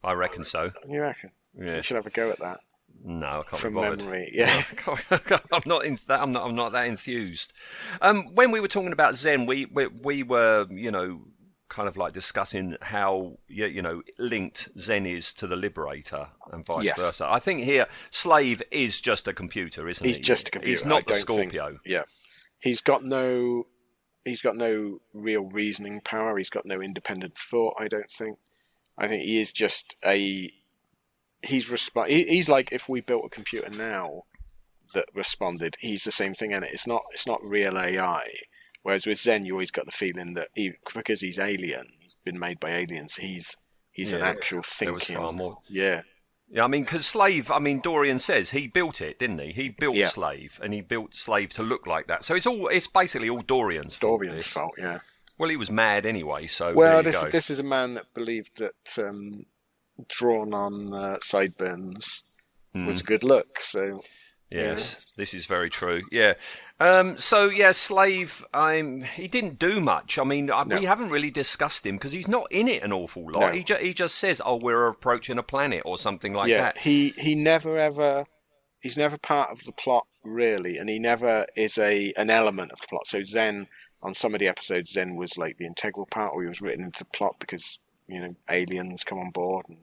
I 0.03 0.13
reckon 0.13 0.43
so. 0.43 0.69
You 0.87 1.01
reckon? 1.01 1.31
Yeah. 1.57 1.77
You 1.77 1.81
should 1.81 1.95
have 1.95 2.05
a 2.05 2.11
go 2.11 2.29
at 2.29 2.39
that 2.39 2.59
No, 3.03 3.27
I 3.27 3.43
can't 3.49 3.61
from 3.61 3.73
be 3.73 3.79
bothered. 3.81 3.99
memory. 3.99 4.31
Yeah. 4.33 4.63
I'm 5.51 5.61
not 5.65 5.85
in 5.85 5.99
that. 6.07 6.19
I'm 6.21 6.31
not. 6.31 6.45
I'm 6.45 6.55
not 6.55 6.71
that 6.71 6.87
enthused. 6.87 7.53
Um, 8.01 8.33
when 8.33 8.51
we 8.51 8.59
were 8.59 8.67
talking 8.67 8.91
about 8.93 9.15
Zen, 9.15 9.45
we, 9.45 9.65
we 9.65 9.87
we 10.03 10.23
were 10.23 10.65
you 10.71 10.91
know 10.91 11.21
kind 11.67 11.87
of 11.87 11.97
like 11.97 12.13
discussing 12.13 12.77
how 12.81 13.37
you, 13.47 13.65
you 13.65 13.81
know 13.81 14.01
linked 14.19 14.69
Zen 14.77 15.05
is 15.05 15.33
to 15.35 15.47
the 15.47 15.55
Liberator 15.55 16.27
and 16.51 16.65
vice 16.65 16.85
Yes. 16.85 16.97
versa. 16.97 17.27
I 17.29 17.39
think 17.39 17.61
here 17.61 17.87
Slave 18.11 18.61
is 18.71 19.01
just 19.01 19.27
a 19.27 19.33
computer, 19.33 19.87
isn't 19.87 20.05
He's 20.05 20.15
he? 20.17 20.19
He's 20.19 20.27
just 20.27 20.47
a 20.47 20.51
computer. 20.51 20.77
He's 20.77 20.85
not 20.85 20.97
I 20.97 21.01
the 21.01 21.05
don't 21.25 21.37
think- 21.37 21.51
Scorpio. 21.53 21.79
yeah. 21.85 22.03
He's 22.59 22.81
got 22.81 23.03
no. 23.03 23.67
he's 24.23 24.41
got 24.41 24.55
no 24.55 24.99
real 25.13 25.43
reasoning 25.43 26.01
power. 26.01 26.37
He's 26.37 26.49
got 26.49 26.65
no 26.65 26.81
independent 26.81 27.37
thought. 27.37 27.75
I 27.79 27.87
don't 27.87 28.09
think. 28.09 28.39
I 28.97 29.07
think 29.07 29.23
he 29.23 29.39
is 29.39 29.51
just 29.51 29.95
a. 30.03 30.51
He's 31.45 31.69
resp- 31.69 32.07
He's 32.09 32.49
like 32.49 32.71
if 32.71 32.89
we 32.89 33.01
built 33.01 33.25
a 33.25 33.29
computer 33.29 33.69
now 33.69 34.23
that 34.93 35.05
responded. 35.13 35.75
He's 35.79 36.03
the 36.03 36.11
same 36.11 36.33
thing, 36.33 36.53
and 36.53 36.63
it? 36.63 36.71
it's 36.73 36.87
not. 36.87 37.01
It's 37.13 37.27
not 37.27 37.43
real 37.43 37.77
AI. 37.77 38.27
Whereas 38.83 39.07
with 39.07 39.17
Zen, 39.19 39.45
you 39.45 39.53
always 39.53 39.71
got 39.71 39.85
the 39.85 39.91
feeling 39.91 40.35
that 40.35 40.49
he, 40.53 40.73
because 40.93 41.21
he's 41.21 41.39
alien, 41.39 41.87
he's 41.99 42.15
been 42.23 42.37
made 42.37 42.59
by 42.59 42.69
aliens. 42.71 43.15
He's 43.15 43.55
he's 43.91 44.13
an 44.13 44.21
actual 44.21 44.61
thinking. 44.61 45.15
far 45.15 45.31
more. 45.31 45.57
Yeah, 45.67 46.01
Yeah, 46.49 46.65
I 46.65 46.67
mean, 46.67 46.83
because 46.83 47.05
Slave, 47.07 47.49
I 47.49 47.57
mean, 47.57 47.79
Dorian 47.81 48.19
says 48.19 48.51
he 48.51 48.67
built 48.67 49.01
it, 49.01 49.17
didn't 49.17 49.39
he? 49.39 49.51
He 49.53 49.69
built 49.69 49.95
Yeah. 49.95 50.09
Slave, 50.09 50.59
and 50.63 50.71
he 50.71 50.81
built 50.81 51.15
Slave 51.15 51.49
to 51.53 51.63
look 51.63 51.87
like 51.87 52.05
that. 52.07 52.23
So 52.23 52.35
it's 52.35 52.45
all, 52.45 52.67
it's 52.67 52.85
basically 52.87 53.27
all 53.27 53.41
Dorian's 53.41 53.97
fault. 53.97 54.19
Dorian's 54.21 54.45
fault. 54.45 54.73
Yeah. 54.77 54.99
Well, 55.39 55.49
he 55.49 55.57
was 55.57 55.71
mad 55.71 56.05
anyway, 56.05 56.45
so 56.45 56.71
Well, 56.75 57.01
this 57.01 57.23
go. 57.23 57.29
this 57.31 57.49
is 57.49 57.57
a 57.57 57.63
man 57.63 57.95
that 57.95 58.13
believed 58.13 58.59
that 58.59 59.03
um, 59.03 59.45
drawn 60.09 60.53
on 60.53 60.93
uh, 60.93 61.17
sideburns 61.21 62.23
Hmm. 62.73 62.87
was 62.87 62.99
a 62.99 63.03
good 63.03 63.23
look. 63.23 63.61
So 63.61 64.01
Yes, 64.51 64.97
this 65.17 65.33
is 65.33 65.45
very 65.47 65.69
true. 65.69 66.01
Yeah. 66.11 66.33
Um, 66.79 67.17
so 67.17 67.49
yeah, 67.49 67.71
Slave. 67.71 68.45
I'm. 68.53 69.01
He 69.01 69.27
didn't 69.27 69.59
do 69.59 69.79
much. 69.81 70.19
I 70.19 70.23
mean, 70.23 70.51
I, 70.51 70.63
No. 70.63 70.77
we 70.77 70.85
haven't 70.85 71.09
really 71.09 71.31
discussed 71.31 71.85
him 71.85 71.95
because 71.95 72.11
he's 72.11 72.27
not 72.27 72.49
in 72.51 72.67
it 72.67 72.83
an 72.83 72.93
awful 72.93 73.23
lot. 73.31 73.39
No. 73.39 73.47
He 73.51 73.63
ju- 73.63 73.77
he 73.81 73.93
just 73.93 74.15
says, 74.15 74.41
"Oh, 74.45 74.57
we're 74.57 74.85
approaching 74.87 75.37
a 75.39 75.43
planet" 75.43 75.81
or 75.85 75.97
something 75.97 76.33
like 76.33 76.47
yeah, 76.49 76.61
that. 76.61 76.77
he 76.77 77.09
he 77.17 77.33
never 77.35 77.77
ever 77.77 78.25
he's 78.81 78.97
never 78.97 79.17
part 79.17 79.51
of 79.51 79.63
the 79.65 79.71
plot 79.73 80.05
really, 80.23 80.77
and 80.77 80.89
he 80.89 80.99
never 80.99 81.45
is 81.57 81.77
a 81.77 82.13
an 82.15 82.29
element 82.29 82.71
of 82.71 82.79
the 82.81 82.87
plot. 82.87 83.07
So 83.07 83.23
Zen 83.23 83.67
on 84.03 84.13
some 84.13 84.33
of 84.35 84.39
the 84.39 84.47
episodes, 84.47 84.91
Zen 84.91 85.15
was 85.15 85.37
like 85.37 85.57
the 85.57 85.65
integral 85.65 86.05
part, 86.11 86.33
or 86.33 86.43
he 86.43 86.47
was 86.49 86.61
written 86.61 86.83
into 86.85 86.99
the 86.99 87.17
plot 87.17 87.35
because 87.39 87.79
you 88.07 88.19
know 88.21 88.35
aliens 88.49 89.03
come 89.03 89.17
on 89.17 89.31
board 89.31 89.65
and 89.69 89.79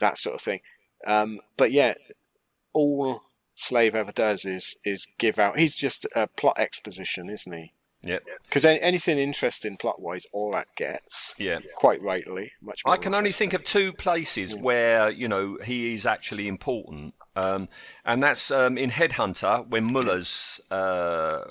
that 0.00 0.18
sort 0.18 0.34
of 0.34 0.40
thing. 0.40 0.60
Um, 1.06 1.40
but 1.56 1.72
yeah, 1.72 1.94
all 2.72 3.22
Slave 3.54 3.94
ever 3.94 4.12
does 4.12 4.44
is 4.44 4.76
is 4.84 5.06
give 5.18 5.38
out. 5.38 5.58
He's 5.58 5.74
just 5.74 6.06
a 6.16 6.26
plot 6.26 6.58
exposition, 6.58 7.28
isn't 7.30 7.52
he? 7.52 7.72
Yep. 8.02 8.24
Because 8.44 8.64
anything 8.64 9.18
interesting 9.18 9.76
plot 9.76 10.00
wise, 10.00 10.26
all 10.32 10.52
that 10.52 10.68
gets 10.74 11.34
Yeah. 11.36 11.58
quite 11.74 12.00
rightly 12.00 12.52
much. 12.62 12.80
I 12.86 12.96
can 12.96 13.14
only 13.14 13.32
think 13.32 13.52
of 13.52 13.62
two 13.62 13.92
places 13.92 14.54
where 14.54 15.10
you 15.10 15.28
know 15.28 15.58
he 15.64 15.92
is 15.92 16.06
actually 16.06 16.48
important, 16.48 17.12
um, 17.36 17.68
and 18.04 18.22
that's 18.22 18.50
um, 18.50 18.78
in 18.78 18.90
Headhunter 18.90 19.68
when 19.68 19.86
Muller's 19.92 20.62
uh, 20.70 21.44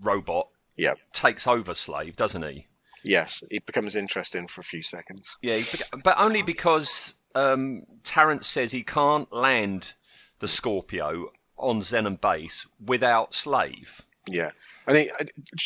robot 0.00 0.48
Yeah. 0.76 0.94
takes 1.12 1.46
over 1.46 1.74
Slave, 1.74 2.16
doesn't 2.16 2.42
he? 2.42 2.66
Yes, 3.04 3.44
it 3.48 3.64
becomes 3.64 3.94
interesting 3.94 4.48
for 4.48 4.60
a 4.60 4.64
few 4.64 4.82
seconds. 4.82 5.36
Yeah, 5.40 5.60
but 6.02 6.18
only 6.18 6.42
because 6.42 7.14
um, 7.34 7.84
Tarrant 8.04 8.44
says 8.44 8.72
he 8.72 8.82
can't 8.82 9.32
land 9.32 9.94
the 10.40 10.48
Scorpio 10.48 11.30
on 11.56 11.80
Xenon 11.80 12.20
base 12.20 12.66
without 12.84 13.34
Slave. 13.34 14.02
Yeah, 14.26 14.50
I 14.86 14.92
think 14.92 15.10
uh, 15.20 15.24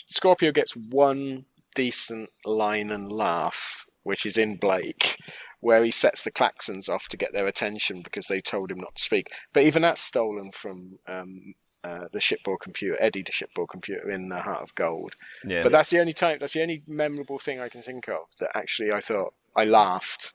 Scorpio 0.08 0.52
gets 0.52 0.76
one 0.76 1.46
decent 1.74 2.30
line 2.44 2.90
and 2.90 3.10
laugh, 3.10 3.86
which 4.02 4.26
is 4.26 4.38
in 4.38 4.56
Blake, 4.56 5.18
where 5.60 5.84
he 5.84 5.90
sets 5.90 6.22
the 6.22 6.30
Claxons 6.30 6.88
off 6.88 7.08
to 7.08 7.16
get 7.16 7.32
their 7.32 7.46
attention 7.46 8.02
because 8.02 8.26
they 8.26 8.40
told 8.40 8.70
him 8.70 8.78
not 8.78 8.94
to 8.96 9.02
speak. 9.02 9.28
But 9.52 9.64
even 9.64 9.82
that's 9.82 10.00
stolen 10.00 10.52
from 10.52 10.98
um, 11.06 11.54
uh, 11.84 12.06
the 12.12 12.20
shipboard 12.20 12.60
computer, 12.60 12.96
Eddie, 13.00 13.22
the 13.22 13.32
shipboard 13.32 13.68
computer 13.68 14.10
in 14.10 14.28
the 14.28 14.40
Heart 14.40 14.62
of 14.62 14.74
Gold. 14.74 15.14
Yeah, 15.44 15.62
But 15.62 15.72
that's 15.72 15.90
the 15.90 16.00
only 16.00 16.12
time. 16.12 16.38
That's 16.40 16.52
the 16.52 16.62
only 16.62 16.82
memorable 16.86 17.38
thing 17.38 17.60
I 17.60 17.68
can 17.68 17.82
think 17.82 18.08
of 18.08 18.22
that 18.38 18.50
actually 18.54 18.92
I 18.92 19.00
thought 19.00 19.34
I 19.56 19.64
laughed. 19.64 20.32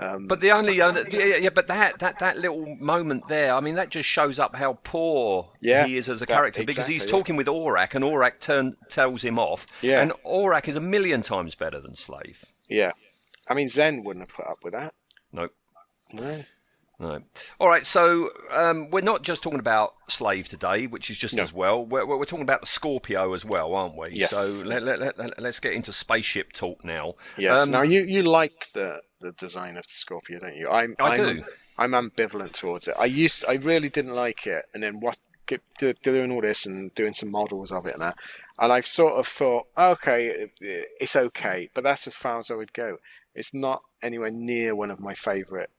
Um, 0.00 0.26
But 0.28 0.40
the 0.40 0.52
only 0.52 0.80
other, 0.80 1.04
yeah, 1.10 1.36
yeah, 1.36 1.48
but 1.50 1.66
that, 1.66 1.98
that 1.98 2.20
that 2.20 2.38
little 2.38 2.76
moment 2.76 3.26
there, 3.28 3.52
I 3.54 3.60
mean, 3.60 3.74
that 3.74 3.88
just 3.88 4.08
shows 4.08 4.38
up 4.38 4.54
how 4.54 4.78
poor 4.84 5.50
Yeah, 5.60 5.86
he 5.86 5.96
is 5.96 6.08
as 6.08 6.22
a 6.22 6.26
character 6.26 6.62
because 6.62 6.86
he's 6.86 7.02
exactly, 7.02 7.16
yeah. 7.18 7.20
talking 7.20 7.36
with 7.36 7.46
Orac 7.48 7.94
and 7.94 8.04
Orac 8.04 8.38
turn, 8.38 8.76
tells 8.88 9.22
him 9.22 9.38
off. 9.38 9.66
Yeah. 9.82 10.00
And 10.00 10.12
Orac 10.24 10.68
is 10.68 10.76
a 10.76 10.80
million 10.80 11.22
times 11.22 11.54
better 11.56 11.80
than 11.80 11.94
Slave. 11.96 12.44
yeah, 12.68 12.92
I 13.48 13.54
mean 13.54 13.68
Zen 13.68 14.04
wouldn't 14.04 14.26
have 14.28 14.34
put 14.36 14.46
up 14.46 14.58
with 14.62 14.72
that. 14.74 14.94
No, 15.32 15.48
No. 16.12 16.44
no. 17.00 17.20
All 17.58 17.68
right, 17.68 17.84
so 17.84 18.30
um, 18.52 18.90
we're 18.90 19.00
not 19.00 19.22
just 19.22 19.42
talking 19.42 19.58
about 19.60 19.94
Slave 20.08 20.48
today, 20.48 20.86
which 20.86 21.10
is 21.10 21.18
just 21.18 21.34
No. 21.36 21.42
as 21.42 21.52
well. 21.52 21.84
We're, 21.84 22.06
we're 22.06 22.24
talking 22.24 22.42
about 22.42 22.60
the 22.60 22.66
Scorpio 22.66 23.34
as 23.34 23.44
well, 23.44 23.74
aren't 23.74 23.96
we? 23.96 24.06
Yes. 24.12 24.30
So 24.30 24.62
let, 24.64 24.82
let, 24.84 24.98
let, 25.00 25.18
let, 25.18 25.42
us 25.44 25.58
get 25.60 25.72
into 25.72 25.92
spaceship 25.92 26.52
talk 26.52 26.84
now. 26.84 27.14
Yes. 27.36 27.62
Um, 27.62 27.70
now 27.72 27.82
you, 27.82 28.02
you 28.04 28.22
like 28.22 28.70
the, 28.74 29.00
the 29.20 29.32
design 29.32 29.76
of 29.76 29.82
the 29.82 29.92
Scorpio, 29.92 30.38
don't 30.40 30.56
you? 30.56 30.68
I'm, 30.70 30.94
I 31.00 31.10
I'm, 31.10 31.16
do. 31.16 31.44
I'm 31.76 31.92
ambivalent 31.92 32.52
towards 32.52 32.88
it. 32.88 32.94
I 32.98 33.06
used 33.06 33.44
I 33.48 33.54
really 33.54 33.88
didn't 33.88 34.14
like 34.14 34.46
it, 34.46 34.64
and 34.74 34.82
then 34.82 35.00
what 35.00 35.18
get, 35.46 35.62
do, 35.78 35.92
doing 36.02 36.30
all 36.30 36.40
this 36.40 36.66
and 36.66 36.94
doing 36.94 37.14
some 37.14 37.30
models 37.30 37.72
of 37.72 37.86
it 37.86 37.94
and 37.94 38.02
that, 38.02 38.16
and 38.58 38.72
I've 38.72 38.86
sort 38.86 39.18
of 39.18 39.26
thought, 39.26 39.66
okay, 39.76 40.50
it's 40.60 41.16
okay, 41.16 41.70
but 41.74 41.84
that's 41.84 42.06
as 42.06 42.16
far 42.16 42.38
as 42.38 42.50
I 42.50 42.54
would 42.54 42.72
go. 42.72 42.98
It's 43.34 43.54
not 43.54 43.82
anywhere 44.02 44.30
near 44.30 44.74
one 44.74 44.90
of 44.90 44.98
my 44.98 45.14
favourite 45.14 45.70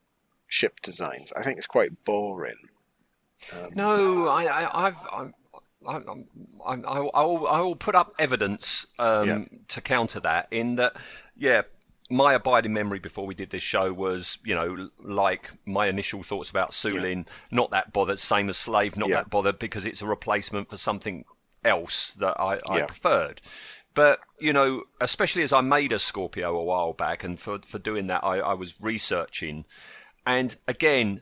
ship 0.48 0.80
designs. 0.82 1.34
I 1.36 1.44
think 1.44 1.58
it's 1.58 1.68
quite 1.68 2.06
boring. 2.06 2.56
No, 3.76 4.28
I, 4.28 4.46
I, 4.46 4.88
I've, 4.88 4.96
I'm, 5.12 5.34
I'm, 5.88 6.26
I'm, 6.66 6.86
I, 6.86 6.98
I 6.98 7.24
will, 7.24 7.48
I 7.48 7.62
will 7.62 7.76
put 7.76 7.96
up 7.96 8.14
evidence 8.20 8.94
um, 9.00 9.28
Yeah. 9.28 9.40
to 9.70 9.82
counter 9.82 10.20
that. 10.22 10.48
In 10.52 10.76
that, 10.76 10.94
yeah, 11.38 11.64
my 12.10 12.34
abiding 12.34 12.74
memory 12.74 13.00
before 13.00 13.26
we 13.28 13.36
did 13.36 13.52
this 13.52 13.62
show 13.64 13.94
was, 13.94 14.40
you 14.44 14.56
know, 14.56 14.90
like 15.00 15.52
my 15.66 15.88
initial 15.88 16.24
thoughts 16.24 16.50
about 16.50 16.72
Soolin, 16.72 17.28
not 17.52 17.70
that 17.72 17.94
bothered. 17.94 18.18
Same 18.20 18.50
as 18.50 18.58
Slave, 18.58 18.98
not 18.98 19.10
Yeah. 19.10 19.18
that 19.18 19.30
bothered 19.30 19.60
because 19.60 19.86
it's 19.86 20.02
a 20.02 20.08
replacement 20.08 20.70
for 20.70 20.78
something 20.78 21.26
else 21.64 22.14
that 22.14 22.40
I, 22.40 22.60
I 22.68 22.78
Yeah. 22.80 22.86
preferred. 22.86 23.42
But 23.94 24.22
you 24.40 24.54
know, 24.54 24.84
especially 25.02 25.44
as 25.44 25.52
I 25.54 25.62
made 25.62 25.92
a 25.92 26.00
Scorpio 26.00 26.56
a 26.58 26.64
while 26.64 26.94
back, 26.94 27.24
and 27.24 27.40
for 27.40 27.60
for 27.60 27.80
doing 27.80 28.08
that, 28.08 28.24
I, 28.24 28.40
I 28.40 28.54
was 28.54 28.76
researching, 28.80 29.66
and 30.26 30.56
again, 30.68 31.22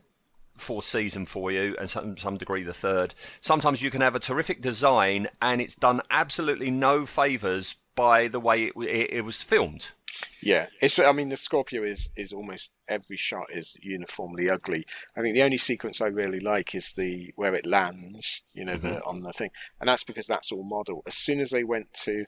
fourth 0.55 0.85
season 0.85 1.25
for 1.25 1.51
you, 1.51 1.75
and 1.79 1.89
some 1.89 2.17
some 2.17 2.37
degree 2.37 2.63
the 2.63 2.73
third. 2.73 3.15
Sometimes 3.41 3.81
you 3.81 3.89
can 3.89 4.01
have 4.01 4.15
a 4.15 4.19
terrific 4.19 4.61
design, 4.61 5.29
and 5.41 5.59
it's 5.61 5.75
done 5.75 6.01
absolutely 6.11 6.69
no 6.69 7.05
favors 7.05 7.75
by 7.95 8.27
the 8.27 8.39
way 8.39 8.65
it, 8.65 8.73
it, 8.77 9.09
it 9.13 9.21
was 9.21 9.41
filmed. 9.43 9.93
Yeah, 10.41 10.67
it's. 10.81 10.99
I 10.99 11.11
mean, 11.11 11.29
the 11.29 11.35
Scorpio 11.35 11.83
is 11.83 12.09
is 12.15 12.31
almost 12.31 12.71
every 12.87 13.17
shot 13.17 13.47
is 13.53 13.75
uniformly 13.81 14.49
ugly. 14.49 14.85
I 15.15 15.21
think 15.21 15.33
the 15.33 15.43
only 15.43 15.57
sequence 15.57 16.01
I 16.01 16.07
really 16.07 16.39
like 16.39 16.75
is 16.75 16.93
the 16.93 17.33
where 17.35 17.55
it 17.55 17.65
lands, 17.65 18.43
you 18.53 18.63
know, 18.65 18.77
the, 18.77 18.87
mm-hmm. 18.87 19.09
on 19.09 19.21
the 19.21 19.33
thing, 19.33 19.49
and 19.79 19.89
that's 19.89 20.03
because 20.03 20.27
that's 20.27 20.51
all 20.51 20.63
model. 20.63 21.01
As 21.07 21.15
soon 21.15 21.39
as 21.39 21.49
they 21.49 21.63
went 21.63 21.93
to 22.05 22.25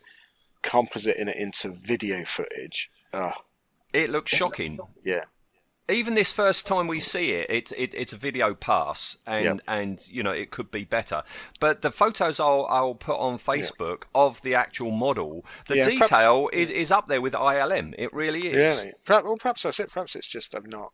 compositing 0.64 1.28
it 1.28 1.38
into 1.38 1.70
video 1.70 2.26
footage, 2.26 2.90
oh 3.14 3.32
It 3.94 4.10
looks 4.10 4.32
shocking. 4.32 4.80
yeah, 5.06 5.22
Even 5.90 6.14
this 6.14 6.32
first 6.32 6.68
time 6.68 6.88
we 6.88 7.00
see 7.00 7.32
it, 7.32 7.48
it's 7.50 7.72
it, 7.72 7.94
it's 7.96 8.14
a 8.14 8.18
video 8.18 8.54
pass, 8.54 9.18
and 9.26 9.62
and 9.68 10.08
you 10.10 10.22
know 10.24 10.32
it 10.32 10.52
could 10.52 10.70
be 10.72 10.84
better. 10.84 11.24
But 11.60 11.82
the 11.82 11.92
photos 11.92 12.40
I'll 12.40 12.66
I'll 12.70 12.96
put 12.96 13.18
on 13.18 13.40
Facebook 13.40 14.04
of 14.14 14.42
the 14.44 14.54
actual 14.56 14.92
model, 14.92 15.44
the 15.68 15.78
Yeah, 15.78 15.84
perhaps- 15.86 16.10
detail 16.10 16.50
is, 16.54 16.70
is 16.70 16.92
up 16.92 17.08
there 17.08 17.22
with 17.22 17.34
ILM. 17.34 17.96
It 17.98 18.14
really 18.14 18.48
is. 18.48 18.82
really. 18.82 18.94
Perhaps, 19.06 19.26
well, 19.26 19.38
perhaps 19.38 19.64
that's 19.64 19.80
it. 19.80 19.92
Perhaps 19.92 20.16
it's 20.16 20.28
just 20.28 20.54
I've 20.56 20.68
not, 20.68 20.92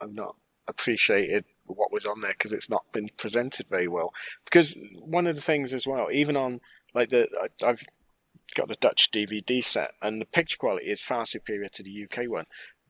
I've 0.00 0.14
not 0.14 0.36
appreciated 0.68 1.44
what 1.66 1.92
was 1.92 2.06
on 2.06 2.20
there 2.20 2.30
because 2.32 2.52
it's 2.52 2.70
not 2.70 2.84
been 2.92 3.08
presented 3.16 3.68
very 3.68 3.88
well. 3.88 4.12
Because 4.44 4.78
one 5.00 5.26
of 5.26 5.34
the 5.36 5.42
things 5.42 5.74
as 5.74 5.86
well, 5.86 6.08
even 6.12 6.36
on 6.36 6.60
like 6.94 7.10
the 7.10 7.28
I, 7.42 7.68
I've 7.68 7.82
got 8.56 8.68
the 8.68 8.76
Dutch 8.76 9.10
DVD 9.10 9.62
set, 9.62 9.90
and 10.00 10.20
the 10.20 10.24
picture 10.26 10.56
quality 10.56 10.86
is 10.86 11.00
far 11.00 11.26
superior 11.26 11.68
to 11.68 11.82
the 11.82 12.04
UK 12.04 12.28
one. 12.30 12.46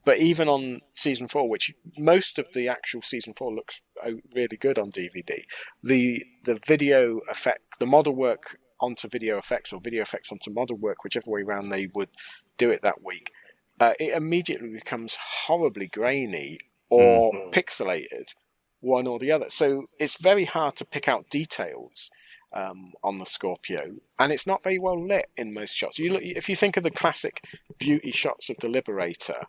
But 0.08 0.20
even 0.20 0.48
on 0.48 0.80
season 0.94 1.28
four, 1.28 1.50
which 1.50 1.74
most 1.98 2.38
of 2.38 2.46
the 2.54 2.66
actual 2.66 3.02
season 3.02 3.34
four 3.36 3.54
looks 3.54 3.82
uh, 4.02 4.12
really 4.34 4.56
good 4.56 4.78
on 4.78 4.90
DVD, 4.90 5.44
the 5.82 6.24
the 6.44 6.58
video 6.66 7.18
effect, 7.30 7.78
the 7.78 7.84
model 7.84 8.14
work 8.14 8.56
onto 8.80 9.06
video 9.06 9.36
effects 9.36 9.70
or 9.70 9.82
video 9.82 10.00
effects 10.00 10.32
onto 10.32 10.50
model 10.50 10.78
work, 10.78 11.04
whichever 11.04 11.30
way 11.30 11.42
around 11.42 11.68
they 11.68 11.88
would 11.94 12.08
do 12.56 12.70
it 12.70 12.80
that 12.80 13.04
week, 13.04 13.32
uh, 13.80 13.92
it 14.00 14.14
immediately 14.14 14.70
becomes 14.70 15.18
horribly 15.20 15.88
grainy 15.88 16.58
or 16.88 17.30
pixelated, 17.50 18.32
one 18.80 19.06
or 19.06 19.18
the 19.18 19.30
other. 19.30 19.50
So 19.50 19.84
it's 20.00 20.16
very 20.16 20.46
hard 20.46 20.74
to 20.76 20.86
pick 20.86 21.06
out 21.06 21.28
details 21.28 22.10
um, 22.54 22.92
on 23.04 23.18
the 23.18 23.26
Scorpio, 23.26 23.96
and 24.18 24.32
it's 24.32 24.46
not 24.46 24.62
very 24.62 24.78
well 24.78 25.06
lit 25.06 25.26
in 25.36 25.52
most 25.52 25.74
shots. 25.74 25.98
You 25.98 26.14
look, 26.14 26.22
if 26.22 26.48
you 26.48 26.56
think 26.56 26.78
of 26.78 26.82
the 26.82 26.90
classic 26.90 27.44
beauty 27.78 28.10
shots 28.10 28.48
of 28.48 28.56
the 28.60 28.70
Liberator, 28.70 29.42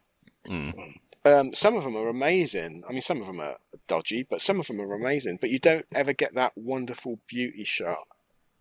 um, 0.50 1.54
some 1.54 1.76
of 1.76 1.84
them 1.84 1.96
are 1.96 2.08
amazing. 2.08 2.84
I 2.88 2.92
mean, 2.92 3.02
some 3.02 3.22
of 3.22 3.28
them 3.28 3.40
are 3.40 3.58
dodgy, 3.88 4.26
but 4.30 4.42
some 4.42 4.60
of 4.60 4.68
them 4.68 4.82
are 4.82 4.94
amazing. 4.94 5.38
But 5.42 5.50
you 5.50 5.60
don't 5.60 5.86
ever 5.94 6.14
get 6.14 6.34
that 6.36 6.54
wonderful 6.56 7.20
beauty 7.28 7.64
shot. 7.64 8.08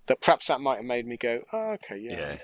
That 0.07 0.21
perhaps 0.21 0.47
that 0.47 0.61
might 0.61 0.77
have 0.77 0.85
made 0.85 1.07
me 1.07 1.17
go, 1.17 1.43
oh, 1.53 1.73
okay, 1.73 1.99
yeah. 1.99 2.19
Yeah. 2.19 2.37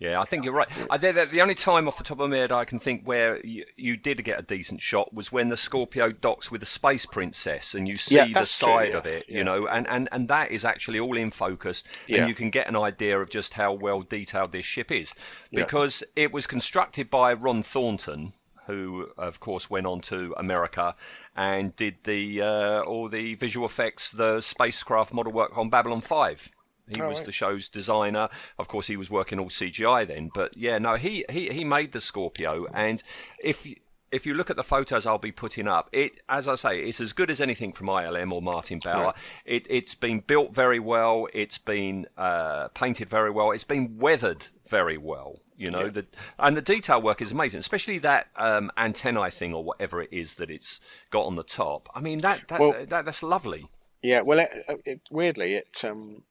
Yeah, 0.00 0.18
I 0.18 0.24
think 0.24 0.46
you're 0.46 0.54
right. 0.54 0.68
I, 0.88 0.96
the, 0.96 1.42
only 1.42 1.54
time 1.54 1.86
off 1.86 1.98
the 1.98 2.04
top 2.04 2.20
of 2.20 2.30
my 2.30 2.36
head 2.38 2.52
I 2.52 2.64
can 2.64 2.78
think 2.78 3.06
where 3.06 3.38
you, 3.44 3.66
you 3.76 3.98
did 3.98 4.24
get 4.24 4.38
a 4.38 4.42
decent 4.42 4.80
shot 4.80 5.12
was 5.12 5.30
when 5.30 5.50
the 5.50 5.58
Scorpio 5.58 6.10
docks 6.10 6.50
with 6.50 6.62
the 6.62 6.66
Space 6.66 7.04
Princess 7.04 7.74
and 7.74 7.86
you 7.86 7.96
see 7.96 8.14
Yeah, 8.14 8.24
the 8.28 8.32
that's 8.32 8.58
true, 8.58 8.66
side 8.68 8.94
of 8.94 9.04
yes, 9.04 9.24
it, 9.24 9.28
you 9.28 9.44
know, 9.44 9.66
and, 9.66 9.86
and, 9.88 10.08
and 10.10 10.26
that 10.28 10.52
is 10.52 10.64
actually 10.64 10.98
all 10.98 11.18
in 11.18 11.30
focus 11.30 11.84
Yeah. 12.06 12.20
and 12.20 12.28
you 12.30 12.34
can 12.34 12.48
get 12.48 12.66
an 12.66 12.76
idea 12.76 13.20
of 13.20 13.28
just 13.28 13.52
how 13.54 13.74
well 13.74 14.00
detailed 14.00 14.52
this 14.52 14.64
ship 14.64 14.90
is. 14.90 15.14
Yeah. 15.50 15.64
Because 15.64 16.02
it 16.16 16.32
was 16.32 16.46
constructed 16.46 17.10
by 17.10 17.34
Ron 17.34 17.62
Thornton, 17.62 18.32
who 18.70 19.08
of 19.18 19.40
course 19.40 19.68
went 19.68 19.86
on 19.86 20.00
to 20.02 20.34
America 20.36 20.94
and 21.36 21.74
did 21.76 21.96
the 22.04 22.42
uh, 22.42 22.80
all 22.82 23.08
the 23.08 23.34
visual 23.34 23.66
effects, 23.66 24.10
the 24.12 24.40
spacecraft 24.40 25.12
model 25.12 25.32
work 25.32 25.56
on 25.58 25.68
Babylon 25.70 26.00
5. 26.00 26.50
He 26.94 27.00
Oh, 27.00 27.06
was 27.08 27.18
right. 27.18 27.26
the 27.26 27.32
show's 27.32 27.68
designer. 27.68 28.28
Of 28.58 28.66
course, 28.66 28.88
he 28.88 28.96
was 28.96 29.08
working 29.10 29.38
all 29.38 29.48
CGI 29.48 30.06
then. 30.06 30.30
But 30.34 30.56
yeah, 30.56 30.78
no, 30.78 30.94
he 30.96 31.24
he, 31.30 31.48
he 31.50 31.64
made 31.64 31.92
the 31.92 32.00
Scorpio, 32.00 32.66
and 32.74 33.02
if 33.42 33.64
you- 33.66 33.76
if 34.12 34.26
you 34.26 34.34
look 34.34 34.50
at 34.50 34.56
the 34.56 34.64
photos 34.64 35.06
I'll 35.06 35.18
be 35.18 35.30
putting 35.30 35.68
up, 35.68 35.88
it 35.92 36.20
as 36.28 36.48
I 36.48 36.56
say, 36.56 36.80
it's 36.80 37.00
as 37.00 37.12
good 37.12 37.30
as 37.30 37.40
anything 37.40 37.72
from 37.72 37.86
ILM 37.88 38.32
or 38.32 38.42
Martin 38.42 38.80
Bower. 38.80 39.04
Right. 39.04 39.14
It 39.44 39.66
it's 39.70 39.94
been 39.94 40.18
built 40.18 40.52
very 40.52 40.80
well. 40.80 41.28
It's 41.32 41.58
been 41.58 42.06
uh, 42.18 42.68
painted 42.74 43.08
very 43.08 43.30
well. 43.30 43.52
It's 43.52 43.62
been 43.62 43.98
weathered 43.98 44.46
very 44.68 44.98
well. 44.98 45.38
You 45.60 45.70
know, 45.70 45.90
the, 45.90 46.06
and 46.38 46.56
the 46.56 46.62
detail 46.62 47.02
work 47.02 47.20
is 47.20 47.32
amazing, 47.32 47.58
especially 47.58 47.98
that 47.98 48.28
um, 48.36 48.70
antennae 48.78 49.30
thing 49.30 49.52
or 49.52 49.62
whatever 49.62 50.00
it 50.00 50.08
is 50.10 50.34
that 50.34 50.50
it's 50.50 50.80
got 51.10 51.26
on 51.26 51.36
the 51.36 51.42
top. 51.42 51.88
I 51.94 52.00
mean, 52.00 52.18
that, 52.20 52.48
that, 52.48 52.60
Well- 52.60 52.86
that 52.88 53.04
that's 53.04 53.22
lovely. 53.22 53.68
Yeah, 54.02 54.22
well, 54.22 54.38
it, 54.38 54.50
it, 54.86 55.00
weirdly, 55.10 55.56
it 55.56 55.84
um, 55.84 56.22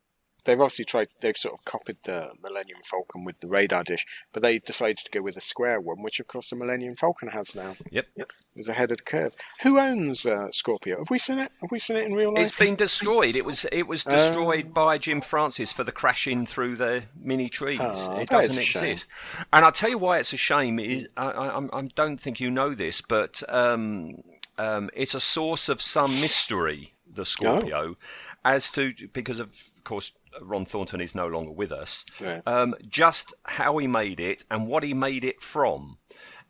they've 0.45 0.59
obviously 0.59 0.85
tried. 0.85 1.09
They've 1.21 1.37
sort 1.37 1.55
of 1.55 1.65
copied 1.65 1.97
the 2.03 2.29
Millennium 2.41 2.79
Falcon 2.83 3.23
with 3.23 3.39
the 3.39 3.47
radar 3.47 3.83
dish, 3.83 4.05
but 4.33 4.41
they 4.41 4.57
decided 4.59 4.97
to 4.97 5.11
go 5.11 5.21
with 5.21 5.37
a 5.37 5.41
square 5.41 5.79
one, 5.79 6.01
which 6.01 6.19
of 6.19 6.27
course 6.27 6.49
the 6.49 6.55
Millennium 6.55 6.95
Falcon 6.95 7.29
has 7.29 7.55
now. 7.55 7.75
Yep. 7.91 8.07
There's 8.55 8.67
a 8.67 8.73
headed 8.73 9.05
curve. 9.05 9.35
Who 9.61 9.79
owns 9.79 10.25
uh, 10.25 10.51
Scorpio? 10.51 10.97
Have 10.97 11.09
we 11.09 11.17
seen 11.17 11.39
it? 11.39 11.51
Have 11.61 11.71
we 11.71 11.79
seen 11.79 11.95
it 11.95 12.05
in 12.05 12.13
real 12.13 12.33
life? 12.33 12.43
It's 12.43 12.57
been 12.57 12.75
destroyed. 12.75 13.35
It 13.35 13.45
was 13.45 13.65
it 13.71 13.87
was 13.87 14.03
destroyed 14.03 14.73
by 14.73 14.97
Jim 14.97 15.21
Francis 15.21 15.71
for 15.71 15.83
the 15.83 15.93
crashing 15.93 16.45
through 16.45 16.75
the 16.75 17.03
mini 17.17 17.47
trees. 17.47 17.79
Oh, 17.81 18.17
it 18.17 18.27
doesn't 18.27 18.57
a 18.57 18.61
shame. 18.61 18.83
exist. 18.83 19.07
And 19.53 19.63
I'll 19.63 19.71
tell 19.71 19.89
you 19.89 19.97
why 19.97 20.17
it's 20.17 20.33
a 20.33 20.37
shame. 20.37 20.79
Is 20.79 21.07
I, 21.15 21.27
I, 21.27 21.79
I 21.79 21.81
don't 21.95 22.19
think 22.19 22.39
you 22.39 22.51
know 22.51 22.73
this, 22.73 23.01
but 23.01 23.43
um, 23.47 24.23
um, 24.57 24.89
it's 24.93 25.13
a 25.13 25.19
source 25.19 25.69
of 25.69 25.81
some 25.81 26.11
mystery. 26.19 26.93
The 27.11 27.25
Scorpio, 27.25 27.97
as 28.45 28.71
to 28.73 28.93
because 29.13 29.39
of 29.39 29.49
course 29.83 30.11
Ron 30.41 30.65
Thornton 30.65 31.01
is 31.01 31.15
no 31.15 31.27
longer 31.27 31.51
with 31.51 31.71
us. 31.71 32.05
Um, 32.45 32.75
just 32.89 33.33
how 33.43 33.77
he 33.77 33.87
made 33.87 34.19
it 34.19 34.43
and 34.49 34.67
what 34.67 34.83
he 34.83 34.93
made 34.93 35.23
it 35.23 35.41
from. 35.41 35.97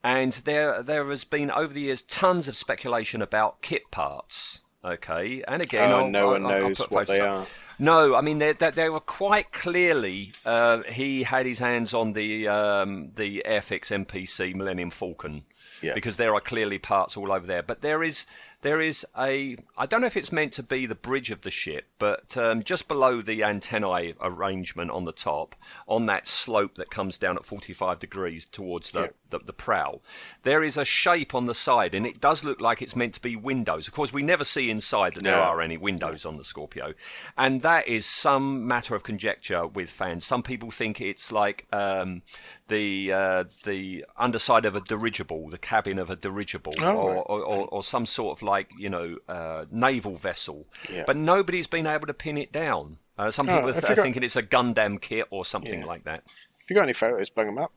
And 0.03 0.33
there, 0.45 0.81
there 0.81 1.07
has 1.09 1.23
been 1.25 1.51
over 1.51 1.73
the 1.73 1.81
years 1.81 2.01
tons 2.01 2.47
of 2.47 2.55
speculation 2.55 3.21
about 3.21 3.61
kit 3.61 3.91
parts. 3.91 4.61
Okay, 4.83 5.43
and 5.45 5.61
again, 5.61 5.91
Oh, 5.91 5.99
I'll- 6.05 6.09
no 6.09 6.19
I'll- 6.19 6.41
one 6.41 6.45
I'll- 6.45 6.61
knows 6.69 6.79
what 6.89 7.07
they 7.07 7.19
up. 7.19 7.31
are. 7.41 7.47
No, 7.81 8.15
I 8.15 8.21
mean 8.21 8.39
they, 8.39 8.53
they, 8.53 8.71
they 8.71 8.89
were 8.89 9.01
quite 9.01 9.51
clearly. 9.51 10.31
Uh, 10.45 10.83
he 10.83 11.23
had 11.23 11.45
his 11.45 11.59
hands 11.59 11.93
on 11.93 12.13
the 12.13 12.47
um, 12.47 13.11
the 13.15 13.43
Airfix 13.45 13.91
MPC 13.91 14.53
Millennium 14.55 14.89
Falcon 14.89 15.43
Yeah. 15.81 15.93
because 15.93 16.15
there 16.17 16.33
are 16.33 16.39
clearly 16.41 16.77
parts 16.77 17.17
all 17.17 17.31
over 17.31 17.45
there. 17.45 17.63
But 17.63 17.81
there 17.81 18.03
is 18.03 18.25
there 18.61 18.81
is 18.81 19.05
a 19.17 19.55
I 19.77 19.85
don't 19.85 20.01
know 20.01 20.07
if 20.07 20.17
it's 20.17 20.31
meant 20.31 20.51
to 20.53 20.63
be 20.63 20.85
the 20.85 20.95
bridge 20.95 21.31
of 21.31 21.41
the 21.41 21.49
ship, 21.51 21.85
but 21.97 22.35
um, 22.35 22.63
just 22.63 22.87
below 22.87 23.21
the 23.21 23.43
antennae 23.43 24.15
arrangement 24.21 24.91
on 24.91 25.05
the 25.05 25.11
top, 25.13 25.55
on 25.87 26.05
that 26.07 26.27
slope 26.27 26.75
that 26.75 26.89
comes 26.89 27.17
down 27.17 27.37
at 27.37 27.45
45 27.45 27.99
degrees 27.99 28.45
towards 28.45 28.91
the, 28.91 29.01
Yeah. 29.01 29.07
the, 29.29 29.39
the 29.39 29.53
prow, 29.53 30.01
there 30.43 30.61
is 30.63 30.75
a 30.77 30.83
shape 30.85 31.33
on 31.33 31.45
the 31.45 31.53
side, 31.55 31.93
and 31.95 32.05
it 32.05 32.19
does 32.19 32.43
look 32.43 32.59
like 32.59 32.81
it's 32.81 32.95
meant 32.95 33.13
to 33.13 33.21
be 33.21 33.35
windows. 33.35 33.87
Of 33.87 33.93
course, 33.93 34.11
we 34.11 34.23
never 34.23 34.43
see 34.43 34.69
inside 34.69 35.15
that 35.15 35.23
there 35.23 35.35
are 35.39 35.61
any 35.61 35.77
windows 35.77 36.25
on 36.25 36.35
the 36.37 36.43
Scorpio, 36.43 36.93
and 37.37 37.61
that 37.61 37.87
is 37.87 38.05
some 38.05 38.67
matter 38.67 38.93
of 38.95 39.03
conjecture 39.03 39.65
with 39.67 39.89
fans. 39.89 40.25
Some 40.25 40.43
people 40.43 40.69
think 40.71 40.99
it's 40.99 41.31
like 41.31 41.65
um, 41.71 42.23
the 42.67 43.11
uh, 43.13 43.43
the 43.63 44.05
underside 44.17 44.65
of 44.65 44.75
a 44.75 44.81
dirigible, 44.81 45.47
the 45.49 45.57
cabin 45.57 45.97
of 45.97 46.09
a 46.09 46.15
dirigible, 46.17 46.73
Oh, 46.79 46.83
or, 46.95 47.09
right. 47.13 47.23
or, 47.25 47.41
or, 47.41 47.67
or 47.69 47.83
some 47.83 48.05
sort 48.05 48.37
of 48.37 48.43
like 48.49 48.69
you 48.77 48.89
know 48.89 49.17
uh, 49.27 49.65
naval 49.71 50.15
vessel. 50.15 50.67
Yeah. 50.91 51.03
But 51.07 51.15
nobody's 51.17 51.67
been 51.67 51.87
able 51.87 52.07
to 52.07 52.13
pin 52.13 52.37
it 52.37 52.51
down. 52.51 52.97
Uh, 53.17 53.31
some 53.31 53.49
Oh, 53.49 53.55
people 53.55 53.73
have 53.73 53.83
are 53.89 53.95
thinking 53.95 54.23
it's 54.23 54.35
a 54.35 54.43
Gundam 54.43 54.99
kit 54.99 55.25
or 55.29 55.43
something 55.45 55.81
Yeah. 55.81 55.85
like 55.85 56.03
that. 56.05 56.23
If 56.63 56.69
you 56.69 56.75
got 56.75 56.83
any 56.83 56.93
photos, 56.93 57.29
bung 57.29 57.47
them 57.47 57.57
up. 57.57 57.71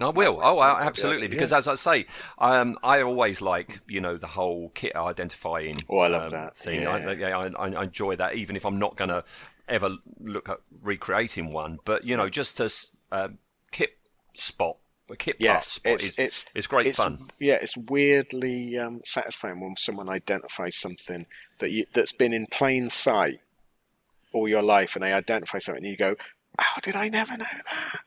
I 0.00 0.10
will. 0.10 0.38
Oh, 0.42 0.62
absolutely. 0.62 1.26
Because 1.26 1.52
as 1.52 1.66
I 1.66 1.74
say, 1.74 2.06
um, 2.38 2.78
I 2.84 3.02
always 3.02 3.40
like 3.40 3.80
you 3.88 4.00
know 4.00 4.16
the 4.16 4.28
whole 4.28 4.70
kit 4.70 4.94
identifying. 4.94 5.76
Oh, 5.88 5.98
I 5.98 6.08
love 6.08 6.32
um, 6.32 6.38
that. 6.38 6.56
thing. 6.56 6.82
Yeah. 6.82 6.90
I, 6.90 7.32
I, 7.46 7.76
I 7.78 7.82
enjoy 7.82 8.16
that, 8.16 8.34
even 8.36 8.54
if 8.56 8.64
I'm 8.64 8.78
not 8.78 8.96
going 8.96 9.10
to 9.10 9.24
ever 9.68 9.90
look 10.20 10.48
at 10.48 10.58
recreating 10.82 11.52
one. 11.52 11.78
But 11.84 12.04
you 12.04 12.16
know, 12.16 12.28
just 12.28 12.60
as 12.60 12.90
uh, 13.10 13.28
kit 13.72 13.98
spot, 14.34 14.76
a 15.10 15.16
kit 15.16 15.36
Yes, 15.38 15.66
spot 15.72 15.92
it's 15.94 16.04
is, 16.04 16.14
it's 16.18 16.46
is 16.54 16.66
great 16.66 16.86
it's, 16.88 16.96
fun. 16.96 17.30
Yeah, 17.38 17.54
it's 17.60 17.76
weirdly 17.76 18.76
um, 18.78 19.00
satisfying 19.04 19.60
when 19.60 19.76
someone 19.76 20.08
identifies 20.08 20.76
something 20.76 21.26
that 21.58 21.70
you 21.70 21.86
that's 21.92 22.12
been 22.12 22.32
in 22.32 22.46
plain 22.46 22.88
sight 22.88 23.40
all 24.32 24.48
your 24.48 24.62
life, 24.62 24.94
and 24.96 25.04
they 25.04 25.12
identify 25.12 25.58
something, 25.58 25.82
and 25.84 25.90
you 25.90 25.96
go, 25.96 26.16
"How 26.58 26.80
did 26.82 26.96
I 26.96 27.08
never 27.08 27.36
know 27.36 27.44
that?" 27.44 28.00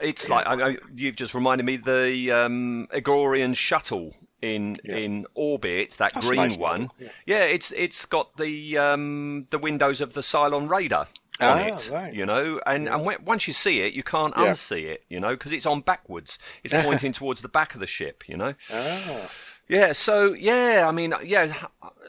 It's 0.00 0.28
like 0.28 0.46
I, 0.46 0.70
I, 0.70 0.76
you've 0.94 1.16
just 1.16 1.34
reminded 1.34 1.64
me 1.64 1.76
the 1.76 2.30
um, 2.32 2.88
Egrorian 2.92 3.54
shuttle 3.54 4.16
in 4.40 4.76
Yeah. 4.82 4.96
in 4.96 5.26
orbit, 5.34 5.92
that 5.98 6.14
That's 6.14 6.26
green 6.26 6.40
nice 6.40 6.56
one. 6.56 6.80
model, 6.98 7.12
yeah. 7.26 7.42
it's 7.44 7.70
it's 7.72 8.04
got 8.06 8.36
the 8.36 8.76
um, 8.78 9.46
the 9.50 9.58
windows 9.58 10.00
of 10.00 10.14
the 10.14 10.22
Cylon 10.22 10.68
radar 10.68 11.06
on 11.40 11.58
Ah, 11.58 11.66
it, 11.66 11.90
right. 11.92 12.12
you 12.14 12.26
know, 12.26 12.60
and 12.66 12.88
and 12.88 13.04
when, 13.04 13.24
once 13.24 13.46
you 13.48 13.54
see 13.54 13.80
it, 13.80 13.92
you 13.94 14.02
can't 14.02 14.34
Yeah. 14.36 14.50
unsee 14.50 14.84
it, 14.84 15.04
you 15.08 15.18
know, 15.20 15.30
because 15.30 15.52
it's 15.52 15.66
on 15.66 15.80
backwards. 15.80 16.38
It's 16.62 16.74
pointing 16.84 17.12
towards 17.12 17.40
the 17.42 17.48
back 17.48 17.74
of 17.74 17.80
the 17.80 17.86
ship, 17.86 18.28
you 18.28 18.36
know. 18.36 18.54
Ah, 18.72 19.28
Yeah, 19.68 19.92
so 19.92 20.34
yeah, 20.34 20.84
I 20.86 20.92
mean, 20.92 21.14
yeah, 21.24 21.52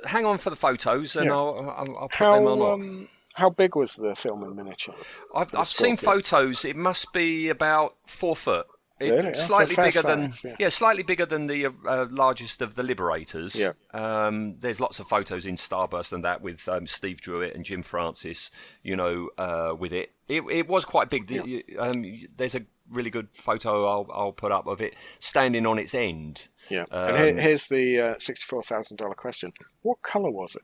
hang 0.06 0.26
on 0.26 0.38
for 0.38 0.50
the 0.50 0.56
photos, 0.56 1.16
and 1.16 1.28
Yeah. 1.28 1.34
I'll, 1.36 1.74
I'll, 1.78 1.98
I'll 2.02 2.10
put 2.10 2.20
them 2.20 2.48
on. 2.48 2.60
how 2.60 2.72
um, 2.74 3.08
how 3.36 3.50
big 3.50 3.76
was 3.76 3.96
the 3.96 4.14
film 4.16 4.44
in 4.44 4.56
miniature? 4.56 4.94
I've, 5.34 5.56
I've 5.56 5.68
seen 5.68 5.98
photos. 5.98 6.66
It 6.66 6.76
must 6.76 7.14
be 7.14 7.50
about 7.50 7.96
four 8.06 8.36
foot. 8.36 8.68
Really? 9.12 9.34
Slightly 9.34 9.76
bigger 9.76 10.02
than 10.02 10.32
size, 10.32 10.56
yeah. 10.60 10.70
slightly 10.70 11.04
bigger 11.04 11.26
than 11.26 11.48
the 11.48 11.68
uh, 11.88 12.08
largest 12.10 12.62
of 12.62 12.76
the 12.76 12.84
Liberators. 12.84 13.56
Yeah. 13.56 13.72
Um, 13.94 14.56
there's 14.60 14.80
lots 14.80 15.00
of 15.00 15.08
photos 15.08 15.46
in 15.46 15.56
Starburst 15.56 16.14
and 16.14 16.24
that 16.24 16.42
with 16.42 16.68
um, 16.70 16.88
Steve 16.88 17.22
Drewett 17.22 17.56
and 17.56 17.64
Jim 17.66 17.84
Francis. 17.84 18.52
You 18.84 18.96
know, 18.96 19.30
uh, 19.38 19.76
with 19.78 19.94
it. 19.94 20.12
it, 20.28 20.44
it 20.52 20.68
was 20.68 20.86
quite 20.86 21.10
big. 21.10 21.30
You- 21.30 21.64
um, 21.80 22.04
there's 22.36 22.56
a 22.56 22.66
really 22.90 23.10
good 23.10 23.30
photo 23.34 23.88
I'll, 23.88 24.08
I'll 24.14 24.32
put 24.34 24.52
up 24.52 24.68
of 24.68 24.82
it 24.82 24.94
standing 25.20 25.66
on 25.66 25.80
its 25.80 25.96
end. 25.96 26.50
Yeah, 26.70 26.86
Um, 26.92 27.16
and 27.16 27.18
here, 27.18 27.42
here's 27.42 27.68
the 27.68 28.00
uh, 28.00 28.14
sixty-four 28.20 28.64
thousand 28.64 28.98
dollar 28.98 29.16
question: 29.16 29.54
What 29.82 30.02
color 30.02 30.32
was 30.32 30.56
it? 30.56 30.62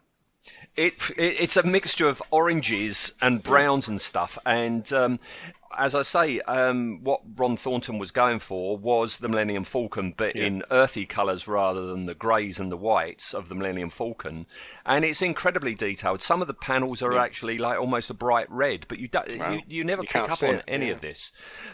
It, 0.75 0.93
it 1.17 1.35
it's 1.39 1.57
a 1.57 1.63
mixture 1.63 2.07
of 2.07 2.21
oranges 2.31 3.13
and 3.21 3.43
browns 3.43 3.87
and 3.87 3.99
stuff. 3.99 4.37
And 4.45 4.91
um, 4.93 5.19
as 5.77 5.93
I 5.93 6.01
say, 6.01 6.39
um, 6.41 7.03
what 7.03 7.21
Ron 7.35 7.55
Thornton 7.55 7.99
was 7.99 8.11
going 8.11 8.39
for 8.39 8.77
was 8.77 9.17
the 9.17 9.29
Millennium 9.29 9.63
Falcon, 9.63 10.13
but 10.17 10.35
in 10.35 10.63
earthy 10.71 11.05
colours 11.05 11.47
rather 11.47 11.85
than 11.85 12.05
the 12.05 12.15
greys 12.15 12.59
and 12.59 12.71
the 12.71 12.77
whites 12.77 13.33
of 13.33 13.49
the 13.49 13.55
Millennium 13.55 13.89
Falcon. 13.89 14.47
And 14.85 15.05
it's 15.05 15.21
incredibly 15.21 15.75
detailed. 15.75 16.21
Some 16.21 16.41
of 16.41 16.47
the 16.47 16.53
panels 16.53 17.01
are 17.01 17.17
actually 17.17 17.57
like 17.57 17.79
almost 17.79 18.09
a 18.09 18.13
bright 18.15 18.49
red, 18.51 18.85
but 18.87 18.99
you 18.99 19.07
do, 19.07 19.19
Wow. 19.37 19.51
you, 19.51 19.61
you 19.67 19.83
never 19.83 20.01
You 20.01 20.07
pick 20.07 20.29
up 20.31 20.41
on 20.43 20.55
it, 20.55 20.63
any 20.67 20.87
yeah. 20.87 20.93
of 20.93 21.01
this. 21.01 21.31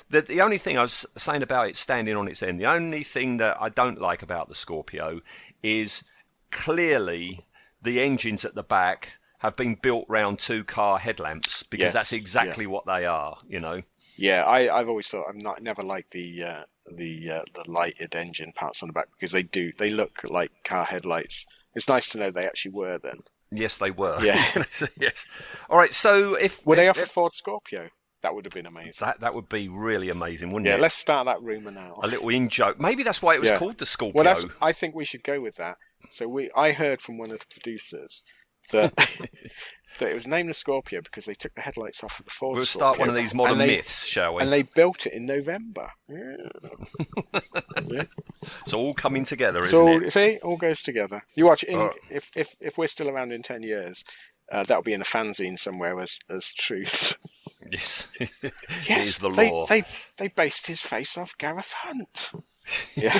The, 0.09 0.21
the 0.21 0.41
only 0.41 0.57
thing 0.57 0.77
I 0.77 0.81
was 0.81 1.05
saying 1.15 1.41
about 1.43 1.69
it 1.69 1.75
standing 1.75 2.15
on 2.17 2.27
its 2.27 2.43
end, 2.43 2.59
the 2.59 2.65
only 2.65 3.03
thing 3.03 3.37
that 3.37 3.57
I 3.61 3.69
don't 3.69 4.01
like 4.01 4.21
about 4.21 4.49
the 4.49 4.55
Scorpio 4.55 5.21
is 5.63 6.03
clearly 6.51 7.45
the 7.81 8.01
engines 8.01 8.43
at 8.45 8.55
the 8.55 8.63
back 8.63 9.13
have 9.45 9.55
been 9.55 9.75
built 9.75 10.05
round 10.07 10.39
two 10.39 10.63
car 10.63 10.97
headlamps 10.99 11.63
because 11.63 11.85
Yeah, 11.85 11.91
that's 11.91 12.13
exactly 12.13 12.67
what 12.67 12.85
they 12.85 13.05
are, 13.05 13.37
you 13.47 13.59
know. 13.59 13.81
Yeah, 14.17 14.43
I, 14.43 14.77
I've 14.79 14.87
always 14.89 15.07
thought 15.07 15.25
I'm 15.29 15.37
not 15.39 15.61
never 15.61 15.83
liked 15.83 16.11
the 16.11 16.43
uh, 16.43 16.63
the 16.91 17.31
uh, 17.31 17.41
the 17.53 17.69
lighted 17.69 18.15
engine 18.15 18.51
parts 18.53 18.81
on 18.83 18.87
the 18.87 18.93
back 18.93 19.07
because 19.17 19.31
they 19.31 19.43
do 19.43 19.71
they 19.77 19.89
look 19.89 20.21
like 20.23 20.51
car 20.63 20.85
headlights. 20.85 21.45
It's 21.73 21.89
nice 21.89 22.09
to 22.11 22.17
know 22.19 22.31
they 22.31 22.45
actually 22.45 22.71
were 22.71 22.97
then. 22.97 23.19
Yes, 23.51 23.77
they 23.77 23.91
were. 23.91 24.23
Yeah. 24.23 24.63
yes. 24.99 25.25
All 25.69 25.77
right. 25.77 25.93
So 25.93 26.35
if 26.35 26.65
Were 26.65 26.75
they 26.77 26.87
if- 26.87 26.97
off 26.97 27.03
a 27.03 27.07
Ford 27.07 27.33
Scorpio? 27.33 27.89
That 28.21 28.33
would 28.33 28.45
have 28.45 28.53
been 28.53 28.65
amazing. 28.65 28.93
that 29.01 29.19
that 29.19 29.35
would 29.35 29.49
be 29.49 29.67
really 29.69 30.09
amazing, 30.09 30.49
wouldn't 30.51 30.65
Yeah, 30.65 30.73
it? 30.73 30.77
Yeah. 30.77 30.81
Let's 30.81 30.95
start 30.95 31.25
that 31.27 31.43
rumor 31.43 31.69
now. 31.69 31.99
a 32.01 32.07
little 32.07 32.29
in 32.29 32.49
joke. 32.49 32.79
Maybe 32.79 33.03
that's 33.03 33.21
why 33.21 33.35
it 33.35 33.39
was 33.39 33.49
Yeah. 33.51 33.59
called 33.59 33.77
the 33.77 33.85
Scorpio. 33.85 34.23
Well, 34.23 34.49
I 34.59 34.71
think 34.71 34.95
we 34.95 35.05
should 35.05 35.23
go 35.23 35.39
with 35.41 35.57
that. 35.57 35.77
So 36.09 36.27
we, 36.27 36.49
I 36.55 36.71
heard 36.71 37.01
from 37.03 37.19
one 37.19 37.31
of 37.31 37.39
the 37.39 37.45
producers 37.51 38.23
that 38.71 38.95
that 39.99 40.09
it 40.11 40.13
was 40.13 40.27
named 40.27 40.49
the 40.49 40.53
Scorpio 40.53 41.01
because 41.01 41.25
they 41.25 41.33
took 41.33 41.55
the 41.55 41.61
headlights 41.61 42.03
off 42.03 42.19
of 42.19 42.25
the 42.25 42.31
Ford. 42.31 42.57
We'll 42.57 42.65
start 42.65 42.99
one 42.99 43.09
of 43.09 43.15
these 43.15 43.33
modern 43.33 43.57
they- 43.57 43.67
myths, 43.77 44.05
shall 44.05 44.35
we? 44.35 44.41
And 44.43 44.51
they 44.51 44.63
built 44.63 45.05
it 45.05 45.13
in 45.13 45.25
November. 45.25 45.91
Yeah. 46.07 46.35
yeah. 47.87 48.03
It's 48.63 48.73
all 48.73 48.93
coming 48.93 49.23
together, 49.23 49.59
isn't 49.63 49.69
So 49.77 49.87
it? 50.01 50.11
see, 50.13 50.39
all 50.43 50.57
goes 50.57 50.81
together. 50.81 51.23
You 51.35 51.45
watch 51.45 51.63
in, 51.63 51.77
Oh. 51.77 51.93
if 52.09 52.29
if 52.35 52.55
if 52.59 52.77
we're 52.77 52.87
still 52.87 53.09
around 53.09 53.31
in 53.31 53.41
ten 53.41 53.63
years, 53.63 54.03
uh, 54.51 54.63
that'll 54.63 54.83
be 54.83 54.93
in 54.93 55.01
a 55.01 55.05
fanzine 55.05 55.57
somewhere 55.57 55.99
as 55.99 56.19
as 56.29 56.53
truth. 56.53 57.17
Yes. 57.71 58.09
Yes, 58.87 59.07
is 59.07 59.17
the 59.17 59.29
they, 59.31 59.65
they 59.69 59.83
they 60.17 60.27
based 60.27 60.67
his 60.67 60.81
face 60.81 61.17
off 61.17 61.35
Gareth 61.39 61.73
Hunt. 61.77 62.31
Yeah, 62.95 63.19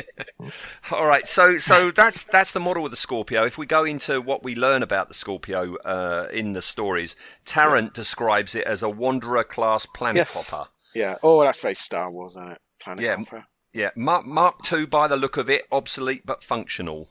All 0.92 1.06
right, 1.06 1.26
so 1.26 1.56
so 1.58 1.90
that's 1.90 2.22
that's 2.24 2.52
the 2.52 2.60
model 2.60 2.84
of 2.84 2.90
the 2.90 2.96
Scorpio. 2.96 3.44
If 3.44 3.58
we 3.58 3.66
go 3.66 3.84
into 3.84 4.20
what 4.20 4.42
we 4.44 4.54
learn 4.54 4.82
about 4.82 5.08
the 5.08 5.14
Scorpio 5.14 5.76
uh, 5.78 6.28
in 6.32 6.52
the 6.52 6.62
stories, 6.62 7.16
Tarrant 7.44 7.94
describes 7.94 8.54
it 8.54 8.64
as 8.64 8.82
a 8.82 8.88
wanderer 8.88 9.44
class 9.44 9.86
planet 9.86 10.28
Yes. 10.32 10.32
hopper. 10.50 10.68
yeah. 10.94 11.16
Oh, 11.22 11.42
that's 11.42 11.60
very 11.60 11.74
Star 11.74 12.10
Wars, 12.10 12.32
isn't 12.32 12.52
it? 12.52 12.58
Planet 12.78 13.04
Yeah. 13.04 13.16
Hopper. 13.16 13.44
Yeah, 13.72 13.90
Mark 13.96 14.24
Mark 14.24 14.72
II 14.72 14.86
by 14.86 15.08
the 15.08 15.16
look 15.16 15.36
of 15.36 15.50
it, 15.50 15.66
obsolete 15.72 16.24
but 16.24 16.42
functional. 16.44 17.08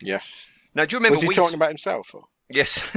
Yeah. 0.00 0.20
Now, 0.74 0.84
do 0.84 0.94
you 0.94 0.98
remember 0.98 1.14
Was 1.16 1.22
he 1.22 1.28
we 1.28 1.34
talking 1.34 1.54
about 1.54 1.70
himself? 1.70 2.14
Or? 2.14 2.24
Yes, 2.48 2.88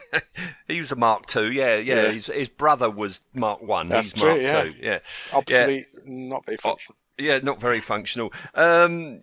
he 0.68 0.78
was 0.78 0.90
a 0.92 0.96
Mark 0.96 1.24
II. 1.36 1.50
Yeah, 1.50 1.76
yeah. 1.76 1.94
Yeah. 2.04 2.12
His, 2.12 2.26
his 2.28 2.48
brother 2.48 2.88
was 2.88 3.20
Mark 3.34 3.60
One. 3.60 3.88
That's 3.90 4.12
He's 4.12 4.20
true, 4.22 4.30
Mark 4.30 4.40
yeah. 4.40 4.64
II. 4.64 4.76
Yeah, 4.80 4.98
Obviously, 5.32 5.86
not 6.06 6.46
very 6.46 6.56
functional. 6.56 6.96
Yeah, 7.18 7.38
not 7.42 7.60
very 7.60 7.80
functional. 7.80 8.32
Um, 8.54 9.20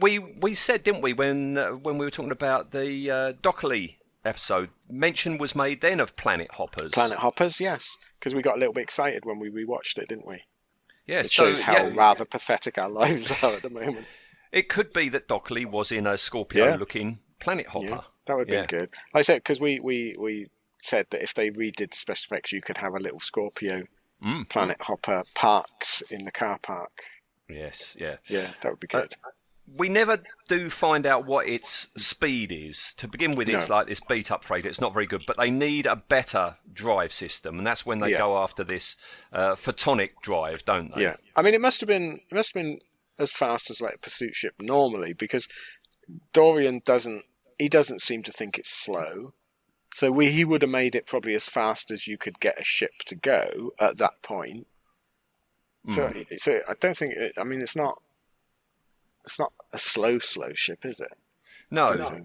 we 0.00 0.18
we 0.18 0.54
said, 0.54 0.82
didn't 0.82 1.02
we, 1.02 1.12
when 1.12 1.56
uh, 1.58 1.70
when 1.72 1.98
we 1.98 2.04
were 2.06 2.10
talking 2.10 2.32
about 2.32 2.72
the 2.72 3.10
uh, 3.10 3.32
Docholli 3.34 3.96
episode? 4.24 4.70
Mention 4.88 5.38
was 5.38 5.54
made 5.54 5.80
then 5.80 6.00
of 6.00 6.16
planet 6.16 6.50
hoppers. 6.52 6.92
Planet 6.92 7.18
Hoppers, 7.18 7.60
yes, 7.60 7.96
because 8.18 8.34
we 8.34 8.42
got 8.42 8.56
a 8.56 8.58
little 8.58 8.74
bit 8.74 8.82
excited 8.82 9.24
when 9.24 9.38
we 9.38 9.50
rewatched 9.50 9.98
it, 9.98 10.08
didn't 10.08 10.26
we? 10.26 10.42
Yeah, 11.06 11.20
It 11.20 11.30
so 11.30 11.46
shows 11.46 11.60
how 11.60 11.74
yeah, 11.74 11.90
rather 11.94 12.24
pathetic 12.24 12.78
our 12.78 12.88
lives 13.02 13.30
are 13.42 13.52
at 13.54 13.62
the 13.62 13.70
moment. 13.70 14.06
it 14.52 14.68
could 14.70 14.92
be 14.92 15.08
that 15.10 15.28
Docholli 15.28 15.66
was 15.66 15.92
in 15.92 16.06
a 16.06 16.16
Scorpio-looking 16.16 17.18
planet 17.40 17.66
hopper. 17.68 17.86
Yeah, 17.86 18.00
that 18.26 18.36
would 18.38 18.46
be 18.48 18.54
Yeah. 18.54 18.66
good. 18.66 18.88
Like 19.12 19.20
I 19.20 19.22
said, 19.22 19.36
because 19.42 19.60
we, 19.60 19.80
we, 19.80 20.16
we 20.18 20.46
said 20.82 21.06
that 21.10 21.22
if 21.22 21.34
they 21.34 21.50
redid 21.50 21.90
the 21.90 21.96
special 21.96 22.32
effects, 22.34 22.52
you 22.52 22.62
could 22.62 22.78
have 22.78 22.94
a 22.94 22.98
little 23.00 23.20
Scorpio 23.20 23.84
Mm. 24.24 24.48
planet 24.48 24.80
hopper 24.80 25.22
parked 25.34 26.02
in 26.10 26.24
the 26.24 26.30
car 26.30 26.58
park. 26.62 27.02
Yes, 27.48 27.96
yeah. 28.00 28.16
Yeah, 28.28 28.50
that 28.60 28.70
would 28.70 28.80
be 28.80 28.88
Uh, 28.92 29.00
good. 29.02 29.16
we 29.66 29.88
never 29.88 30.22
do 30.48 30.68
find 30.70 31.06
out 31.06 31.26
what 31.26 31.46
its 31.48 31.88
speed 31.96 32.52
is. 32.52 32.94
To 32.98 33.08
begin 33.08 33.32
with, 33.32 33.48
it's 33.48 33.68
like 33.68 33.86
this 33.86 34.00
beat 34.00 34.30
up 34.30 34.44
freighter. 34.44 34.68
It's 34.68 34.80
not 34.80 34.92
very 34.94 35.06
good, 35.06 35.24
but 35.26 35.36
they 35.38 35.50
need 35.50 35.86
a 35.86 35.96
better 35.96 36.56
drive 36.72 37.12
system, 37.12 37.58
and 37.58 37.66
that's 37.66 37.84
when 37.86 37.98
they 37.98 38.10
Yeah. 38.12 38.18
go 38.18 38.38
after 38.38 38.64
this 38.64 38.96
uh, 39.32 39.54
photonic 39.54 40.20
drive, 40.22 40.64
don't 40.64 40.94
they? 40.94 41.02
yeah, 41.02 41.16
I 41.36 41.42
mean, 41.42 41.54
it 41.54 41.60
must 41.60 41.80
have 41.80 41.88
been 41.88 42.20
it 42.30 42.34
must 42.34 42.54
have 42.54 42.62
been 42.62 42.80
as 43.18 43.30
fast 43.32 43.70
as 43.70 43.80
like 43.80 43.94
a 43.94 43.98
pursuit 43.98 44.34
ship 44.34 44.54
normally 44.60 45.12
because 45.12 45.48
Dorian 46.32 46.82
doesn't 46.84 47.24
he 47.58 47.68
doesn't 47.68 48.02
seem 48.02 48.22
to 48.24 48.32
think 48.32 48.58
it's 48.58 48.70
slow. 48.70 49.34
So 49.92 50.10
we, 50.10 50.32
he 50.32 50.44
would 50.44 50.62
have 50.62 50.70
made 50.72 50.96
it 50.96 51.06
probably 51.06 51.34
as 51.34 51.48
fast 51.48 51.92
as 51.92 52.08
you 52.08 52.18
could 52.18 52.40
get 52.40 52.60
a 52.60 52.64
ship 52.64 52.90
to 53.06 53.14
go 53.14 53.70
at 53.78 53.96
that 53.98 54.20
point. 54.22 54.66
So, 55.90 56.08
Hmm. 56.08 56.20
so 56.36 56.60
I 56.68 56.72
don't 56.80 56.96
think. 56.96 57.14
It, 57.14 57.32
I 57.38 57.44
mean, 57.44 57.60
it's 57.60 57.76
not. 57.76 58.00
It's 59.24 59.38
not 59.38 59.52
a 59.72 59.78
slow, 59.78 60.18
slow 60.18 60.52
ship, 60.54 60.84
is 60.84 61.00
it? 61.00 61.12
No, 61.70 61.86
I 61.88 62.24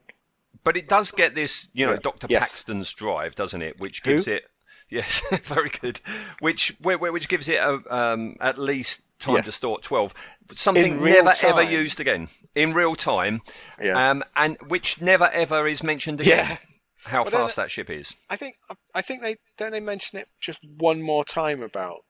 but 0.63 0.75
it 0.75 0.89
does 0.89 1.11
get 1.11 1.33
this, 1.35 1.69
you 1.73 1.85
know, 1.85 1.93
Yeah. 1.93 1.99
Doctor 2.01 2.27
Yes. 2.29 2.39
Plaxton's 2.39 2.93
drive, 2.93 3.35
doesn't 3.35 3.61
it? 3.61 3.79
Which 3.79 4.01
Who? 4.03 4.11
gives 4.11 4.27
it, 4.27 4.49
yes, 4.89 5.21
very 5.43 5.69
good. 5.69 6.01
Which 6.39 6.75
whi- 6.81 6.95
whi- 6.97 7.09
which 7.11 7.29
gives 7.29 7.47
it 7.47 7.55
a, 7.57 7.79
um, 7.95 8.35
at 8.41 8.57
least 8.57 9.03
time 9.19 9.35
Yes. 9.35 9.59
to 9.59 9.73
at 9.75 9.81
twelve. 9.81 10.13
Something 10.53 10.93
In 10.93 10.99
real 11.01 11.23
never 11.23 11.33
ever 11.43 11.63
used 11.63 11.99
again 11.99 12.27
in 12.55 12.73
real 12.73 12.95
time, 12.95 13.41
Yeah. 13.81 14.09
um, 14.11 14.23
and 14.35 14.57
which 14.67 14.99
never 14.99 15.29
ever 15.29 15.67
is 15.67 15.81
mentioned 15.83 16.21
again. 16.21 16.45
Yeah. 16.49 16.57
How 17.05 17.21
Well, 17.23 17.31
fast 17.31 17.55
that 17.55 17.71
ship 17.71 17.89
is. 17.89 18.15
I 18.29 18.35
think 18.35 18.57
I 18.93 19.01
think 19.01 19.21
they 19.21 19.37
don't 19.57 19.71
they 19.71 19.79
mention 19.79 20.19
it 20.19 20.27
just 20.41 20.59
one 20.65 21.01
more 21.01 21.23
time 21.23 21.61
about 21.63 22.03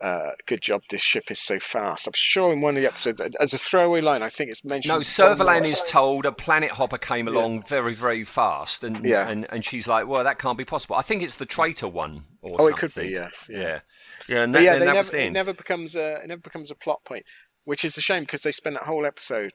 uh, 0.00 0.32
good 0.46 0.60
job 0.60 0.82
this 0.90 1.00
ship 1.00 1.30
is 1.30 1.40
so 1.40 1.58
fast. 1.58 2.06
I'm 2.06 2.12
sure 2.14 2.52
in 2.52 2.60
one 2.60 2.76
of 2.76 2.82
the 2.82 2.86
episodes 2.88 3.20
as 3.40 3.54
a 3.54 3.58
throwaway 3.58 4.00
line 4.02 4.22
I 4.22 4.28
think 4.28 4.50
it's 4.50 4.64
mentioned. 4.64 4.92
No, 4.94 5.00
Servalan 5.00 5.64
is 5.64 5.82
told 5.84 6.26
a 6.26 6.32
planet 6.32 6.72
hopper 6.72 6.98
came 6.98 7.26
along 7.28 7.62
very, 7.64 7.94
very 7.94 8.22
fast, 8.24 8.84
and, 8.84 9.04
Yeah. 9.04 9.28
and 9.28 9.46
and 9.50 9.64
she's 9.64 9.88
like, 9.88 10.06
"Well, 10.06 10.22
that 10.24 10.38
can't 10.38 10.58
be 10.58 10.64
possible." 10.64 10.96
I 10.96 11.02
think 11.02 11.22
it's 11.22 11.36
the 11.36 11.46
traitor 11.46 11.88
one, 11.88 12.24
or 12.42 12.56
Oh, 12.60 12.68
something. 12.68 12.74
it 12.74 12.78
could 12.78 12.94
be, 12.94 13.08
yes, 13.08 13.46
yeah. 13.48 13.58
yeah, 13.58 13.80
yeah. 14.28 14.42
And 14.42 14.54
that, 14.54 14.62
yeah, 14.62 14.78
that 14.78 14.84
never, 14.94 15.16
it 15.16 15.32
never 15.32 15.52
becomes 15.54 15.96
a 15.96 16.16
it 16.22 16.26
never 16.28 16.42
becomes 16.42 16.70
a 16.70 16.74
plot 16.74 17.04
point, 17.04 17.24
which 17.64 17.84
is 17.84 17.96
a 17.96 18.02
shame 18.02 18.24
because 18.24 18.42
they 18.42 18.52
spend 18.52 18.76
that 18.76 18.82
whole 18.84 19.06
episode 19.06 19.52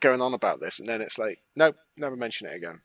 going 0.00 0.20
on 0.20 0.34
about 0.34 0.60
this, 0.60 0.78
and 0.80 0.88
then 0.88 1.00
it's 1.00 1.18
like, 1.18 1.38
no, 1.56 1.72
never 1.96 2.16
mention 2.16 2.48
it 2.48 2.54
again. 2.56 2.80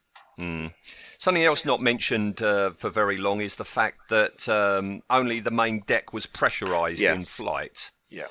Something 1.18 1.44
else 1.44 1.66
not 1.66 1.80
mentioned 1.82 2.42
uh, 2.42 2.72
for 2.72 2.90
very 2.90 3.18
long 3.18 3.42
is 3.42 3.56
the 3.56 3.66
fact 3.66 4.10
that 4.10 4.50
um, 4.50 5.04
only 5.10 5.40
the 5.40 5.52
main 5.52 5.82
deck 5.86 6.14
was 6.14 6.26
pressurized 6.26 7.02
in 7.14 7.22
flight. 7.24 7.92
Yeah, 8.10 8.28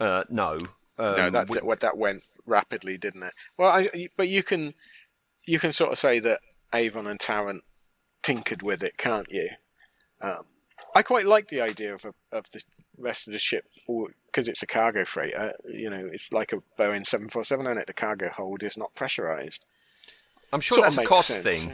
Uh, 0.00 0.24
no, 0.30 0.58
um, 0.98 1.16
no, 1.16 1.30
that 1.30 1.48
we- 1.50 1.58
what 1.58 1.80
that 1.80 1.96
went 1.98 2.24
rapidly, 2.46 2.96
didn't 2.96 3.22
it? 3.24 3.34
Well, 3.58 3.70
I, 3.70 4.08
but 4.16 4.28
you 4.28 4.42
can 4.42 4.74
you 5.44 5.58
can 5.58 5.72
sort 5.72 5.92
of 5.92 5.98
say 5.98 6.18
that 6.20 6.40
Avon 6.72 7.06
and 7.06 7.20
Tarrant 7.20 7.62
tinkered 8.22 8.62
with 8.62 8.82
it, 8.82 8.96
can't 8.96 9.30
you? 9.30 9.50
Um, 10.20 10.44
I 10.94 11.02
quite 11.02 11.26
like 11.26 11.48
the 11.48 11.60
idea 11.60 11.92
of 11.94 12.04
a, 12.06 12.14
of 12.36 12.50
the 12.50 12.62
rest 12.98 13.26
of 13.28 13.32
the 13.32 13.38
ship 13.38 13.66
because 14.26 14.48
it's 14.48 14.62
a 14.62 14.66
cargo 14.66 15.04
freighter. 15.04 15.52
You 15.68 15.90
know, 15.90 16.08
it's 16.10 16.32
like 16.32 16.52
a 16.54 16.62
Boeing 16.78 17.06
seven 17.06 17.28
four 17.28 17.44
seven, 17.44 17.66
and 17.66 17.78
it 17.78 17.86
the 17.86 17.92
cargo 17.92 18.30
hold 18.30 18.62
is 18.62 18.78
not 18.78 18.94
pressurized. 18.94 19.64
I'm 20.52 20.60
sure 20.60 20.76
Sort 20.76 20.86
that's 20.86 20.98
a 20.98 21.04
cost 21.04 21.28
sense, 21.28 21.42
thing. 21.42 21.72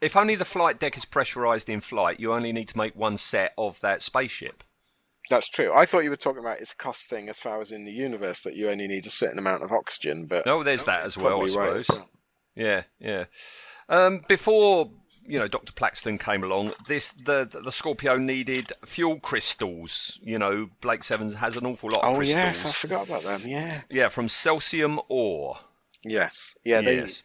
If 0.00 0.16
only 0.16 0.34
the 0.34 0.44
flight 0.44 0.78
deck 0.80 0.96
is 0.96 1.04
pressurized 1.04 1.68
in 1.68 1.80
flight, 1.80 2.18
you 2.20 2.32
only 2.32 2.52
need 2.52 2.68
to 2.68 2.78
make 2.78 2.96
one 2.96 3.16
set 3.16 3.52
of 3.58 3.80
that 3.80 4.02
spaceship. 4.02 4.64
That's 5.28 5.48
true. 5.48 5.72
I 5.72 5.84
thought 5.86 6.00
you 6.04 6.10
were 6.10 6.16
talking 6.16 6.40
about 6.40 6.58
it's 6.60 6.72
a 6.72 6.76
cost 6.76 7.08
thing 7.08 7.28
as 7.28 7.38
far 7.38 7.60
as 7.60 7.70
in 7.70 7.84
the 7.84 7.92
universe 7.92 8.40
that 8.40 8.56
you 8.56 8.68
only 8.68 8.88
need 8.88 9.06
a 9.06 9.10
certain 9.10 9.38
amount 9.38 9.62
of 9.62 9.70
oxygen, 9.72 10.26
but 10.26 10.46
Oh, 10.46 10.62
there's 10.64 10.84
that 10.86 11.04
as 11.04 11.16
well, 11.16 11.40
I 11.42 11.46
probably 11.46 11.56
right. 11.56 11.86
suppose. 11.86 12.02
Yeah, 12.56 12.82
yeah. 12.98 13.24
Um, 13.88 14.22
before 14.26 14.90
you 15.26 15.38
know, 15.38 15.46
Doctor 15.46 15.72
Plaxton 15.72 16.18
came 16.18 16.42
along. 16.42 16.72
This 16.88 17.10
the 17.12 17.44
the 17.62 17.70
Scorpio 17.70 18.16
needed 18.16 18.72
fuel 18.84 19.20
crystals. 19.20 20.18
You 20.22 20.38
know, 20.40 20.70
Blake 20.80 21.04
Sevens 21.04 21.34
has 21.34 21.56
an 21.56 21.64
awful 21.66 21.90
lot 21.90 22.02
of 22.02 22.14
Oh 22.14 22.16
crystals. 22.16 22.36
yes, 22.36 22.64
I 22.64 22.70
forgot 22.72 23.06
about 23.06 23.22
them. 23.22 23.42
Yeah. 23.44 23.82
Yeah, 23.88 24.08
from 24.08 24.26
celsium 24.26 24.98
ore. 25.08 25.58
Yes. 26.02 26.56
Yeah. 26.64 26.80
They, 26.80 26.96
yes. 26.96 27.22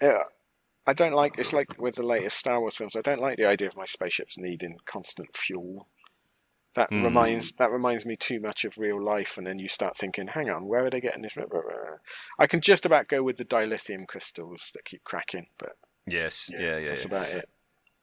Yeah, 0.00 0.22
I 0.86 0.92
don't 0.92 1.12
like. 1.12 1.38
It's 1.38 1.52
like 1.52 1.80
with 1.80 1.96
the 1.96 2.02
latest 2.02 2.36
Star 2.38 2.60
Wars 2.60 2.76
films. 2.76 2.96
I 2.96 3.00
don't 3.02 3.20
like 3.20 3.36
the 3.36 3.46
idea 3.46 3.68
of 3.68 3.76
my 3.76 3.84
spaceships 3.86 4.38
needing 4.38 4.76
constant 4.86 5.36
fuel. 5.36 5.88
That 6.74 6.90
Hmm. 6.90 7.02
reminds 7.02 7.52
that 7.52 7.70
reminds 7.70 8.06
me 8.06 8.14
too 8.14 8.40
much 8.40 8.64
of 8.64 8.78
real 8.78 9.02
life, 9.02 9.36
and 9.38 9.46
then 9.46 9.58
you 9.58 9.68
start 9.68 9.96
thinking, 9.96 10.28
"Hang 10.28 10.48
on, 10.50 10.66
where 10.66 10.84
are 10.84 10.90
they 10.90 11.00
getting 11.00 11.22
this?" 11.22 11.36
I 12.38 12.46
can 12.46 12.60
just 12.60 12.86
about 12.86 13.08
go 13.08 13.22
with 13.22 13.36
the 13.38 13.44
dilithium 13.44 14.06
crystals 14.06 14.70
that 14.74 14.84
keep 14.84 15.02
cracking, 15.04 15.46
but 15.58 15.76
Yes. 16.06 16.50
Yeah. 16.52 16.78
Yeah. 16.78 16.88
that's 16.90 17.02
yeah. 17.02 17.06
about 17.06 17.28
it. 17.30 17.48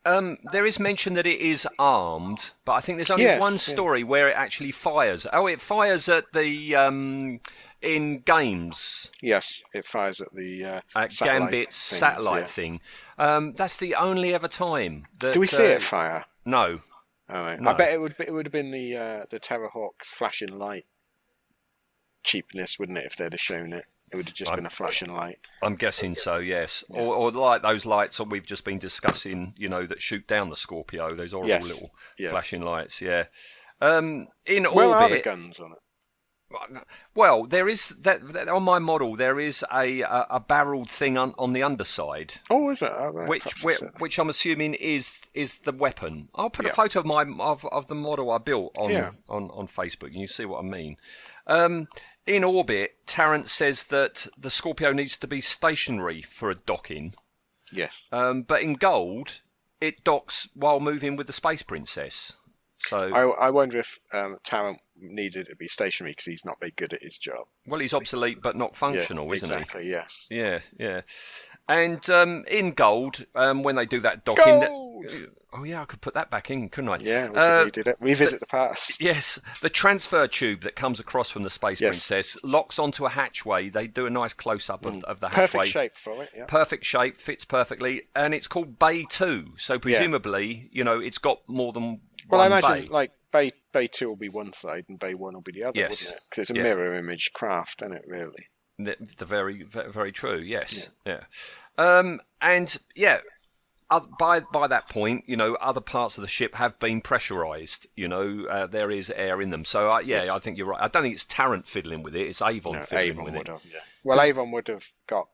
Um, 0.07 0.37
there 0.51 0.67
is 0.67 0.79
mention 0.79 1.15
that 1.15 1.25
it 1.25 1.39
is 1.39 1.67
armed, 1.79 2.51
but 2.63 2.73
I 2.73 2.79
think 2.81 2.99
there's 2.99 3.09
only 3.09 3.23
Yes, 3.23 3.39
one 3.39 3.53
yeah. 3.53 3.59
story 3.59 4.03
where 4.03 4.27
it 4.29 4.35
actually 4.35 4.71
fires. 4.71 5.25
Oh, 5.33 5.47
it 5.47 5.61
fires 5.61 6.07
at 6.07 6.31
the 6.31 6.75
um, 6.75 7.39
in 7.86 8.19
games 8.19 9.11
Yes, 9.21 9.61
it 9.73 9.86
fires 9.86 10.19
at 10.21 10.33
the 10.33 10.65
uh, 10.65 10.81
at 10.95 11.13
satellite 11.13 11.39
Gambit's 11.51 11.89
things, 11.89 11.99
satellite 11.99 12.41
yeah. 12.41 12.47
thing. 12.47 12.79
Um, 13.17 13.53
that's 13.55 13.75
the 13.77 13.95
only 13.95 14.33
ever 14.33 14.47
time. 14.47 15.05
That, 15.19 15.33
Do 15.33 15.39
we 15.39 15.47
see 15.47 15.67
uh, 15.67 15.75
it 15.75 15.81
fire? 15.81 16.25
No. 16.45 16.79
All 17.29 17.43
right. 17.43 17.59
No. 17.59 17.69
I 17.71 17.73
bet 17.73 17.93
it 17.93 18.01
would 18.01 18.15
it 18.19 18.31
would 18.33 18.45
have 18.45 18.53
been 18.53 18.71
the 18.71 18.95
uh, 18.97 19.25
the 19.29 19.39
Terrahawks 19.39 20.05
flashing 20.05 20.57
light 20.57 20.86
cheapness, 22.23 22.79
wouldn't 22.79 22.97
it? 22.97 23.05
If 23.05 23.15
they'd 23.15 23.33
have 23.33 23.39
shown 23.39 23.73
it, 23.73 23.86
it 24.11 24.15
would 24.15 24.25
have 24.27 24.36
just 24.36 24.51
I'm- 24.51 24.59
been 24.59 24.65
a 24.65 24.69
flashing 24.71 25.13
light. 25.13 25.39
I'm 25.63 25.75
guessing 25.75 26.15
so, 26.15 26.38
yes. 26.38 26.83
Or, 26.89 27.15
or 27.15 27.31
like 27.31 27.61
those 27.61 27.86
lights 27.86 28.17
that 28.17 28.29
we've 28.29 28.45
just 28.45 28.63
been 28.65 28.79
discussing, 28.79 29.53
you 29.57 29.69
know, 29.69 29.83
that 29.83 30.01
shoot 30.01 30.27
down 30.27 30.49
the 30.49 30.55
Scorpio. 30.55 31.13
Those 31.13 31.31
horrible 31.31 31.49
Yes. 31.49 31.63
little 31.63 31.91
Yeah. 32.17 32.29
flashing 32.29 32.61
lights, 32.61 33.01
yeah. 33.01 33.25
Um, 33.81 34.27
in 34.45 34.63
Where 34.65 34.88
are 34.89 35.09
the 35.09 35.21
guns 35.21 35.59
on 35.59 35.71
it? 35.73 35.79
Well, 37.15 37.45
there 37.45 37.67
is 37.67 37.89
that, 37.89 38.33
that 38.33 38.47
on 38.47 38.63
my 38.63 38.79
model. 38.79 39.15
There 39.15 39.39
is 39.39 39.63
a 39.73 40.01
a, 40.01 40.27
a 40.31 40.39
barreled 40.39 40.89
thing 40.89 41.17
on, 41.17 41.33
on 41.37 41.53
the 41.53 41.63
underside, 41.63 42.35
Oh, 42.49 42.69
is 42.69 42.81
it? 42.81 42.91
Oh, 42.95 43.07
right, 43.09 43.27
which 43.27 43.63
which, 43.63 43.79
which 43.99 44.19
I'm 44.19 44.29
assuming 44.29 44.73
is 44.75 45.19
is 45.33 45.59
the 45.59 45.71
weapon. 45.71 46.29
I'll 46.35 46.49
put 46.49 46.65
a 46.65 46.73
photo 46.73 46.99
of 46.99 47.05
my 47.05 47.23
of, 47.39 47.65
of 47.65 47.87
the 47.87 47.95
model 47.95 48.31
I 48.31 48.37
built 48.37 48.77
on 48.77 48.91
Yeah. 48.91 49.11
on, 49.27 49.49
on 49.51 49.67
Facebook, 49.67 50.07
and 50.07 50.15
you 50.21 50.27
see 50.27 50.45
what 50.45 50.59
I 50.59 50.67
mean. 50.67 50.97
Um, 51.47 51.87
in 52.25 52.43
orbit, 52.43 52.95
Tarrant 53.05 53.47
says 53.47 53.83
that 53.85 54.27
the 54.37 54.49
Scorpio 54.49 54.91
needs 54.93 55.17
to 55.19 55.27
be 55.27 55.41
stationary 55.41 56.21
for 56.23 56.49
a 56.49 56.55
docking. 56.55 57.13
Yes. 57.71 58.05
Um, 58.11 58.41
but 58.43 58.61
in 58.61 58.73
gold, 58.75 59.41
it 59.81 60.03
docks 60.03 60.47
while 60.55 60.79
moving 60.79 61.15
with 61.15 61.27
the 61.27 61.33
Space 61.33 61.61
Princess. 61.61 62.33
So, 62.78 62.97
I, 62.97 63.47
I 63.47 63.49
wonder 63.51 63.80
if 63.80 63.99
um, 64.13 64.38
Tarrant 64.43 64.80
needed 64.99 65.47
to 65.47 65.55
be 65.55 65.67
stationary 65.67 66.11
because 66.11 66.26
he's 66.26 66.45
not 66.45 66.59
very 66.59 66.71
good 66.76 66.93
at 66.93 67.01
his 67.03 67.17
job. 67.17 67.47
well, 67.67 67.80
he's 67.80 67.93
obsolete 67.93 68.41
but 68.41 68.55
not 68.55 68.76
functional, 68.76 69.28
yeah, 69.28 69.34
isn't 69.34 69.49
he? 69.49 69.55
exactly, 69.55 69.89
yes. 69.89 70.28
Yeah, 70.30 70.59
yeah. 70.80 71.01
And 71.67 72.07
um, 72.09 72.43
in 72.47 72.71
gold, 72.71 73.26
um, 73.34 73.63
when 73.63 73.76
they 73.76 73.86
do 73.86 73.99
that 74.01 74.23
docking, 74.23 74.59
Gold! 74.59 75.05
oh 75.53 75.63
yeah, 75.63 75.82
I 75.82 75.86
could 75.86 76.01
put 76.01 76.13
that 76.13 76.30
back 76.30 76.51
in, 76.51 76.69
couldn't 76.69 76.89
I? 76.89 76.97
Yeah, 76.97 77.30
we 77.30 77.38
Uh, 77.38 77.63
did 77.69 77.88
it. 77.88 77.97
Revisit 77.99 78.39
the 78.39 78.45
past. 78.45 79.01
Yes, 79.05 79.39
the 79.61 79.69
transfer 79.69 80.28
tube 80.28 80.61
that 80.61 80.76
comes 80.76 80.99
across 80.99 81.32
from 81.32 81.41
the 81.43 81.49
Space 81.49 81.82
Yes. 81.82 81.89
Princess 82.07 82.38
locks 82.43 82.78
onto 82.78 83.05
a 83.05 83.09
hatchway. 83.09 83.69
They 83.69 83.88
do 83.88 84.05
a 84.05 84.09
nice 84.09 84.34
close 84.34 84.69
up 84.69 84.86
of, 84.86 85.03
of 85.05 85.19
the 85.21 85.30
hatchway. 85.30 85.32
Mm. 85.32 85.41
Perfect 85.41 85.67
shape 85.71 85.95
for 85.95 86.23
it, 86.23 86.30
yeah. 86.36 86.45
Perfect 86.45 86.86
shape, 86.86 87.19
fits 87.19 87.45
perfectly, 87.45 88.03
and 88.15 88.34
it's 88.36 88.47
called 88.47 88.78
Bay 88.78 89.05
Two. 89.09 89.53
So 89.57 89.76
presumably, 89.80 90.69
you 90.71 90.84
know, 90.84 90.99
it's 90.99 91.17
got 91.17 91.39
more 91.47 91.73
than 91.73 92.01
Well, 92.30 92.41
I 92.41 92.47
imagine 92.47 92.84
bay. 92.84 92.88
like 92.89 93.11
Bay 93.32 93.51
Bay 93.73 93.88
Two 93.88 94.07
will 94.09 94.15
be 94.15 94.30
one 94.30 94.53
side 94.53 94.86
and 94.89 94.97
Bay 94.99 95.13
One 95.13 95.34
will 95.34 95.41
be 95.41 95.51
the 95.51 95.63
other, 95.65 95.78
Yes. 95.80 96.01
wouldn't 96.03 96.17
it? 96.17 96.23
Because 96.30 96.41
it's 96.41 96.49
a 96.51 96.55
Yeah. 96.55 96.63
mirror 96.63 96.95
image 96.95 97.32
craft, 97.34 97.82
isn't 97.82 97.93
it? 97.95 98.03
Really. 98.07 98.47
The, 98.78 98.95
the 99.17 99.26
very, 99.26 99.63
very 99.63 100.11
true. 100.11 100.38
Yes. 100.39 100.89
Yeah. 101.05 101.23
Um, 101.78 102.21
and 102.41 102.76
yeah, 102.95 103.19
oth- 103.91 104.09
by 104.19 104.39
by 104.41 104.67
that 104.67 104.89
point, 104.89 105.23
you 105.28 105.38
know, 105.38 105.55
other 105.55 105.82
parts 105.82 106.17
of 106.17 106.21
the 106.21 106.28
ship 106.28 106.55
have 106.55 106.78
been 106.80 107.01
pressurized. 107.01 107.88
You 107.95 108.07
know, 108.07 108.45
uh, 108.49 108.67
there 108.67 108.91
is 108.91 109.09
air 109.11 109.41
in 109.41 109.49
them. 109.51 109.65
So 109.65 109.89
uh, 109.89 109.99
yeah, 109.99 110.34
I 110.34 110.39
think 110.39 110.57
you're 110.57 110.67
right. 110.67 110.82
I 110.82 110.88
don't 110.88 111.03
think 111.03 111.13
it's 111.15 111.26
Tarrant 111.26 111.67
fiddling 111.67 112.03
with 112.03 112.15
it. 112.15 112.28
It's 112.28 112.41
Avon 112.41 112.73
No, 112.73 112.82
fiddling 112.82 113.09
Avon 113.11 113.23
with 113.26 113.34
would 113.36 113.47
it. 113.49 113.51
have. 113.51 113.61
Yeah. 113.65 113.80
Well, 114.03 114.21
Avon 114.21 114.51
would 114.51 114.67
have 114.67 114.91
got 115.07 115.28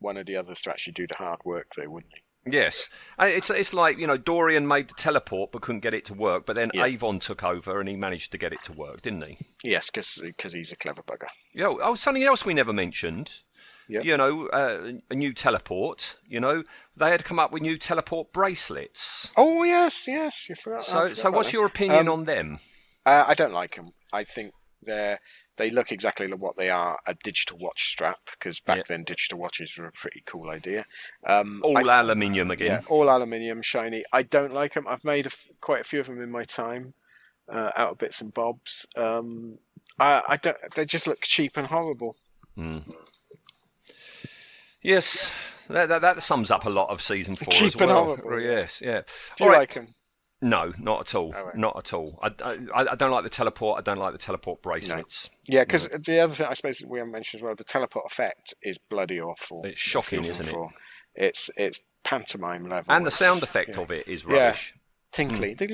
one 0.00 0.16
of 0.16 0.26
the 0.26 0.36
others 0.36 0.60
to 0.62 0.70
actually 0.70 0.92
do 0.92 1.06
the 1.06 1.16
hard 1.16 1.40
work, 1.44 1.72
though, 1.76 1.88
wouldn't 1.88 2.12
he? 2.14 2.22
Yes, 2.52 2.88
it's 3.18 3.50
it's 3.50 3.72
like 3.72 3.98
you 3.98 4.06
know 4.06 4.16
Dorian 4.16 4.66
made 4.66 4.88
the 4.88 4.94
teleport 4.94 5.52
but 5.52 5.62
couldn't 5.62 5.80
get 5.80 5.94
it 5.94 6.04
to 6.06 6.14
work, 6.14 6.46
but 6.46 6.56
then 6.56 6.70
Yeah. 6.74 6.84
Avon 6.84 7.18
took 7.18 7.42
over 7.44 7.80
and 7.80 7.88
he 7.88 7.96
managed 7.96 8.32
to 8.32 8.38
get 8.38 8.52
it 8.52 8.62
to 8.64 8.72
work, 8.72 9.02
didn't 9.02 9.22
he? 9.24 9.38
Yes, 9.64 9.90
because 9.90 10.52
he's 10.52 10.72
a 10.72 10.76
clever 10.76 11.02
bugger. 11.02 11.28
Yeah. 11.54 11.66
Oh, 11.80 11.94
something 11.94 12.22
else 12.24 12.44
we 12.44 12.54
never 12.54 12.72
mentioned. 12.72 13.42
Yeah. 13.90 14.02
You 14.02 14.16
know, 14.18 14.48
uh, 14.48 14.92
a 15.10 15.14
new 15.14 15.32
teleport. 15.32 16.16
You 16.28 16.40
know, 16.40 16.62
they 16.96 17.10
had 17.10 17.24
come 17.24 17.38
up 17.38 17.52
with 17.52 17.62
new 17.62 17.78
teleport 17.78 18.32
bracelets. 18.34 19.32
Oh 19.36 19.62
yes, 19.62 20.06
yes. 20.06 20.48
You 20.48 20.54
forgot. 20.56 20.84
So, 20.84 21.00
forgot 21.02 21.16
so 21.16 21.30
what's 21.30 21.50
them. 21.52 21.58
your 21.60 21.66
opinion 21.66 22.06
Um, 22.08 22.12
on 22.20 22.24
them? 22.26 22.58
Uh, 23.06 23.24
I 23.26 23.34
don't 23.34 23.54
like 23.54 23.76
them. 23.76 23.92
I 24.12 24.24
think 24.24 24.52
they're 24.82 25.20
they 25.58 25.68
look 25.70 25.92
exactly 25.92 26.26
like 26.26 26.40
what 26.40 26.56
they 26.56 26.70
are 26.70 26.98
a 27.06 27.14
digital 27.22 27.58
watch 27.58 27.90
strap 27.90 28.18
because 28.32 28.60
back 28.60 28.78
Yeah. 28.78 28.82
then 28.88 29.04
digital 29.04 29.38
watches 29.38 29.76
were 29.76 29.86
a 29.86 29.92
pretty 29.92 30.22
cool 30.26 30.48
idea. 30.50 30.86
Um, 31.26 31.60
All 31.62 31.74
th- 31.74 31.86
aluminium 31.86 32.50
again. 32.50 32.66
Yeah, 32.66 32.80
all 32.88 33.10
aluminium, 33.10 33.60
shiny. 33.60 34.02
I 34.12 34.22
don't 34.22 34.52
like 34.54 34.74
them. 34.74 34.86
I've 34.88 35.04
made 35.04 35.26
a 35.26 35.28
f- 35.30 35.48
quite 35.60 35.82
a 35.82 35.84
few 35.84 36.00
of 36.00 36.06
them 36.06 36.22
in 36.22 36.30
my 36.30 36.44
time, 36.44 36.94
uh, 37.52 37.72
out 37.76 37.90
of 37.90 37.98
bits 37.98 38.20
and 38.22 38.32
bobs. 38.32 38.86
Um, 38.96 39.58
I, 39.98 40.22
I 40.28 40.36
don't. 40.36 40.56
They 40.74 40.84
just 40.86 41.06
look 41.06 41.20
cheap 41.22 41.56
and 41.56 41.66
horrible. 41.66 42.16
Yes, 44.82 45.30
that, 45.68 45.88
that, 45.88 46.00
that 46.02 46.22
sums 46.22 46.50
up 46.50 46.64
a 46.64 46.70
lot 46.70 46.88
of 46.90 47.02
season 47.02 47.34
four 47.34 47.52
as 47.52 47.58
Cheap 47.58 47.80
and 47.80 47.90
horrible. 47.90 48.40
Yes, 48.40 48.80
yeah. 48.84 49.02
Do 49.36 49.44
All 49.44 49.46
you 49.48 49.52
right. 49.52 49.58
like 49.60 49.74
them? 49.74 49.88
No, 50.40 50.72
not 50.78 51.00
at 51.00 51.14
all. 51.16 51.32
Right. 51.32 51.56
Not 51.56 51.76
at 51.76 51.92
all. 51.92 52.18
I, 52.22 52.30
I, 52.44 52.86
I 52.92 52.94
don't 52.94 53.10
like 53.10 53.24
the 53.24 53.30
teleport. 53.30 53.78
I 53.78 53.82
don't 53.82 53.98
like 53.98 54.12
the 54.12 54.18
teleport 54.18 54.62
bracelets. 54.62 55.30
Yeah, 55.48 55.64
because 55.64 55.88
the 55.88 56.20
other 56.20 56.32
thing 56.34 56.46
I 56.48 56.54
suppose 56.54 56.80
we 56.86 56.98
haven't 56.98 57.12
mentioned 57.12 57.40
as 57.40 57.44
well, 57.44 57.54
the 57.56 57.64
teleport 57.64 58.06
effect 58.06 58.54
is 58.62 58.78
bloody 58.78 59.20
awful. 59.20 59.62
It's 59.64 59.80
shocking, 59.80 60.22
Season 60.22 60.46
isn't 60.46 60.56
it? 60.56 60.70
It's 61.16 61.50
it's 61.56 61.80
pantomime 62.04 62.68
level. 62.68 62.94
And 62.94 63.04
the 63.04 63.10
sound 63.10 63.42
effect 63.42 63.76
yeah. 63.76 63.82
of 63.82 63.90
it 63.90 64.06
is 64.06 64.24
Yeah. 64.24 64.34
rubbish. 64.46 64.74
tinkly. 65.10 65.56
Yeah, 65.58 65.66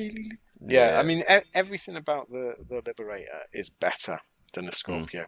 Hmm. 0.60 0.70
Yeah. 0.70 0.98
I 0.98 1.02
mean 1.02 1.24
e- 1.30 1.48
everything 1.54 1.96
about 1.96 2.30
the 2.30 2.54
the 2.66 2.80
Liberator 2.86 3.42
is 3.52 3.68
better 3.68 4.20
than 4.54 4.64
the 4.64 4.70
Hmm. 4.70 4.76
Scorpio. 4.76 5.26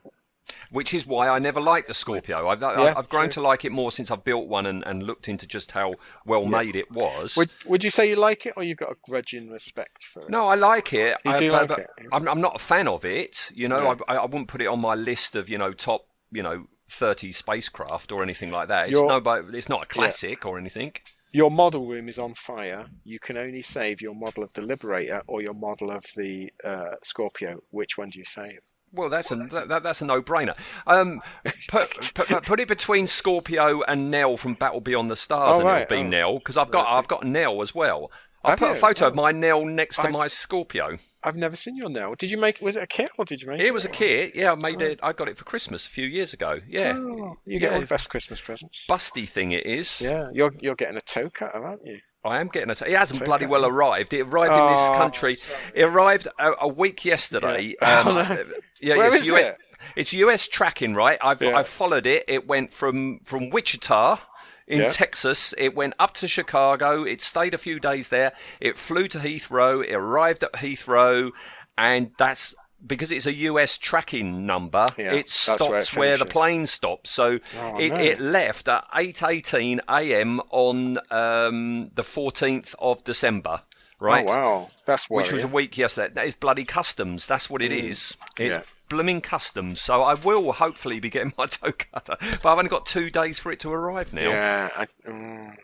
Which 0.71 0.95
is 0.95 1.07
why 1.07 1.29
I 1.29 1.39
never 1.39 1.61
liked 1.61 1.89
the 1.89 1.95
Scorpio. 1.95 2.49
I've, 2.49 2.63
I- 2.63 2.85
Yeah, 2.85 2.95
I've 2.97 3.09
grown 3.09 3.25
true. 3.31 3.43
to 3.43 3.49
like 3.49 3.65
it 3.65 3.73
more 3.73 3.91
since 3.91 4.11
I've 4.11 4.25
built 4.25 4.47
one 4.49 4.67
and, 4.67 4.85
and 4.87 5.03
looked 5.03 5.29
into 5.29 5.47
just 5.47 5.73
how 5.73 5.93
well 6.25 6.47
made 6.47 6.77
it 6.77 6.91
was. 6.91 7.37
Would 7.37 7.51
would 7.67 7.85
you 7.85 7.91
say 7.91 8.09
you 8.09 8.17
like 8.17 8.47
it, 8.47 8.55
or 8.57 8.63
you've 8.63 8.79
got 8.79 8.93
a 8.93 8.97
grudging 9.09 9.51
respect 9.51 10.05
for 10.05 10.23
it? 10.23 10.31
No, 10.31 10.47
I 10.49 10.55
like 10.55 10.93
it. 10.93 11.17
You 11.25 11.31
I, 11.33 11.39
do 11.39 11.51
but- 11.51 11.71
like 11.71 11.79
it? 11.81 11.91
I'm, 12.13 12.29
I'm 12.29 12.41
not 12.41 12.57
a 12.57 12.59
fan 12.61 12.89
of 12.89 13.05
it. 13.05 13.51
You 13.55 13.69
know, 13.69 13.83
Yeah. 13.93 13.95
I, 14.09 14.17
I 14.17 14.25
wouldn't 14.25 14.49
put 14.49 14.61
it 14.61 14.69
on 14.69 14.81
my 14.81 14.95
list 14.95 15.35
of 15.37 15.49
you 15.49 15.59
know 15.59 15.73
top 15.73 16.07
you 16.31 16.43
know 16.43 16.67
30 16.89 17.33
spacecraft 17.33 18.13
or 18.13 18.23
anything 18.23 18.51
like 18.51 18.69
that. 18.69 18.89
It's 18.89 19.01
no, 19.03 19.21
but 19.21 19.47
it's 19.53 19.69
not 19.69 19.83
a 19.83 19.87
classic 19.87 20.47
or 20.47 20.59
anything. 20.59 20.93
Your 21.33 21.51
model 21.51 21.87
room 21.87 22.09
is 22.09 22.19
on 22.19 22.35
fire. 22.35 22.87
You 23.05 23.19
can 23.19 23.37
only 23.37 23.61
save 23.61 24.01
your 24.01 24.15
model 24.15 24.43
of 24.45 24.53
the 24.55 24.63
Liberator 24.63 25.23
or 25.27 25.43
your 25.43 25.53
model 25.53 25.91
of 25.91 26.05
the 26.17 26.51
uh, 26.65 26.93
Scorpio. 27.03 27.61
Which 27.71 27.99
one 27.99 28.11
do 28.11 28.19
you 28.21 28.25
save? 28.25 28.61
Well, 28.97 29.09
that's 29.11 29.31
a 29.31 29.37
that, 29.37 29.69
that- 29.69 29.83
that's 29.83 30.01
a 30.03 30.05
no-brainer. 30.07 30.57
Um, 30.87 31.21
put, 31.69 32.13
put 32.15 32.29
put 32.45 32.61
it 32.61 32.69
between 32.69 33.07
Scorpio 33.07 33.83
and 33.83 34.11
Nell 34.11 34.37
from 34.37 34.55
Battle 34.55 34.81
Beyond 34.81 35.11
the 35.11 35.17
Stars, 35.17 35.57
Oh, 35.57 35.61
and 35.61 35.69
right. 35.69 35.83
it'll 35.83 35.97
be 35.99 36.03
Oh. 36.03 36.09
Nell 36.09 36.39
because 36.39 36.57
I've 36.57 36.71
got 36.71 36.87
I've 36.89 37.09
got 37.09 37.25
Nell 37.25 37.63
as 37.63 37.75
well. 37.75 38.11
I 38.45 38.55
put 38.55 38.71
a 38.71 38.75
photo 38.77 39.09
of 39.09 39.13
Oh. 39.15 39.17
my 39.23 39.33
Nell 39.33 39.65
next 39.65 39.97
to 39.97 40.03
I've- 40.05 40.13
my 40.13 40.27
Scorpio. 40.29 40.99
I've 41.25 41.35
never 41.37 41.57
seen 41.57 41.77
your 41.77 41.89
nail. 41.89 42.15
Did 42.15 42.31
you 42.31 42.39
make? 42.39 42.61
Was 42.61 42.77
it 42.77 42.85
a 42.85 42.87
kit 42.87 43.11
or 43.19 43.25
did 43.25 43.43
you 43.43 43.49
make? 43.49 43.59
It 43.59 43.67
it 43.67 43.75
was 43.75 43.85
a 43.85 43.89
kit. 43.89 44.37
Yeah, 44.37 44.53
I 44.53 44.55
made 44.55 44.81
it. 44.81 45.01
I 45.03 45.13
got 45.13 45.29
it 45.29 45.37
for 45.37 45.43
Christmas 45.43 45.85
a 45.85 45.91
few 45.91 46.07
years 46.07 46.33
ago. 46.33 46.61
Yeah, 46.69 46.93
Oh, 46.97 47.37
you 47.45 47.59
get 47.59 47.73
all 47.73 47.81
the 47.81 47.87
best 47.87 48.09
Christmas 48.09 48.41
presents. 48.41 48.87
busty 48.89 49.29
thing 49.29 49.51
it 49.51 49.67
is. 49.67 50.01
Yeah, 50.01 50.29
you're 50.33 50.55
you're 50.61 50.77
getting 50.77 50.97
a 50.97 51.01
toe 51.01 51.29
cutter, 51.31 51.67
aren't 51.67 51.85
you? 51.85 51.99
I 52.27 52.41
am 52.41 52.49
getting 52.49 52.71
it. 52.71 52.81
It 52.83 52.97
hasn't 52.97 53.21
It's 53.21 53.27
bloody 53.27 53.47
well 53.47 53.65
arrived. 53.67 54.13
It 54.13 54.23
arrived 54.23 54.57
in 54.57 54.67
this 54.73 54.89
Oh, 54.91 54.95
country. 54.95 55.35
sorry. 55.35 55.59
It 55.75 55.83
arrived 55.85 56.29
a, 56.39 56.53
a 56.63 56.69
week 56.69 57.05
yesterday. 57.05 57.75
Yeah. 57.81 58.01
Um, 58.07 58.09
Oh, 58.09 58.13
no. 58.23 58.45
yeah, 58.81 58.97
Where 58.97 59.07
it's 59.07 59.17
is 59.17 59.27
US, 59.33 59.41
it? 59.41 59.59
It's 59.97 60.13
US 60.13 60.49
tracking, 60.49 60.95
right? 60.95 61.19
I've 61.23 61.41
Yeah. 61.43 61.57
I've 61.57 61.69
followed 61.69 62.07
it. 62.07 62.25
It 62.29 62.47
went 62.47 62.73
from 62.73 63.21
from 63.25 63.51
Wichita 63.51 64.19
in 64.67 64.83
Yeah. 64.83 64.89
Texas. 64.89 65.55
It 65.57 65.75
went 65.75 65.95
up 65.99 66.13
to 66.15 66.29
Chicago. 66.29 67.05
It 67.05 67.21
stayed 67.21 67.55
a 67.55 67.59
few 67.59 67.79
days 67.81 68.09
there. 68.09 68.33
It 68.61 68.77
flew 68.77 69.09
to 69.09 69.19
Heathrow. 69.19 69.85
It 69.85 69.95
arrived 69.95 70.43
at 70.45 70.55
Heathrow, 70.55 71.31
and 71.79 72.11
that's. 72.19 72.55
Because 72.87 73.11
it's 73.11 73.27
a 73.27 73.33
US 73.35 73.77
tracking 73.79 74.47
number, 74.47 74.87
Yeah, 74.97 75.13
it 75.13 75.27
that's 75.27 75.47
where 75.49 75.57
stops 75.59 75.93
it 75.93 75.99
where, 75.99 76.17
the 76.19 76.27
plane 76.27 76.67
stops. 76.67 77.11
So 77.11 77.41
Oh, 77.59 77.79
it, 77.79 77.91
no. 77.91 77.97
it 77.97 78.21
left 78.21 78.69
at 78.69 78.85
8:18 78.95 79.81
a.m. 79.89 80.41
on 80.51 80.99
um, 81.11 81.91
the 81.95 82.03
14th 82.03 82.75
of 82.79 83.03
December, 83.05 83.63
right? 83.99 84.25
Oh 84.29 84.33
wow, 84.33 84.69
that's 84.85 85.09
Which 85.11 85.33
was 85.33 85.43
a 85.43 85.49
week 85.49 85.77
yesterday. 85.77 86.13
That 86.15 86.27
is 86.27 86.35
bloody 86.35 86.65
customs. 86.65 87.27
That's 87.27 87.49
what 87.51 87.63
it 87.63 87.73
is. 87.73 88.17
It's 88.39 88.57
Mm. 88.57 88.61
Yeah. 88.61 88.63
blooming 88.89 89.21
customs. 89.21 89.81
So 89.81 90.03
I 90.03 90.15
will 90.15 90.53
hopefully 90.53 91.01
be 91.01 91.11
getting 91.11 91.33
my 91.39 91.47
toe 91.47 91.73
cutter, 91.73 92.17
but 92.21 92.47
I've 92.47 92.59
only 92.59 92.69
got 92.71 92.87
two 92.87 93.11
days 93.11 93.39
for 93.39 93.51
it 93.51 93.59
to 93.61 93.73
arrive 93.73 94.13
now. 94.13 94.31
Yeah, 94.31 94.69
I, 94.77 94.87
mm, 95.09 95.57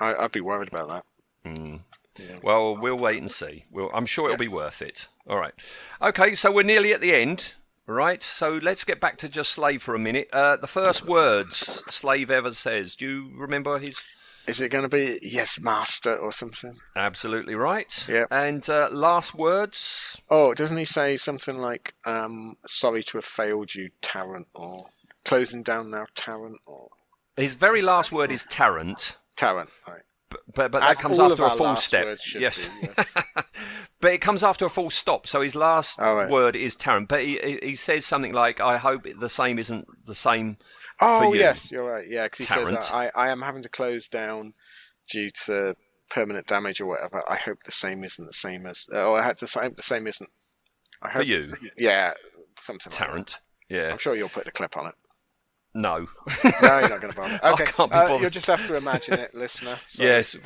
I, 0.00 0.14
I'd 0.14 0.32
be 0.32 0.40
worried 0.40 0.68
about 0.68 0.88
that. 0.88 1.04
Well, 2.42 2.76
we'll 2.76 2.98
wait 2.98 3.18
and 3.20 3.30
see. 3.30 3.64
We'll, 3.70 3.90
I'm 3.94 4.06
sure 4.06 4.26
it'll 4.30 4.38
be 4.38 4.48
worth 4.48 4.82
it. 4.82 5.08
All 5.28 5.38
right. 5.38 5.54
Okay, 6.00 6.34
so 6.34 6.50
we're 6.50 6.62
nearly 6.62 6.92
at 6.92 7.00
the 7.00 7.14
end. 7.14 7.54
Right, 7.86 8.22
so 8.22 8.50
let's 8.50 8.84
get 8.84 9.00
back 9.00 9.16
to 9.18 9.30
just 9.30 9.50
Slave 9.50 9.82
for 9.82 9.94
a 9.94 9.98
minute. 9.98 10.28
Uh, 10.30 10.56
the 10.56 10.66
first 10.66 11.06
words 11.06 11.56
Slave 11.56 12.30
ever 12.30 12.52
says. 12.52 12.94
Do 12.94 13.06
you 13.06 13.30
remember 13.34 13.78
his? 13.78 13.98
Is 14.46 14.60
it 14.60 14.68
going 14.70 14.88
to 14.88 14.94
be 14.94 15.18
yes, 15.22 15.58
master 15.58 16.14
or 16.14 16.30
something? 16.30 16.76
Absolutely 16.94 17.54
right. 17.54 18.06
Yeah. 18.06 18.24
And 18.30 18.68
uh, 18.68 18.88
last 18.92 19.34
words. 19.34 20.20
Oh, 20.30 20.52
doesn't 20.52 20.76
he 20.76 20.84
say 20.84 21.16
something 21.16 21.56
like 21.56 21.94
um, 22.04 22.56
"Sorry 22.66 23.02
to 23.04 23.16
have 23.18 23.24
failed 23.24 23.74
you, 23.74 23.88
Tarrant," 24.02 24.48
or 24.54 24.86
"Closing 25.24 25.62
down 25.62 25.90
now, 25.90 26.06
Tarrant," 26.14 26.58
or 26.66 26.88
His 27.38 27.54
very 27.54 27.80
last 27.80 28.12
word 28.12 28.30
is 28.30 28.44
Tarrant, 28.50 29.16
Tarrant? 29.34 29.70
Right. 29.86 30.02
but 30.28 30.40
but, 30.54 30.72
but 30.72 30.80
that 30.80 30.90
As 30.90 30.98
comes 30.98 31.18
after 31.18 31.44
a 31.44 31.50
full 31.50 31.76
step. 31.76 32.18
Yes. 32.34 32.68
be, 32.80 32.88
yes. 32.98 33.14
but 34.00 34.12
it 34.12 34.20
comes 34.20 34.42
after 34.44 34.64
a 34.66 34.70
full 34.70 34.90
stop. 34.90 35.26
So 35.26 35.40
his 35.40 35.54
last 35.54 35.98
Oh, 36.00 36.14
right. 36.14 36.28
word 36.30 36.56
is 36.56 36.76
Tarrant, 36.76 37.08
but 37.08 37.22
he, 37.22 37.58
he 37.62 37.74
says 37.74 38.04
something 38.06 38.32
like, 38.32 38.60
"I 38.60 38.76
hope 38.78 39.06
the 39.18 39.28
same 39.28 39.58
isn't 39.58 39.86
the 40.06 40.14
same." 40.14 40.56
Oh 41.00 41.32
you. 41.32 41.40
yes, 41.40 41.70
you're 41.70 41.84
right. 41.84 42.06
Yeah, 42.08 42.24
because 42.24 42.46
he 42.46 42.54
Tarrant. 42.54 42.82
says 42.82 42.92
I, 42.92 43.10
I 43.14 43.28
am 43.30 43.42
having 43.42 43.62
to 43.62 43.68
close 43.68 44.08
down 44.08 44.54
due 45.10 45.30
to 45.46 45.74
permanent 46.10 46.46
damage 46.46 46.80
or 46.80 46.86
whatever. 46.86 47.22
I 47.30 47.36
hope 47.36 47.58
the 47.64 47.72
same 47.72 48.02
isn't 48.04 48.24
the 48.26 48.32
same 48.32 48.66
as. 48.66 48.86
Oh, 48.92 49.14
I 49.14 49.22
had 49.22 49.36
to 49.38 49.46
say 49.46 49.68
the 49.68 49.82
same 49.82 50.06
isn't. 50.06 50.30
I 51.02 51.12
For 51.12 51.22
you, 51.22 51.54
Yeah, 51.76 52.12
something. 52.60 52.90
Like 52.90 52.98
that. 52.98 53.04
Tarrant. 53.06 53.40
Yeah. 53.68 53.90
I'm 53.92 53.98
sure 53.98 54.14
you'll 54.16 54.28
put 54.30 54.44
the 54.46 54.50
clip 54.50 54.76
on 54.76 54.86
it. 54.88 54.94
No. 55.74 56.06
No, 56.44 56.50
you're 56.62 56.88
not 56.88 57.00
going 57.00 57.12
to 57.12 57.16
bother. 57.16 57.40
I 57.42 57.52
Okay, 57.52 57.64
can't 57.64 57.90
be 57.90 57.96
uh, 57.96 58.16
you'll 58.18 58.30
just 58.30 58.46
have 58.46 58.66
to 58.66 58.74
imagine 58.76 59.14
it, 59.14 59.34
listener. 59.34 59.76
Yes. 59.98 60.36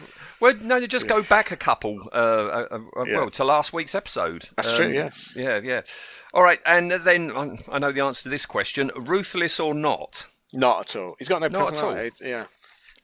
Well, 0.40 0.54
no, 0.60 0.76
you 0.76 0.88
just 0.88 1.06
go 1.06 1.22
back 1.22 1.50
a 1.52 1.56
couple. 1.56 2.08
Uh, 2.12 2.16
uh, 2.16 2.78
uh, 2.96 3.04
Yeah. 3.04 3.18
Well, 3.18 3.30
to 3.30 3.44
last 3.44 3.72
week's 3.72 3.94
episode. 3.94 4.44
Um, 4.44 4.54
That's 4.56 4.76
true, 4.76 4.88
yes. 4.88 5.32
Yeah, 5.36 5.60
yeah. 5.62 5.82
All 6.34 6.42
right, 6.42 6.60
and 6.66 6.90
then 6.90 7.30
um, 7.34 7.58
I 7.70 7.78
know 7.78 7.92
the 7.92 8.02
answer 8.02 8.24
to 8.24 8.28
this 8.28 8.46
question: 8.46 8.90
ruthless 8.96 9.60
or 9.60 9.74
not? 9.74 10.26
Not 10.52 10.80
at 10.80 10.96
all. 10.96 11.14
He's 11.18 11.28
got 11.28 11.40
no 11.40 11.48
Not 11.48 11.70
personality. 11.70 12.10
Yeah. 12.20 12.46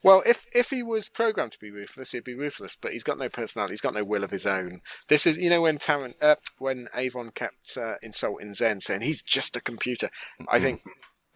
Well, 0.01 0.23
if 0.25 0.45
if 0.53 0.69
he 0.69 0.81
was 0.81 1.09
programmed 1.09 1.51
to 1.53 1.59
be 1.59 1.71
ruthless, 1.71 2.11
he'd 2.11 2.23
be 2.23 2.33
ruthless. 2.33 2.77
But 2.79 2.93
he's 2.93 3.03
got 3.03 3.17
no 3.17 3.27
personality. 3.27 3.73
He's 3.73 3.81
got 3.81 3.93
no 3.93 4.03
will 4.03 4.23
of 4.23 4.31
his 4.31 4.45
own. 4.45 4.79
This 5.09 5.27
is, 5.27 5.35
you 5.37 5.49
know, 5.49 5.61
when 5.61 5.77
Taran, 5.77 6.13
uh, 6.21 6.35
when 6.57 6.87
Avon 6.95 7.31
kept 7.31 7.77
uh, 7.77 7.95
insulting 8.01 8.53
Zen, 8.53 8.79
saying 8.79 9.01
he's 9.01 9.21
just 9.21 9.57
a 9.57 9.61
computer. 9.61 10.09
I 10.47 10.59
think 10.59 10.81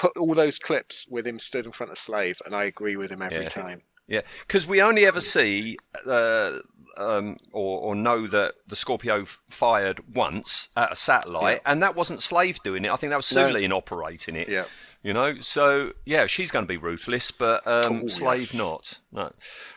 put 0.03 0.17
all 0.17 0.33
those 0.33 0.59
clips 0.59 1.07
with 1.09 1.25
him 1.25 1.39
stood 1.39 1.65
in 1.65 1.71
front 1.71 1.91
of 1.91 1.97
Slave, 1.97 2.41
and 2.45 2.53
I 2.55 2.63
agree 2.65 2.95
with 2.97 3.09
him 3.11 3.21
every 3.21 3.43
Yeah. 3.43 3.49
time. 3.49 3.81
Yeah, 4.05 4.21
because 4.45 4.67
we 4.67 4.81
only 4.81 5.05
ever 5.05 5.21
see 5.21 5.77
uh, 6.05 6.59
um, 6.97 7.37
or, 7.53 7.79
or 7.79 7.95
know 7.95 8.27
that 8.27 8.55
the 8.67 8.75
Scorpio 8.75 9.23
fired 9.49 10.13
once 10.13 10.67
at 10.75 10.91
a 10.91 10.95
satellite, 10.95 11.61
and 11.65 11.81
that 11.81 11.95
wasn't 11.95 12.21
Slave 12.21 12.61
doing 12.63 12.83
it. 12.85 12.91
I 12.91 12.97
think 12.97 13.11
that 13.11 13.17
was 13.17 13.33
No. 13.33 13.47
Soolin 13.49 13.71
operating 13.71 14.35
it. 14.35 14.49
Yeah. 14.51 14.65
You 15.03 15.11
know, 15.13 15.35
so 15.41 15.91
yeah, 16.05 16.27
she's 16.27 16.49
going 16.49 16.63
to 16.63 16.67
be 16.67 16.77
ruthless, 16.77 17.29
but 17.31 17.67
um, 17.67 18.03
Oh, 18.05 18.07
Slave 18.07 18.53
yes. 18.53 18.53
not. 18.53 18.99
No. 19.11 19.33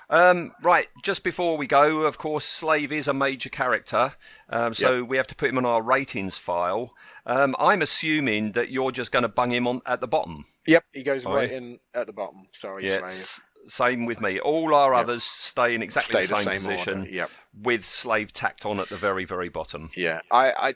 Um, 0.08 0.52
right, 0.62 0.86
just 1.02 1.24
before 1.24 1.56
we 1.58 1.66
go, 1.66 2.02
of 2.02 2.16
course, 2.16 2.44
Slave 2.44 2.92
is 2.92 3.08
a 3.08 3.12
major 3.12 3.48
character, 3.50 4.14
um, 4.48 4.72
so 4.72 5.02
we 5.02 5.16
have 5.16 5.26
to 5.26 5.34
put 5.34 5.50
him 5.50 5.58
on 5.58 5.66
our 5.66 5.82
ratings 5.82 6.38
file. 6.38 6.94
Um, 7.26 7.56
I'm 7.58 7.82
assuming 7.82 8.52
that 8.52 8.70
you're 8.70 8.92
just 8.92 9.10
going 9.10 9.24
to 9.24 9.28
bung 9.28 9.50
him 9.50 9.66
on 9.66 9.82
at 9.84 10.00
the 10.00 10.06
bottom. 10.06 10.44
Yep, 10.68 10.84
he 10.92 11.02
goes 11.02 11.26
Aye. 11.26 11.34
right 11.34 11.50
in 11.50 11.80
at 11.92 12.06
the 12.06 12.12
bottom. 12.12 12.46
Sorry, 12.52 12.86
Yeah, 12.86 12.98
Slave. 13.10 13.40
same 13.66 14.06
with 14.06 14.20
me. 14.20 14.38
All 14.38 14.76
our 14.76 14.94
others 14.94 15.24
stay 15.24 15.74
in 15.74 15.82
exactly 15.82 16.22
Stay 16.22 16.26
the 16.28 16.34
the 16.36 16.42
same, 16.42 16.60
same 16.60 16.70
position, 16.70 17.08
yep. 17.10 17.30
with 17.60 17.84
slave 17.84 18.32
tacked 18.32 18.64
on 18.64 18.78
at 18.78 18.90
the 18.90 18.96
very, 18.96 19.24
very 19.24 19.48
bottom. 19.48 19.90
Yeah, 19.96 20.20
I, 20.30 20.52
I, 20.52 20.74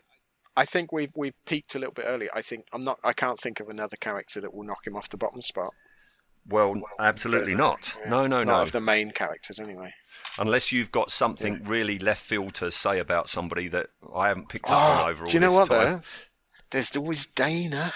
I 0.57 0.64
think 0.64 0.92
we 0.92 1.09
we 1.14 1.32
peaked 1.46 1.74
a 1.74 1.78
little 1.78 1.94
bit 1.94 2.07
early. 2.09 2.28
I 2.34 2.42
think 2.42 2.64
I'm 2.72 2.82
not. 2.82 2.98
I 3.05 3.12
can't 3.12 3.38
think 3.38 3.61
of 3.61 3.68
another 3.68 3.96
character 3.96 4.40
that 4.40 4.53
will 4.53 4.64
knock 4.64 4.86
him 4.86 4.96
off 4.96 5.09
the 5.09 5.16
bottom 5.16 5.42
spot. 5.42 5.72
Well, 6.46 6.80
absolutely 6.98 7.55
not. 7.55 7.96
No, 8.09 8.26
no, 8.26 8.38
Not 8.38 8.46
no. 8.46 8.62
of 8.62 8.72
the 8.72 8.80
main 8.80 9.11
characters, 9.11 9.61
anyway. 9.61 9.92
Unless 10.38 10.72
you've 10.72 10.90
got 10.90 11.11
something 11.11 11.62
really 11.64 11.98
left 11.98 12.22
field 12.24 12.55
to 12.55 12.70
say 12.70 12.98
about 12.98 13.28
somebody 13.28 13.68
that 13.68 13.88
I 14.14 14.28
haven't 14.28 14.48
picked 14.48 14.70
up 14.70 14.72
on 14.72 15.11
over 15.11 15.24
all 15.24 15.28
Ah, 15.28 15.30
do 15.30 15.32
you 15.34 15.40
know 15.40 15.51
this 15.51 15.68
what? 15.68 15.68
time. 15.68 15.92
Though? 15.96 16.03
There's 16.70 16.96
always 16.96 17.26
Dana. 17.26 17.92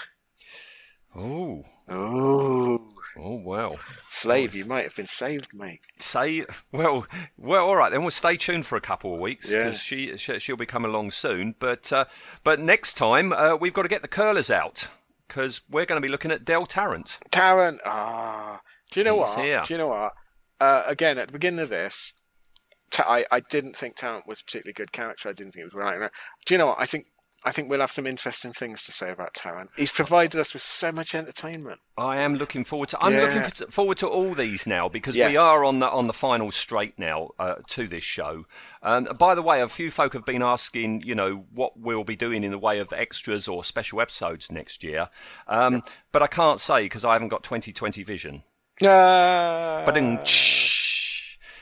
Oh, 1.15 1.63
Oh, 1.89 2.94
oh, 3.17 3.35
well. 3.35 3.79
slave! 4.09 4.55
You 4.55 4.65
might 4.65 4.83
have 4.83 4.95
been 4.95 5.07
saved, 5.07 5.47
mate. 5.53 5.79
Say 5.99 6.45
well, 6.71 7.05
well. 7.37 7.67
All 7.67 7.75
right, 7.75 7.91
then 7.91 8.01
we'll 8.01 8.11
stay 8.11 8.37
tuned 8.37 8.65
for 8.65 8.75
a 8.75 8.81
couple 8.81 9.13
of 9.13 9.19
weeks 9.19 9.51
Yeah. 9.51 9.59
because 9.59 9.79
she, 9.79 10.15
she 10.17 10.39
she'll 10.39 10.55
be 10.57 10.65
coming 10.65 10.91
along 10.91 11.11
soon. 11.11 11.55
But 11.59 11.91
uh, 11.93 12.05
but 12.43 12.59
next 12.59 12.95
time 12.95 13.31
uh, 13.33 13.55
we've 13.55 13.73
got 13.73 13.83
to 13.83 13.87
get 13.89 14.01
the 14.01 14.07
curlers 14.07 14.49
out 14.51 14.89
because 15.27 15.61
we're 15.69 15.85
going 15.85 16.01
to 16.01 16.05
be 16.05 16.11
looking 16.11 16.31
at 16.31 16.45
Del 16.45 16.65
Tarrant. 16.65 17.19
Tarrant, 17.31 17.79
Ah, 17.85 18.61
do 18.91 18.99
you 18.99 19.03
know 19.03 19.23
He's 19.25 19.35
what? 19.35 19.43
here. 19.45 19.63
Do 19.65 19.73
you 19.73 19.77
know 19.77 19.87
what? 19.89 20.13
Uh, 20.59 20.83
again, 20.85 21.17
at 21.17 21.27
the 21.27 21.33
beginning 21.33 21.59
of 21.59 21.69
this, 21.69 22.13
Ta- 22.91 23.03
I, 23.07 23.25
I 23.31 23.39
didn't 23.39 23.75
think 23.75 23.95
Tarrant 23.97 24.25
was 24.27 24.39
a 24.41 24.43
particularly 24.45 24.73
good 24.73 24.91
character. 24.91 25.27
I 25.27 25.33
didn't 25.33 25.53
think 25.53 25.63
it 25.63 25.65
was 25.65 25.73
right. 25.73 26.09
Do 26.45 26.53
you 26.53 26.57
know 26.57 26.67
what? 26.67 26.77
I 26.79 26.85
think 26.85 27.07
I 27.47 27.51
think 27.51 27.69
we'll 27.69 27.79
have 27.81 27.91
some 27.91 28.07
interesting 28.07 28.53
things 28.53 28.83
to 28.85 28.91
say 28.91 29.11
about 29.11 29.35
Tarrant. 29.35 29.69
He's 29.77 29.91
provided 29.91 30.39
us 30.39 30.51
with 30.53 30.63
so 30.63 30.91
much 30.91 31.13
entertainment. 31.13 31.79
I 31.95 32.17
am 32.17 32.35
looking 32.35 32.63
forward 32.63 32.89
to. 32.89 32.97
I'm 32.99 33.13
Yeah. 33.13 33.21
looking 33.21 33.43
forward 33.69 33.97
to 33.99 34.07
all 34.07 34.33
these 34.33 34.65
now 34.65 34.89
because 34.89 35.15
we 35.15 35.37
are 35.37 35.63
on 35.63 35.77
the 35.77 35.87
on 35.89 36.07
the 36.07 36.13
final 36.13 36.51
straight 36.51 36.97
now 36.97 37.29
uh, 37.37 37.55
to 37.67 37.87
this 37.87 38.03
show. 38.03 38.45
Um, 38.81 39.03
by 39.19 39.35
the 39.35 39.43
way, 39.43 39.61
a 39.61 39.69
few 39.69 39.91
folk 39.91 40.13
have 40.13 40.25
been 40.25 40.41
asking, 40.41 41.03
you 41.05 41.13
know, 41.13 41.45
what 41.53 41.77
we'll 41.79 42.03
be 42.03 42.15
doing 42.15 42.43
in 42.43 42.49
the 42.49 42.57
way 42.57 42.79
of 42.79 42.91
extras 42.91 43.47
or 43.47 43.63
special 43.63 44.01
episodes 44.01 44.51
next 44.51 44.83
year. 44.83 45.09
Um, 45.47 45.83
But 46.11 46.23
I 46.23 46.27
can't 46.27 46.59
say 46.59 46.83
because 46.83 47.05
I 47.05 47.13
haven't 47.13 47.27
got 47.27 47.43
2020 47.43 48.01
vision. 48.03 48.43
Ah, 48.83 49.83
But 49.85 49.93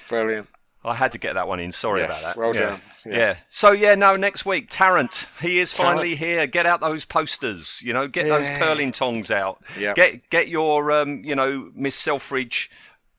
brilliant. 0.08 0.48
I 0.86 0.96
had 0.96 1.12
to 1.14 1.18
get 1.18 1.34
that 1.36 1.48
one 1.48 1.60
in. 1.60 1.72
Sorry 1.72 2.02
Yes, 2.02 2.10
about 2.22 2.22
that. 2.36 2.38
well 2.42 2.54
yeah. 2.56 2.62
done. 2.62 2.82
Yeah. 3.06 3.18
Yeah. 3.18 3.36
So 3.50 3.72
yeah, 3.72 3.96
no. 3.96 4.14
Next 4.14 4.46
week, 4.46 4.68
Tarrant. 4.70 5.28
He 5.42 5.60
is 5.60 5.72
Tarrant. 5.72 5.98
finally 6.00 6.16
here. 6.16 6.46
Get 6.48 6.66
out 6.66 6.82
those 6.82 7.06
posters. 7.06 7.82
You 7.84 7.94
know, 7.94 8.08
get 8.08 8.28
those 8.28 8.48
curling 8.60 8.92
tongs 8.92 9.32
out. 9.32 9.64
Yeah. 9.80 9.94
Get 9.94 10.30
get 10.30 10.48
your 10.50 10.92
um, 10.92 11.24
you 11.24 11.36
know, 11.36 11.72
Miss 11.74 11.96
Selfridge 11.96 12.70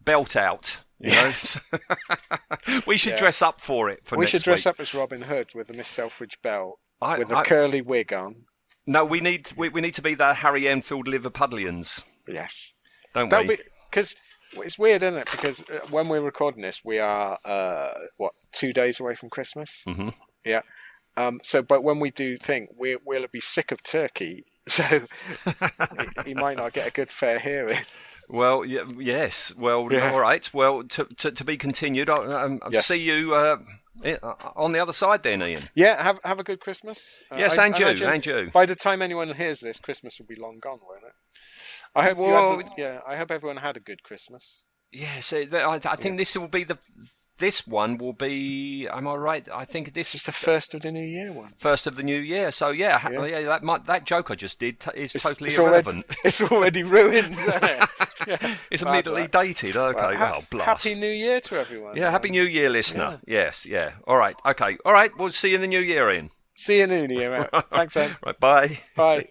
belt 0.05 0.37
out. 0.37 0.81
You 1.01 1.11
know. 1.11 1.33
we 2.87 2.97
should 2.97 3.13
Yeah. 3.13 3.19
dress 3.19 3.43
up 3.43 3.61
for 3.61 3.89
it 3.91 4.01
for 4.05 4.17
we 4.19 4.27
should 4.27 4.43
dress 4.43 4.61
week. 4.61 4.67
up 4.67 4.81
as 4.81 4.95
Robin 4.95 5.23
Hood 5.23 5.55
with 5.55 5.69
a 5.71 5.73
Miss 5.73 5.89
Selfridge 5.89 6.41
belt, 6.43 6.79
I- 7.01 7.19
with 7.19 7.31
a 7.31 7.37
I- 7.39 7.45
curly 7.45 7.81
wig 7.83 8.13
on. 8.13 8.45
No, 8.87 9.05
we 9.05 9.21
need 9.21 9.51
we, 9.57 9.71
we 9.71 9.81
need 9.81 9.95
to 9.95 10.03
be 10.03 10.15
the 10.15 10.35
Harry 10.35 10.69
Enfield 10.69 11.07
Liverpudlians, 11.07 12.05
Yes, 12.29 12.73
don't 13.15 13.31
that'll 13.31 13.47
we? 13.47 13.57
be 13.57 13.63
because 13.91 14.15
it's 14.53 14.79
weird, 14.79 15.03
isn't 15.03 15.21
it? 15.21 15.31
Because 15.31 15.63
uh, 15.69 15.81
when 15.91 16.09
we're 16.09 16.21
recording 16.21 16.63
this, 16.63 16.83
we 16.85 16.99
are 16.99 17.39
uh, 17.45 17.93
what 18.17 18.33
two 18.53 18.73
days 18.73 19.01
away 19.01 19.15
from 19.15 19.31
Christmas. 19.31 19.83
Mhm. 19.87 20.15
Yeah. 20.45 20.63
Um. 21.17 21.41
So, 21.43 21.63
but 21.63 21.83
when 21.85 22.01
we 22.01 22.11
do 22.11 22.37
think 22.39 22.71
we 22.77 22.97
we'll 23.05 23.27
be 23.33 23.41
sick 23.41 23.73
of 23.73 23.83
turkey, 23.83 24.45
so 24.69 24.83
he, 26.25 26.35
might 26.35 26.57
not 26.57 26.73
get 26.73 26.87
a 26.89 26.91
good 26.91 27.11
fair 27.11 27.39
hearing. 27.39 27.79
Well, 28.29 28.61
y- 28.61 28.85
yes. 28.99 29.53
Well, 29.57 29.89
Yeah. 29.93 30.11
all 30.11 30.19
right. 30.21 30.49
Well, 30.55 30.83
to, 30.85 31.05
to, 31.05 31.31
to 31.31 31.45
be 31.45 31.57
continued. 31.59 32.09
I'll, 32.09 32.33
um, 32.33 32.59
Yes. 32.71 32.87
see 32.87 33.03
you 33.03 33.35
uh, 33.35 33.59
on 34.57 34.73
the 34.73 34.81
other 34.81 34.95
side 34.95 35.23
then, 35.23 35.43
Ian. 35.43 35.69
Yeah. 35.75 36.03
Have 36.03 36.21
have 36.25 36.41
a 36.41 36.45
good 36.45 36.61
Christmas. 36.61 37.19
Uh, 37.31 37.37
Yes, 37.39 37.59
I- 37.59 37.67
and 37.67 37.75
I 37.75 37.79
you, 37.93 38.07
and 38.07 38.25
you. 38.27 38.51
By 38.53 38.65
the 38.67 38.75
time 38.77 39.03
anyone 39.03 39.29
hears 39.35 39.61
this, 39.61 39.79
Christmas 39.79 40.19
will 40.19 40.27
be 40.27 40.37
long 40.37 40.59
gone, 40.59 40.79
won't 40.89 41.05
it? 41.05 41.13
I 41.95 42.05
hope 42.05 42.17
you 42.19 42.23
Well- 42.25 42.57
had, 42.59 42.71
yeah. 42.77 43.01
I 43.07 43.17
hope 43.17 43.31
everyone 43.31 43.59
had 43.59 43.77
a 43.77 43.81
good 43.81 44.03
Christmas. 44.03 44.63
Yes, 44.93 45.33
uh, 45.33 45.39
th- 45.39 45.55
I, 45.55 45.75
I 45.91 45.97
think 45.97 46.19
this 46.19 46.37
will 46.37 46.47
be 46.49 46.63
the. 46.65 46.79
This 47.41 47.67
one 47.67 47.99
will 47.99 48.13
be. 48.13 48.87
Am 48.89 49.09
I 49.09 49.15
right? 49.17 49.49
I 49.53 49.65
think 49.65 49.93
this 49.93 50.15
is 50.15 50.23
the 50.23 50.31
first 50.31 50.73
of 50.73 50.83
the 50.83 50.93
new 50.93 51.05
year 51.05 51.33
one. 51.33 51.55
first 51.59 51.89
of 51.89 51.97
the 51.97 52.05
new 52.05 52.17
year. 52.21 52.53
So 52.53 52.69
yeah, 52.71 53.09
Yeah. 53.11 53.27
yeah. 53.27 53.41
that 53.43 53.65
might, 53.65 53.87
that 53.87 54.05
joke 54.05 54.31
I 54.31 54.37
just 54.37 54.61
did 54.61 54.79
t- 54.79 54.93
is 54.95 55.13
totally 55.15 55.49
it's 55.49 55.59
irrelevant. 55.59 56.05
Already, 56.05 56.21
it's 56.25 56.41
already 56.43 56.83
ruined. 56.85 57.37
It? 57.39 57.89
Yeah. 58.29 58.57
it's 58.71 58.83
immediately 58.83 59.27
dated. 59.27 59.77
Okay, 59.77 60.01
Well, 60.01 60.17
ha- 60.17 60.35
oh 60.39 60.45
blast. 60.49 60.85
Happy 60.87 60.99
New 60.99 61.11
Year 61.11 61.41
to 61.41 61.57
everyone. 61.59 61.97
yeah, 61.97 62.11
happy 62.13 62.31
New 62.31 62.45
Year, 62.45 62.71
listener. 62.71 63.21
Yes, 63.27 63.67
yeah. 63.67 63.95
All 64.07 64.17
right, 64.17 64.37
okay, 64.47 64.79
all 64.85 64.93
right. 64.93 65.11
We'll 65.19 65.31
see 65.31 65.49
you 65.51 65.57
in 65.57 65.61
the 65.61 65.67
new 65.67 65.81
year, 65.81 66.09
Ian. 66.13 66.31
See 66.55 66.79
you 66.79 66.85
in 66.85 66.91
the 66.91 67.09
new 67.09 67.19
year. 67.19 67.49
Thanks, 67.73 67.97
Em. 67.97 68.17
Right, 68.25 68.39
bye. 68.39 68.79
Bye. 68.95 69.29